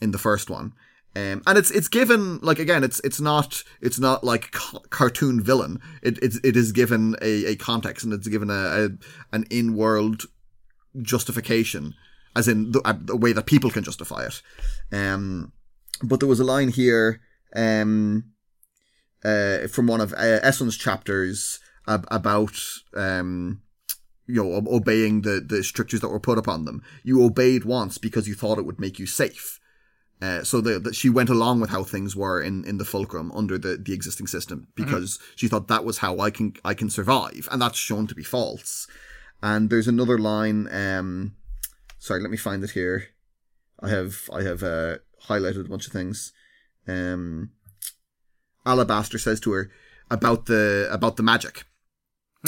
[0.00, 0.72] in the first one.
[1.16, 5.40] Um, and it's it's given like again it's it's not it's not like ca- cartoon
[5.40, 8.52] villain it it's, it is given a, a context and it's given a,
[8.86, 8.88] a
[9.32, 10.22] an in world
[11.02, 11.94] justification
[12.34, 14.42] as in the, a, way that people can justify it
[14.92, 15.52] um
[16.02, 17.20] but there was a line here
[17.54, 18.24] um
[19.24, 22.56] uh from one of uh, chapters ab- about
[22.96, 23.62] um
[24.26, 28.26] you know obeying the the strictures that were put upon them you obeyed once because
[28.26, 29.60] you thought it would make you safe
[30.22, 33.58] uh, so the, she went along with how things were in, in the fulcrum under
[33.58, 37.48] the, the existing system because she thought that was how I can I can survive,
[37.50, 38.86] and that's shown to be false.
[39.42, 40.68] And there's another line.
[40.72, 41.36] Um,
[41.98, 43.08] sorry, let me find it here.
[43.80, 46.32] I have I have uh, highlighted a bunch of things.
[46.86, 47.50] Um,
[48.64, 49.70] Alabaster says to her
[50.10, 51.64] about the about the magic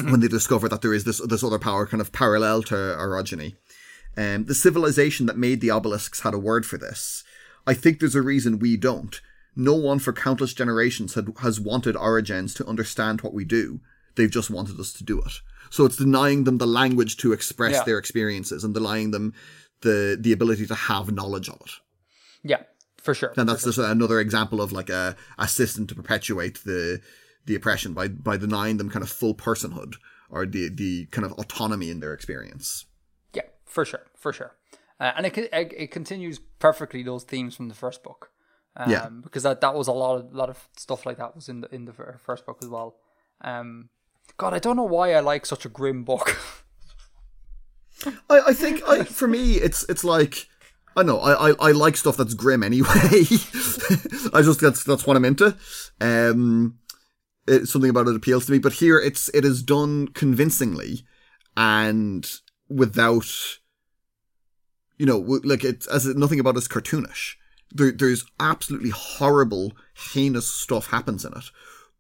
[0.04, 3.54] when they discover that there is this this other power kind of parallel to orogeny.
[4.16, 7.22] Um, the civilization that made the obelisks had a word for this.
[7.66, 9.20] I think there's a reason we don't.
[9.54, 13.80] No one for countless generations had, has wanted Orogenes to understand what we do.
[14.14, 15.32] They've just wanted us to do it.
[15.70, 17.82] So it's denying them the language to express Yeah.
[17.84, 19.34] their experiences and denying them
[19.82, 21.70] the the ability to have knowledge of it.
[22.42, 22.62] yeah,
[23.02, 23.32] for sure.
[23.36, 27.00] And that's just another example of like a, a system to perpetuate the
[27.46, 29.94] the oppression by by denying them kind of full personhood
[30.30, 32.86] or the the kind of autonomy in their experience.
[33.34, 34.54] Yeah, for sure, for sure.
[35.00, 38.30] Uh, and it, it it continues perfectly those themes from the first book.
[38.78, 39.08] Um, Yeah.
[39.22, 41.74] because that, that was a lot of lot of stuff like that was in the
[41.74, 42.96] in the first book as well.
[43.40, 43.88] Um,
[44.38, 46.36] God, I don't know why I like such a grim book.
[48.28, 50.46] I, I think I, for me it's it's like
[50.96, 52.88] I know I, I, I like stuff that's grim anyway.
[54.32, 55.56] I just that's that's what I'm into.
[56.00, 56.78] Um,
[57.46, 61.04] it, something about it appeals to me, but here it's it is done convincingly
[61.56, 62.30] and
[62.68, 63.26] without
[64.98, 67.34] you know like it's as it, nothing about it's cartoonish.
[67.72, 69.72] There, there's absolutely horrible,
[70.12, 71.44] heinous stuff happens in it,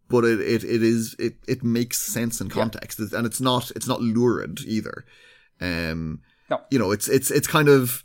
[0.08, 3.88] but it, it, it is it, it makes sense in context, and it's not it's
[3.88, 5.04] not lurid either.
[5.60, 6.60] Um, No.
[6.70, 8.04] you know, it's it's it's kind of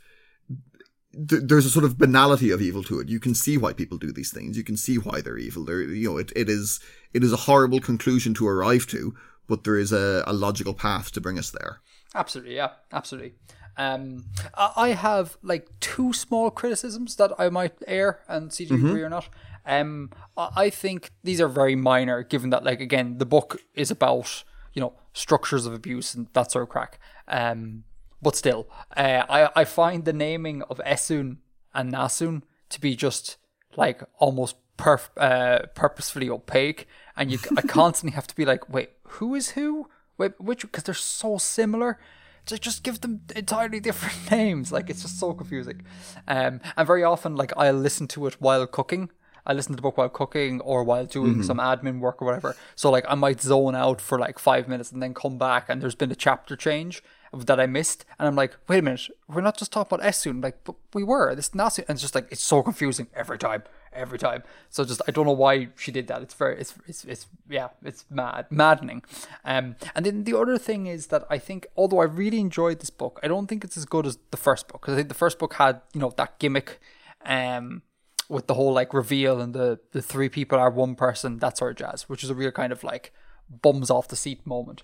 [1.12, 3.08] th- there's a sort of banality of evil to it.
[3.08, 4.56] You can see why people do these things.
[4.56, 5.64] You can see why they're evil.
[5.64, 6.80] They're you know, it, it is
[7.12, 9.14] it is a horrible conclusion to arrive to,
[9.46, 11.80] but there is a, a logical path to bring us there.
[12.14, 13.34] Absolutely, yeah, absolutely.
[13.76, 18.76] Um, I have like two small criticisms that I might air and see if you
[18.76, 19.28] agree or not.
[19.64, 23.90] Um, I I think these are very minor, given that like again the book is
[23.90, 24.44] about
[24.74, 26.98] you know structures of abuse and that sort of crack.
[27.28, 27.84] Um,
[28.22, 31.38] but still, uh, I I find the naming of Essun
[31.74, 33.36] and Nassun to be just
[33.76, 36.86] like almost perf- uh, purposefully opaque,
[37.16, 39.88] and you I constantly have to be like, wait, who is who?
[40.18, 40.62] Wait, which?
[40.62, 41.98] Because they're so similar.
[42.44, 44.72] So just give them entirely different names.
[44.72, 45.82] Like it's just so confusing.
[46.26, 49.10] Um, and very often, like I'll listen to it while cooking.
[49.44, 52.54] I listen to the book while cooking or while doing some admin work or whatever.
[52.76, 55.82] So like I might zone out for like five minutes and then come back and
[55.82, 59.40] there's been a chapter change that I missed, and I'm like, wait a minute, we're
[59.40, 61.34] not just talking about Essun, like, but we were.
[61.34, 64.42] This Nasu, and it's just like it's so confusing every time, every time.
[64.68, 66.20] So just I don't know why she did that.
[66.20, 69.02] It's very, it's, it's, it's yeah, it's mad, maddening.
[69.44, 72.90] Um, and then the other thing is that I think, although I really enjoyed this
[72.90, 75.14] book, I don't think it's as good as the first book because I think the
[75.14, 76.80] first book had you know that gimmick,
[77.24, 77.80] um,
[78.28, 81.70] with the whole like reveal and the the three people are one person, that sort
[81.70, 83.12] of jazz, which is a real kind of like
[83.60, 84.82] bums off the seat moment.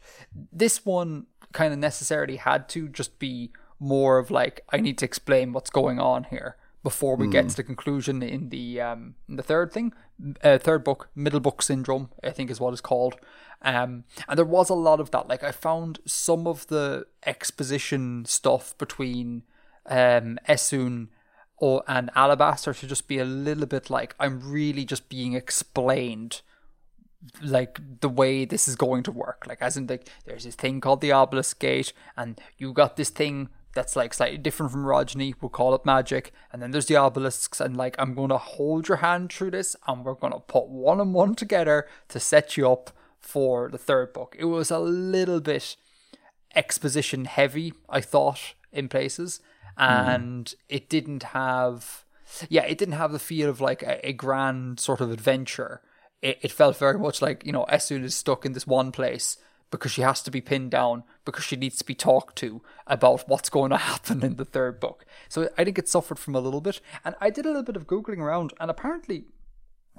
[0.52, 3.50] This one kind of necessarily had to just be
[3.80, 7.56] more of like I need to explain what's going on here before we get to
[7.56, 9.92] the conclusion in the um in the third thing,
[10.42, 13.16] uh, third book, middle book syndrome, I think is what it's called.
[13.62, 15.28] Um, and there was a lot of that.
[15.28, 19.42] Like I found some of the exposition stuff between
[19.86, 21.08] um Essun
[21.58, 26.42] or and Alabaster to just be a little bit like I'm really just being explained
[27.42, 29.44] like the way this is going to work.
[29.46, 33.10] Like as in like there's this thing called the obelisk gate and you got this
[33.10, 36.96] thing that's like slightly different from orogeny, we'll call it magic, and then there's the
[36.96, 41.00] obelisks and like I'm gonna hold your hand through this and we're gonna put one
[41.00, 42.90] and one together to set you up
[43.20, 44.34] for the third book.
[44.38, 45.76] It was a little bit
[46.54, 49.40] exposition heavy, I thought, in places.
[49.76, 49.82] Hmm.
[49.82, 52.04] And it didn't have
[52.48, 55.80] yeah, it didn't have the feel of like a, a grand sort of adventure.
[56.22, 59.36] It, it felt very much like, you know, Essun is stuck in this one place
[59.70, 63.28] because she has to be pinned down because she needs to be talked to about
[63.28, 65.04] what's going to happen in the third book.
[65.28, 66.80] So I think it suffered from a little bit.
[67.04, 69.24] And I did a little bit of Googling around, and apparently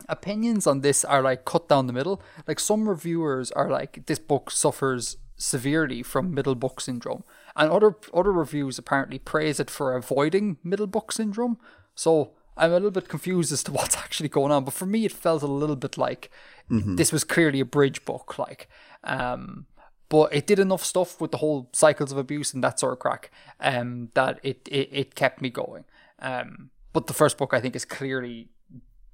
[0.08, 2.22] opinions on this are like cut down the middle.
[2.48, 7.24] Like some reviewers are like, this book suffers severely from middle book syndrome,
[7.56, 11.58] and other other reviews apparently praise it for avoiding middle book syndrome.
[11.96, 14.66] So I'm a little bit confused as to what's actually going on.
[14.66, 16.30] But for me, it felt a little bit like
[16.70, 18.70] this was clearly a bridge book, like.
[19.04, 19.66] Um,
[20.10, 23.00] but it did enough stuff with the whole cycles of abuse and that sort of
[23.00, 25.86] crack um, that it, it, it kept me going.
[26.20, 28.50] Um, but the first book, I think, is clearly,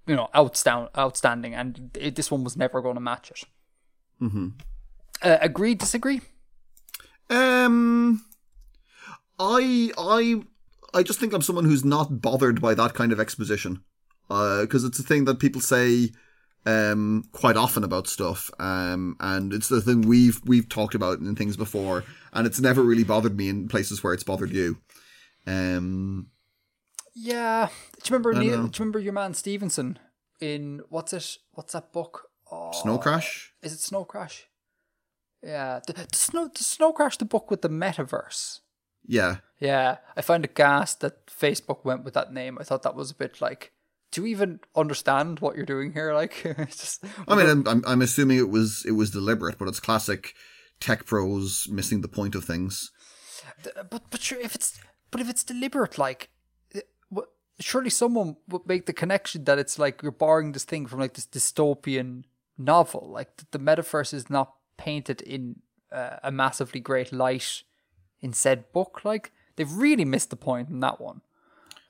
[0.07, 3.43] you know, outstanding, outstanding and it, this one was never going to match it.
[4.21, 4.47] Mm-hmm.
[5.21, 6.21] Uh, agree, disagree?
[7.29, 8.23] Um,
[9.37, 10.43] I I
[10.95, 13.83] I just think I'm someone who's not bothered by that kind of exposition,
[14.27, 16.11] because it's a thing that people say
[16.65, 21.35] um quite often about stuff, um, and it's the thing we've we've talked about in
[21.35, 22.03] things before,
[22.33, 24.77] and it's never really bothered me in places where it's bothered you.
[25.45, 26.31] Um,
[27.13, 27.69] Yeah.
[28.01, 29.99] Do you remember Neal, do you remember your man Stephenson
[30.41, 31.37] in what's it?
[31.51, 32.29] What's that book?
[32.51, 33.53] Oh, Snow Crash.
[33.61, 34.47] Is it Snow Crash?
[35.43, 35.81] Yeah.
[35.85, 38.61] The, the Snow the Snow Crash the book with the metaverse.
[39.07, 39.97] Yeah, Yeah.
[40.17, 42.57] I find it gas that Facebook went with that name.
[42.59, 43.71] I thought that was a bit like
[44.11, 46.13] do you even understand what you're doing here?
[46.21, 49.79] Like just I mean, I'm, I'm I'm assuming it was it was deliberate, but it's
[49.79, 50.33] classic
[50.79, 52.91] tech pros missing the point of things.
[53.89, 54.79] but but sure, if it's
[55.11, 56.29] but if it's deliberate, like,
[57.09, 57.29] what-
[57.59, 61.13] surely someone would make the connection that it's like you're borrowing this thing from like
[61.13, 62.23] this dystopian
[62.57, 63.09] novel.
[63.11, 65.57] Like the, the metaverse is not painted in
[65.91, 67.63] uh, a massively great light
[68.25, 69.01] in said book.
[69.05, 71.21] Like they've really missed the point in that one.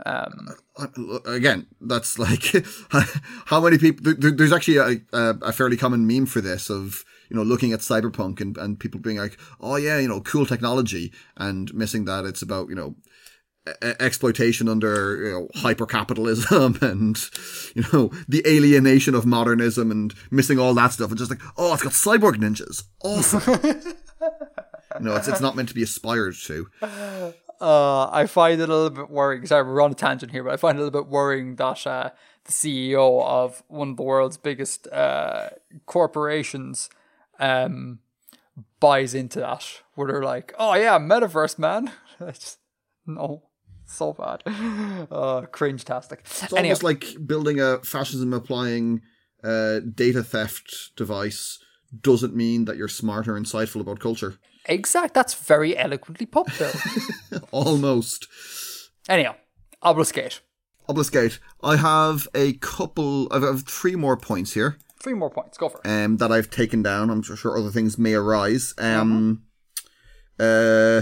[0.05, 0.29] Uh,
[1.25, 2.53] Again, that's like
[3.45, 4.03] how many people.
[4.03, 7.43] There, there- there's actually a, a, a fairly common meme for this of you know
[7.43, 11.73] looking at cyberpunk and, and people being like, oh yeah, you know, cool technology, and
[11.73, 12.95] missing that it's about you know
[13.81, 17.17] exploitation under you know hypercapitalism and
[17.75, 21.73] you know the alienation of modernism and missing all that stuff and just like oh
[21.73, 23.41] it's got cyborg ninjas awesome
[25.01, 26.67] no it's it's not meant to be aspired to
[27.61, 29.45] Uh, I find it a little bit worrying.
[29.45, 31.87] Sorry, we're on a tangent here, but I find it a little bit worrying that
[31.87, 32.09] uh,
[32.43, 35.51] the CEO of one of the world's biggest uh,
[35.85, 36.89] corporations
[37.39, 37.99] um,
[38.81, 42.59] buys into that, where they're like, "Oh yeah, metaverse, man." Just
[43.05, 43.43] no,
[43.85, 44.43] so bad.
[45.11, 46.21] Uh, cringe-tastic.
[46.23, 49.01] it's Anyhow, almost like building a fascism applying
[49.43, 51.59] uh, data theft device
[52.01, 55.13] doesn't mean that you're smart or insightful about culture exact.
[55.13, 56.71] That's very eloquently put, though.
[57.51, 58.27] almost
[59.07, 59.35] Anyhow,
[59.81, 60.41] Obelisk Gate.
[60.89, 61.39] Obeliskate.
[61.63, 63.27] I have a couple.
[63.31, 64.77] I have three more points here.
[65.01, 65.57] Three more points.
[65.57, 65.87] Go for it.
[65.89, 67.09] um, that I've taken down.
[67.09, 68.73] I'm sure other things may arise.
[68.77, 69.43] Um,
[70.39, 71.01] uh,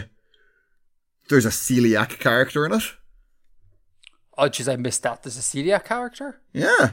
[1.29, 2.83] there's a celiac character in it.
[4.37, 5.23] Oh, jeez, I missed that.
[5.23, 6.41] There's a celiac character.
[6.53, 6.91] Yeah.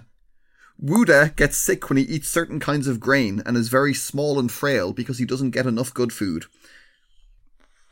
[0.83, 4.51] Wuda gets sick when he eats certain kinds of grain and is very small and
[4.51, 6.47] frail because he doesn't get enough good food.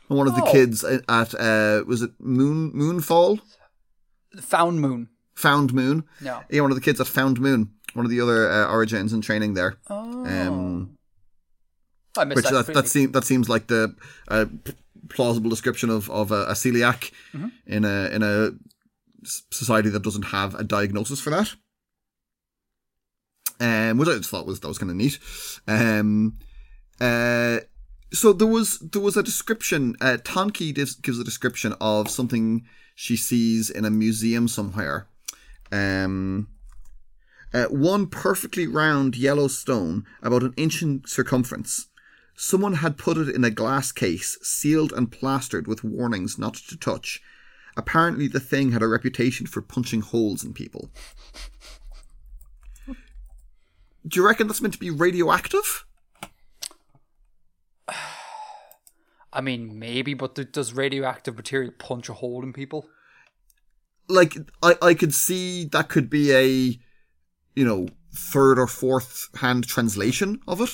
[0.09, 0.51] And one of the Oh.
[0.51, 3.39] kids at uh, was it Moon Moonfall
[4.41, 5.09] Found Moon.
[5.35, 6.03] Found Moon.
[6.21, 6.41] No.
[6.49, 7.71] Yeah, one of the kids at Found Moon.
[7.93, 9.75] One of the other uh, orogenes in training there.
[9.89, 10.25] Oh.
[10.25, 10.97] Um,
[12.17, 12.51] I missed which that.
[12.51, 12.81] that, completely.
[12.81, 13.95] that, seem, that seems like the
[14.27, 14.73] uh, p-
[15.09, 17.47] plausible description of, of a, a celiac Mm-hmm.
[17.67, 18.51] in a in a
[19.23, 21.53] s- society that doesn't have a diagnosis for that.
[23.59, 25.19] Um, which I just thought was that was kind of neat.
[25.67, 26.37] Um,
[27.01, 27.59] uh,
[28.11, 29.95] so there was there was a description.
[29.99, 32.65] Uh, Tonkee gives, a description of something
[32.95, 35.07] she sees in a museum somewhere,
[35.71, 36.47] Um,
[37.53, 41.87] uh, one perfectly round yellow stone, about an inch in circumference.
[42.35, 46.77] Someone had put it in a glass case, sealed and plastered with warnings not to
[46.77, 47.21] touch.
[47.75, 50.89] Apparently, the thing had a reputation for punching holes in people.
[54.07, 55.85] Do you reckon that's meant to be radioactive?
[59.31, 62.87] I mean, maybe, but th- does radioactive material punch a hole in people?
[64.07, 66.79] Like, I, I could see that could be a,
[67.55, 70.71] you know, third or fourth hand translation of it.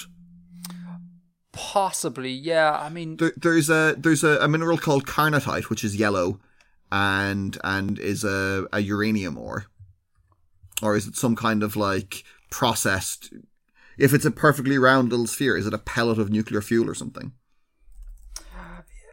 [1.51, 2.71] Possibly, yeah.
[2.71, 6.39] I mean, There, there's a there's a, a mineral called carnotite, which is yellow,
[6.91, 9.65] and and is a, a uranium ore,
[10.81, 12.23] or is it some kind of like
[12.55, 13.33] processed?
[13.97, 16.95] If it's a perfectly round little sphere, is it a pellet of nuclear fuel or
[16.95, 17.33] something?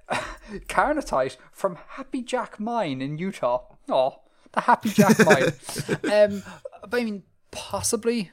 [0.69, 3.65] carnotite from Happy Jack Mine in Utah.
[3.89, 4.21] Oh,
[4.53, 5.43] the Happy Jack Mine.
[6.13, 6.43] um,
[6.89, 8.31] but I mean, possibly,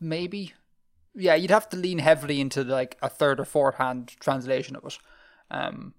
[0.00, 0.52] maybe.
[1.14, 4.84] Yeah, you'd have to lean heavily into like a third or fourth hand translation of
[4.84, 4.98] it.
[5.50, 5.94] Um,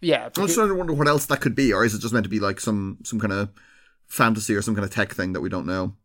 [0.00, 2.14] yeah, I'm just trying to wonder what else that could be, or is it just
[2.14, 3.48] meant to be like some some kind of
[4.06, 5.96] fantasy or some kind of tech thing that we don't know?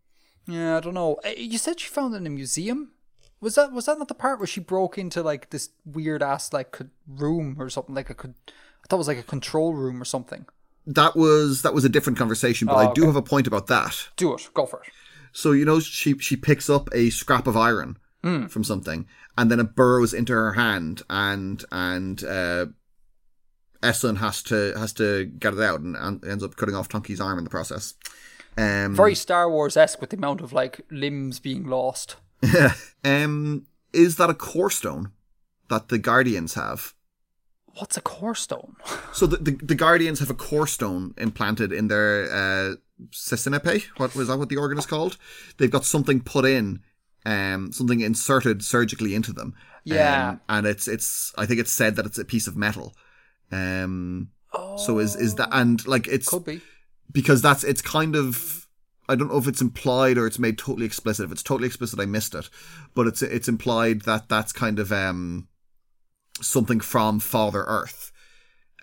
[0.48, 1.18] Yeah, I don't know.
[1.26, 2.92] Uh, You said she found it in a museum.
[3.40, 6.52] Was that was that not the part where she broke into like this weird ass
[6.54, 6.76] like
[7.08, 10.06] room or something like a could I thought it was like a control room or
[10.06, 10.46] something.
[10.88, 13.08] That was that was a different conversation, but Oh, I do okay.
[13.08, 14.08] have a point about that.
[14.16, 14.90] Do it, go for it.
[15.34, 17.98] So you know she she picks up a scrap of iron
[18.50, 19.08] from something,
[19.38, 22.66] and then it burrows into her hand, and and uh,
[23.82, 27.22] Essun has to has to get it out, and, and ends up cutting off Tonkee's
[27.22, 27.94] arm in the process.
[28.58, 32.16] Um, Very Star Wars esque with the amount of like limbs being lost.
[32.42, 32.74] Yeah.
[33.04, 35.12] um, is that a core stone
[35.70, 36.94] that the Guardians have?
[37.80, 38.76] What's a core stone?
[39.14, 42.76] So the, the, the Guardians have a core stone implanted in their uh.
[43.98, 44.38] What was that?
[44.38, 45.18] What the organ is called?
[45.58, 46.82] They've got something put in,
[47.26, 49.54] um, something inserted surgically into them.
[49.84, 50.30] Yeah.
[50.30, 51.34] Um, and it's it's.
[51.38, 52.94] I think it's said that it's a piece of metal.
[53.52, 54.30] Um.
[54.54, 56.62] Oh, So is is that and like it's Could be.
[57.12, 58.68] Because that's it's kind of
[59.10, 61.26] I don't know if it's implied or it's made totally explicit.
[61.26, 62.50] If it's totally explicit, I missed it,
[62.94, 65.48] but it's it's implied that that's kind of um
[66.42, 68.12] something from Father Earth,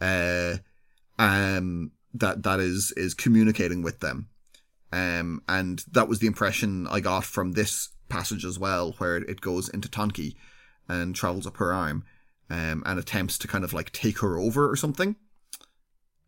[0.00, 0.56] uh,
[1.18, 4.28] um that that is is communicating with them,
[4.92, 9.40] um and that was the impression I got from this passage as well, where it
[9.40, 10.36] goes into Tonkee
[10.88, 12.04] and travels up her arm,
[12.48, 15.16] um and attempts to kind of like take her over or something.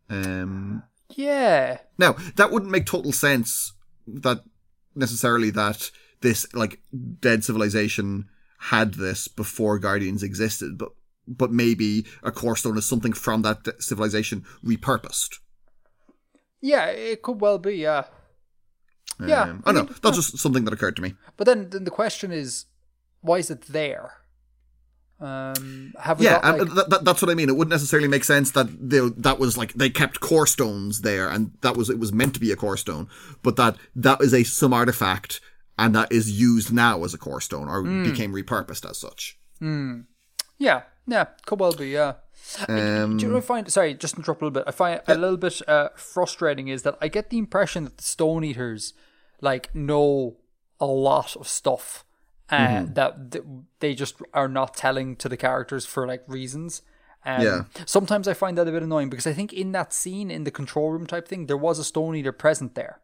[0.09, 0.83] Um,
[1.15, 1.79] Yeah.
[1.97, 3.73] now, that wouldn't make total sense
[4.07, 4.43] that
[4.95, 5.89] necessarily that
[6.21, 6.79] this like
[7.19, 8.27] dead civilization
[8.59, 10.89] had this before Guardians existed, but
[11.27, 15.39] but maybe a core stone is something from that civilization repurposed.
[16.61, 18.05] Yeah, it could well be, yeah.
[19.19, 19.95] Yeah, Um, I I don't know.
[20.01, 21.15] That's just something that occurred to me.
[21.35, 22.65] But then, then the question is,
[23.21, 24.13] why is it there?
[25.19, 27.49] Um, Yeah, got, like, that, that, that's what I mean.
[27.49, 31.27] It wouldn't necessarily make sense that they, that was like they kept core stones there,
[31.29, 33.07] and that was it was meant to be a core stone,
[33.41, 35.41] but that that is a some artifact
[35.79, 38.03] and that is used now as a core stone or Hmm.
[38.03, 39.37] became repurposed as such.
[40.59, 42.13] yeah, yeah, could well be, yeah.
[42.67, 43.71] Um, Do you know what I find?
[43.71, 44.63] Sorry, just interrupt a little bit.
[44.67, 48.03] I find a little bit uh, frustrating is that I get the impression that the
[48.03, 48.93] Stone Eaters
[49.41, 50.37] like know
[50.79, 52.05] a lot of stuff
[52.49, 53.43] uh, that th-
[53.79, 56.81] they just are not telling to the characters for like reasons.
[57.25, 57.63] Um, Yeah.
[57.85, 60.51] Sometimes I find that a bit annoying because I think in that scene in the
[60.51, 62.99] control room type thing, there was a Stone Eater present there.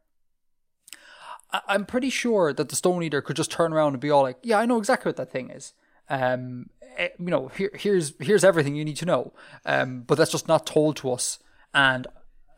[1.52, 4.24] I- I'm pretty sure that the Stone Eater could just turn around and be all
[4.24, 5.74] like, "Yeah, I know exactly what that thing is."
[6.10, 9.34] Um, eh, you know, here, here's here's everything you need to know.
[9.66, 11.40] Um, but that's just not told to us.
[11.74, 12.08] And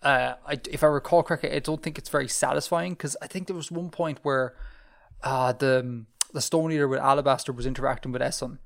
[0.04, 3.48] uh, I, if I recall correctly, I don't think it's very satisfying because I think
[3.48, 4.56] there was one point where
[5.24, 6.06] uh, the
[6.36, 8.60] the Stone Eater with Alabaster was interacting with Essun,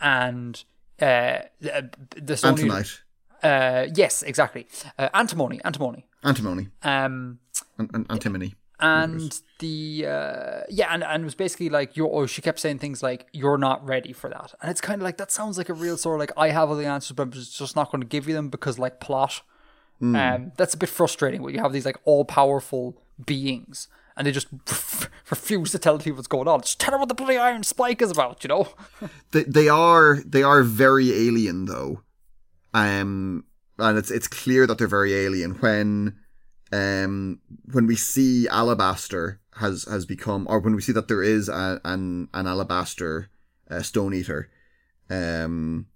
[0.00, 0.62] and
[1.00, 1.90] uh, the,
[2.30, 2.66] the Stone Eater.
[2.68, 3.00] Antonite,
[3.42, 4.66] Uh, yes, exactly.
[4.98, 6.06] Uh, antimony, antimony.
[6.22, 7.38] antimony, Um,
[7.78, 8.54] an- an- antimony.
[8.80, 12.78] and the uh yeah and, and it was basically like you're oh she kept saying
[12.78, 15.68] things like you're not ready for that and it's kind of like that sounds like
[15.68, 18.00] a real sort of like i have all the answers but i'm just not going
[18.06, 19.42] to give you them because like plot
[20.02, 22.84] um that's a bit frustrating when you have these like all-powerful
[23.24, 24.48] beings and they just
[25.30, 26.60] refuse to tell people what's going on.
[26.60, 28.68] Just tell her what the bloody iron spike is about you know?
[29.32, 32.02] They they are they are very alien though,
[32.72, 33.44] um,
[33.78, 35.52] and it's it's clear that they're very alien.
[35.54, 36.16] When,
[36.72, 37.40] um,
[37.72, 41.80] when we see Alabaster has has become, or when we see that there is a,
[41.84, 43.28] an an Alabaster
[43.70, 44.50] uh, Stone Eater,
[45.10, 45.86] um,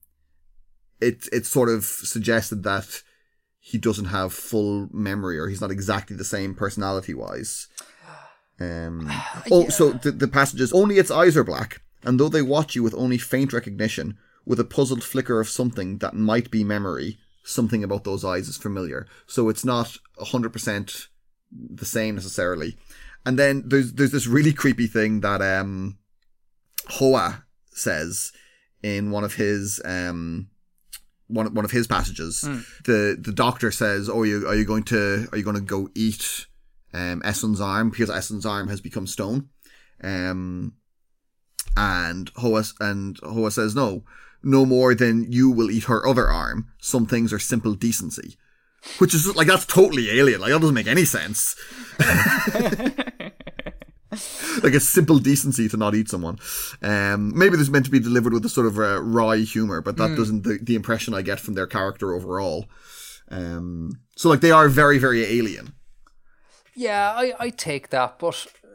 [1.00, 3.02] it it's sort of suggested that
[3.60, 7.68] he doesn't have full memory or he's not exactly the same personality wise.
[8.60, 9.10] Um,
[9.50, 12.74] oh, so the, the passage is only its eyes are black, and though they watch
[12.74, 17.18] you with only faint recognition, with a puzzled flicker of something that might be memory,
[17.44, 19.06] something about those eyes is familiar.
[19.26, 21.08] So it's not 100%
[21.52, 22.76] the same necessarily.
[23.26, 25.98] And then there's there's this really creepy thing that um
[26.88, 28.32] Hoa says
[28.82, 30.48] in one of his um
[31.26, 32.40] one one of his passages.
[32.84, 35.90] The the doctor says, "Oh, you are you going to are you going to go
[35.94, 36.46] eat
[36.94, 39.48] um Essun's arm because Essun's arm has become stone?"
[40.02, 40.74] Um
[41.76, 44.04] and Hoa and Hoa says, "No,
[44.42, 46.68] no more than you will eat her other arm.
[46.80, 48.36] Some things are simple decency."
[48.98, 50.40] Which is just, like that's totally alien.
[50.40, 51.56] Like that doesn't make any sense.
[54.62, 56.38] like a simple decency to not eat someone.
[56.82, 59.80] Um, maybe this is meant to be delivered with a sort of uh, wry humor,
[59.80, 62.66] but that doesn't the, the impression I get from their character overall.
[63.30, 65.74] Um, so like they are very very alien.
[66.78, 68.68] Yeah, I, I take that, but uh,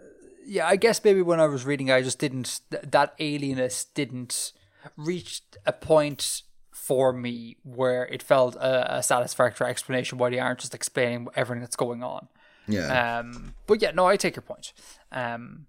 [0.45, 4.51] yeah, I guess maybe when I was reading, I just didn't th- that alienness didn't
[4.97, 10.59] reach a point for me where it felt a, a satisfactory explanation why they aren't
[10.59, 12.27] just explaining everything that's going on.
[12.67, 13.19] Yeah.
[13.19, 14.73] Um, but yeah, no, I take your point.
[15.11, 15.67] Um,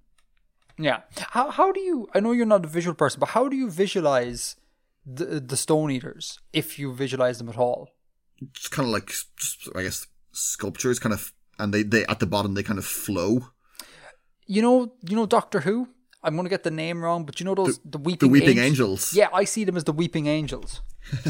[0.77, 2.09] yeah, how how do you?
[2.15, 4.57] I know you're not a visual person, but how do you visualize
[5.07, 7.91] the the Stone Eaters if you visualize them at all?
[8.43, 9.13] it's kind of like
[9.75, 13.49] I guess sculptures, kind of, and they they at the bottom they kind of flow.
[14.47, 15.89] You know, you know Doctor Who.
[16.23, 18.65] I'm gonna get the name wrong, but you know those the, weeping The weeping Angel-
[18.89, 19.13] angels.
[19.15, 20.81] Yeah, I see them as the weeping angels.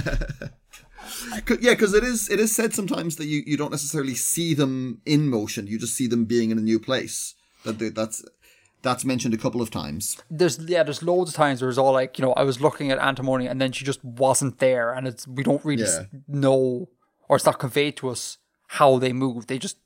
[1.61, 5.01] yeah, because it is it is said sometimes that you, you don't necessarily see them
[5.05, 7.35] in motion; you just see them being in a new place.
[7.65, 8.25] That they, that's
[8.83, 10.17] that's mentioned a couple of times.
[10.31, 12.91] There's yeah, there's loads of times where it's all like you know I was looking
[12.91, 16.05] at Antimony and then she just wasn't there, and it's we don't really Yeah.
[16.29, 16.89] know
[17.29, 18.39] or it's not conveyed to us
[18.69, 19.47] how they move.
[19.47, 19.79] They just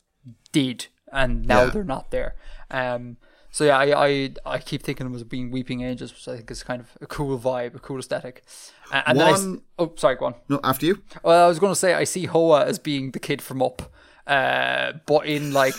[0.53, 1.71] did, and now Yeah.
[1.71, 2.35] they're not there.
[2.71, 3.17] Um.
[3.51, 6.37] So yeah, I, I I keep thinking of them as being weeping angels, which I
[6.37, 8.45] think is kind of a cool vibe, a cool aesthetic.
[8.93, 10.35] Uh, and then I One- oh, sorry, go on.
[10.51, 11.03] No, after you.
[11.23, 13.91] Well, I was going to say I see Hoa as being the kid from Up,
[14.27, 15.75] uh, but in like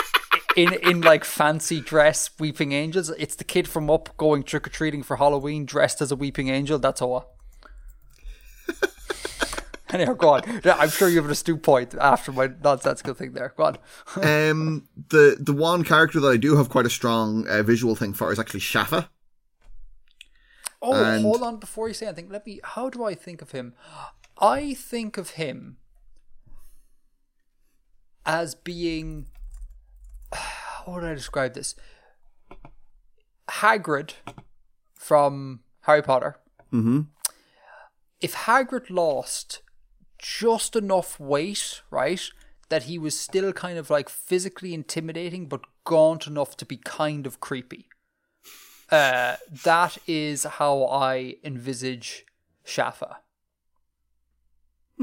[0.56, 3.10] in in like fancy dress, weeping angels.
[3.18, 6.48] It's the kid from Up going trick or treating for Halloween, dressed as a weeping
[6.48, 6.78] angel.
[6.78, 7.26] That's Hoa.
[9.94, 10.60] Anyhow, go on.
[10.64, 13.52] Yeah, I'm sure you have an astute point after my nonsensical thing there.
[13.56, 13.78] Go on.
[14.50, 18.12] Um, the the one character that I do have quite a strong uh, visual thing
[18.12, 19.08] for is actually Schaffa.
[20.82, 22.28] Oh, And- hold on before you say anything.
[22.28, 22.60] Let me.
[22.62, 23.74] How do I think of him?
[24.40, 25.76] I think of him
[28.26, 29.26] as being.
[30.32, 31.74] How would I describe this?
[33.48, 34.12] Hagrid
[34.94, 36.36] from Harry Potter.
[36.72, 37.00] Mm-hmm.
[38.20, 39.60] If Hagrid lost
[40.20, 42.20] just enough weight, right,
[42.68, 47.26] that he was still kind of like physically intimidating, but gaunt enough to be kind
[47.26, 47.88] of creepy.
[48.90, 52.24] Uh, that is how I envisage
[52.66, 53.16] Schaffa.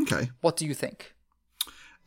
[0.02, 0.30] Okay.
[0.41, 1.14] What do you think?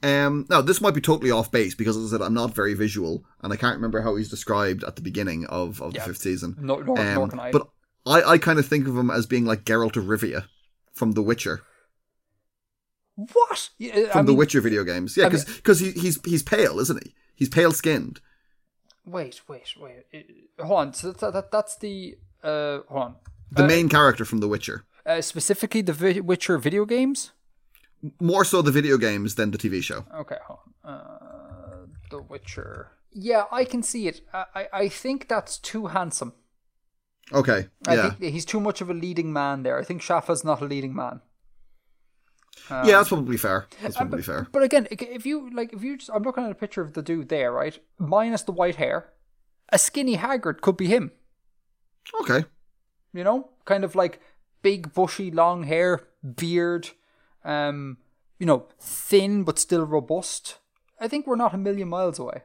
[0.02, 2.72] Um, now this might be totally off base because as I said I'm not very
[2.72, 6.00] visual and I can't remember how he's described at the beginning of, of Yeah.
[6.00, 6.56] the fifth season.
[6.58, 7.50] No, nor, Um, nor can I.
[7.50, 7.68] But
[8.06, 10.46] I, I kind of think of him as being like Geralt of Rivia
[10.94, 11.62] from The Witcher,
[13.16, 13.70] what?
[13.78, 15.16] Yeah, I from the Witcher video games.
[15.16, 17.14] Yeah, I mean- because he, he's he's pale, isn't he?
[17.34, 18.20] He's pale skinned.
[19.06, 20.04] Wait, wait, wait.
[20.58, 20.92] Uh, Hold on.
[20.94, 22.18] So that, that, that's the.
[22.42, 23.14] Uh, hold on.
[23.50, 24.84] The main character from The Witcher.
[25.04, 27.32] Uh, specifically, the Vi- Witcher video games.
[28.20, 30.04] More so the video games than the TV show.
[30.14, 30.92] Okay, hold on.
[30.94, 32.92] Uh, the Witcher.
[33.12, 34.20] Yeah, I can see it.
[34.32, 36.32] I, I, I think that's too handsome.
[37.32, 37.68] Okay.
[37.88, 38.10] I Yeah.
[38.10, 39.78] think he's too much of a leading man there.
[39.78, 41.20] I think Schaffa's not a leading man.
[42.68, 43.66] Yeah, that's probably fair.
[43.82, 44.46] That's probably fair.
[44.52, 47.02] But again, if you like, if you just, I'm looking at a picture of the
[47.02, 47.78] dude there, right?
[47.98, 49.12] Minus the white hair,
[49.70, 51.12] a skinny Hagrid could be him.
[52.22, 52.44] Okay.
[53.12, 54.20] You know, kind of like
[54.62, 56.90] big, bushy, long hair, beard,
[57.44, 57.98] um,
[58.38, 60.58] you know, thin but still robust.
[61.00, 62.42] I think we're not a million miles away.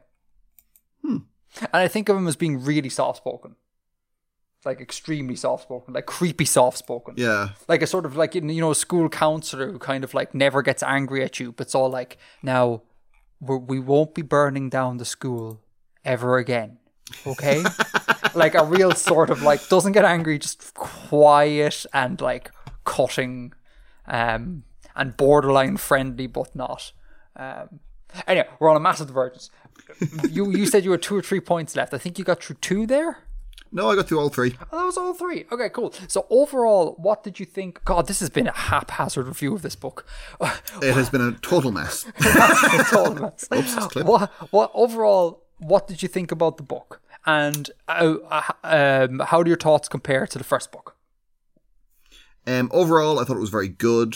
[1.02, 1.18] Hmm.
[1.60, 3.56] And I think of him as being really soft spoken,
[4.66, 7.14] like extremely soft spoken, like creepy soft spoken.
[7.16, 7.50] Yeah.
[7.68, 10.82] like a sort of like you know school counselor who kind of like never gets
[10.82, 12.82] angry at you but it's all like now
[13.40, 15.60] we're, we won't be burning down the school
[16.04, 16.78] ever again
[17.26, 17.62] okay
[18.34, 22.50] like a real sort of like doesn't get angry just quiet and like
[22.84, 23.52] cutting
[24.06, 24.64] um
[24.94, 26.92] and borderline friendly but not
[27.36, 27.80] um
[28.26, 29.50] anyway we're on a massive divergence
[30.30, 32.56] you you said you had two or three points left i think you got through
[32.60, 33.18] two there
[33.76, 34.56] No, I got through all three.
[34.72, 35.44] Oh, that was all three.
[35.52, 35.92] Okay, cool.
[36.08, 37.84] So overall, what did you think?
[37.84, 40.06] God, this has been a haphazard review of this book.
[40.80, 42.06] It has been a total mess.
[42.18, 43.46] a Total mess.
[43.96, 45.44] what, what overall?
[45.58, 47.02] What did you think about the book?
[47.26, 50.96] And uh, uh, um, how do your thoughts compare to the first book?
[52.46, 54.14] Um, overall, I thought it was very good.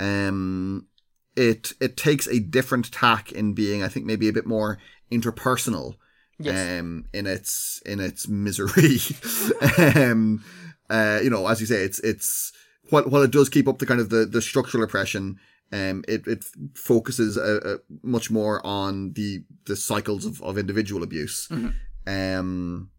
[0.00, 0.88] Um,
[1.36, 4.78] it it takes a different tack in being, I think, maybe a bit more
[5.12, 5.94] interpersonal.
[6.38, 6.80] Yes.
[6.80, 8.98] Um, in its in its misery.
[9.96, 10.44] um,
[10.88, 12.52] uh, you know, as you say, it's it's
[12.90, 15.38] while while it does keep up the kind of the the structural oppression.
[15.70, 16.44] Um, it it
[16.74, 21.48] focuses uh, uh, much more on the the cycles of, of individual abuse.
[22.06, 22.90] Um,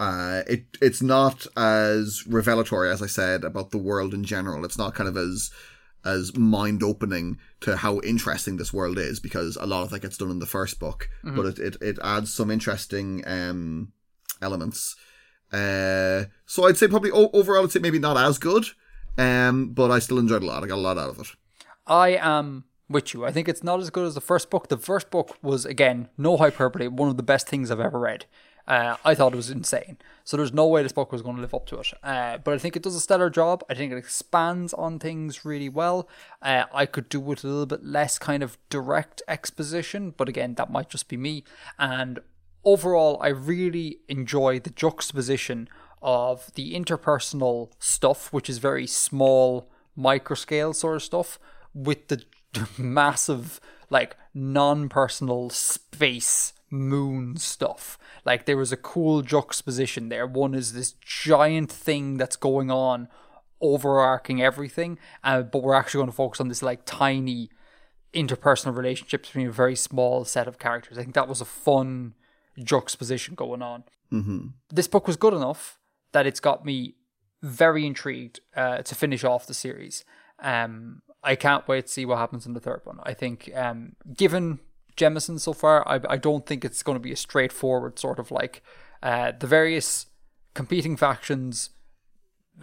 [0.00, 4.64] uh, it it's not as revelatory as I said about the world in general.
[4.64, 5.50] It's not kind of as
[6.04, 10.16] as mind opening to how interesting this world is because a lot of that gets
[10.18, 13.92] done in the first book, but it, it it adds some interesting um
[14.42, 14.96] elements.
[15.52, 18.64] Uh, so I'd say probably o- overall, I'd say maybe not as good.
[19.16, 20.64] Um, but I still enjoyed a lot.
[20.64, 21.28] I got a lot out of it.
[21.86, 23.24] I am with you.
[23.24, 24.68] I think it's not as good as the first book.
[24.68, 28.26] The first book was again no hyperbole, one of the best things I've ever read.
[28.66, 29.98] Uh, I thought it was insane.
[30.24, 31.92] So there's no way this book was going to live up to it.
[32.02, 33.62] Uh, but I think it does a stellar job.
[33.68, 36.08] I think it expands on things really well.
[36.40, 40.54] Uh, I could do with a little bit less kind of direct exposition, but again,
[40.54, 41.44] that might just be me.
[41.78, 42.20] And
[42.64, 45.68] overall, I really enjoy the juxtaposition
[46.00, 51.38] of the interpersonal stuff, which is very small, micro scale sort of stuff,
[51.74, 52.24] with the
[52.78, 53.60] massive,
[53.90, 57.98] like, non personal space moon stuff.
[58.24, 60.26] Like, there was a cool juxtaposition there.
[60.26, 63.08] One is this giant thing that's going on,
[63.60, 67.50] overarching everything, uh, but we're actually going to focus on this, like, tiny
[68.12, 70.98] interpersonal relationships between a very small set of characters.
[70.98, 72.14] I think that was a fun
[72.62, 73.84] juxtaposition going on.
[74.12, 74.48] Mm-hmm.
[74.70, 75.78] This book was good enough
[76.12, 76.94] that it's got me
[77.42, 80.04] very intrigued uh, to finish off the series.
[80.38, 82.98] Um, I can't wait to see what happens in the third one.
[83.02, 84.60] I think, um, given
[84.96, 88.30] Jemisin so far, I, I don't think it's going to be a straightforward sort of
[88.30, 88.62] like
[89.02, 90.06] uh, the various
[90.54, 91.70] competing factions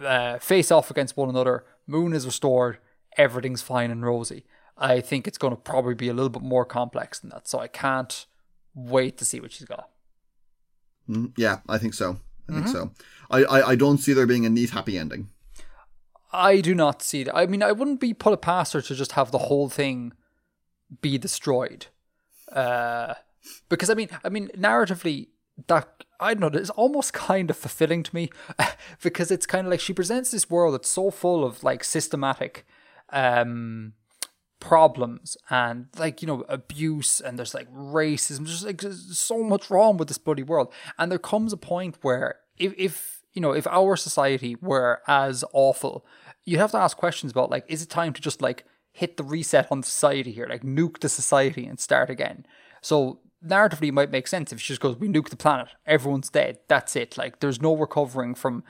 [0.02, 1.64] uh, face off against one another.
[1.86, 2.78] Moon is restored.
[3.16, 4.44] Everything's fine and rosy.
[4.78, 7.46] I think it's going to probably be a little bit more complex than that.
[7.46, 8.26] So I can't
[8.74, 9.90] wait to see what she's got.
[11.08, 12.18] Mm, yeah, I think so.
[12.48, 12.90] I think so.
[13.30, 15.28] I, I, I don't see there being a neat happy ending.
[16.32, 17.36] I do not see that.
[17.36, 20.12] I mean, I wouldn't be put past her to just have the whole thing
[21.00, 21.86] be destroyed.
[22.52, 23.14] Uh,
[23.68, 25.28] because I mean, I mean, narratively,
[25.68, 28.30] that I don't know, it's almost kind of fulfilling to me
[29.02, 32.66] because it's kind of like she presents this world that's so full of like systematic
[33.10, 33.92] um
[34.60, 38.46] problems and like you know abuse and there's like racism.
[38.46, 40.72] There's like so much wrong with this bloody world.
[40.98, 45.44] And there comes a point where if, if you know if our society were as
[45.52, 46.06] awful
[46.44, 49.24] you have to ask questions about like is it time to just like hit the
[49.24, 52.46] reset on society here like nuke the society and start again.
[52.80, 56.30] So narratively it might make sense if she just goes we nuke the planet everyone's
[56.30, 57.18] dead that's it.
[57.18, 58.64] Like there's no recovering from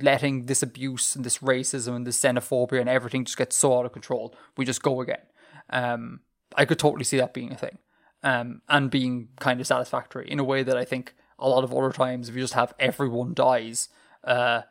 [0.00, 3.86] letting this abuse and this racism and this xenophobia and everything just get so out
[3.86, 4.34] of control.
[4.56, 5.22] We just go again.
[5.70, 6.20] Um,
[6.56, 7.78] I could totally see that being a thing,
[8.22, 11.74] um, and being kind of satisfactory in a way that I think a lot of
[11.74, 13.88] other times, if you just have everyone dies,
[14.22, 14.62] uh,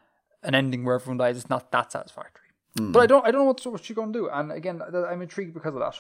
[0.42, 2.43] an ending where everyone dies, it's not that satisfactory.
[2.76, 5.22] But I don't, I don't know what, what she's going to do, and again, I'm
[5.22, 6.00] intrigued because of that.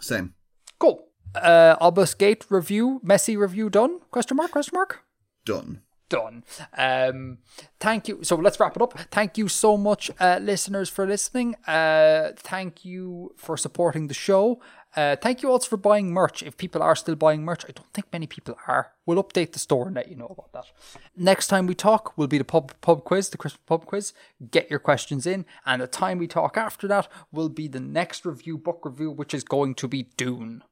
[0.00, 0.34] Same.
[0.78, 1.06] Cool.
[1.34, 4.00] Uh, Obelisk Gate review, messy review done?
[4.10, 4.50] Question mark?
[4.50, 5.02] Question mark?
[5.44, 5.82] Done.
[6.08, 6.44] done.
[6.76, 7.38] Um,
[7.80, 8.20] thank you.
[8.22, 8.98] So let's wrap it up.
[9.10, 11.54] Thank you so much, uh, listeners, for listening.
[11.66, 14.60] Uh, thank you for supporting the show.
[14.96, 16.42] Uh, thank you also for buying merch.
[16.42, 18.92] If people are still buying merch, I don't think many people are.
[19.04, 20.72] We'll update the store and let you know about that.
[21.14, 24.14] Next time we talk will be the pub pub quiz, the Christmas pub quiz.
[24.50, 28.24] Get your questions in, and the time we talk after that will be the next
[28.24, 30.64] review, book review, which is going to be Dune.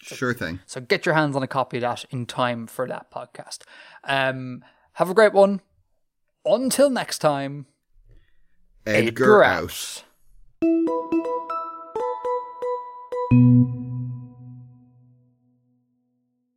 [0.00, 0.60] Sure thing.
[0.66, 3.60] So get your hands on a copy of that in time for that podcast.
[4.04, 4.64] Um,
[4.94, 5.60] have a great one.
[6.44, 7.66] Until next time,
[8.86, 10.02] Edgar, out.
[10.62, 11.12] out.
[13.30, 13.85] Thank you.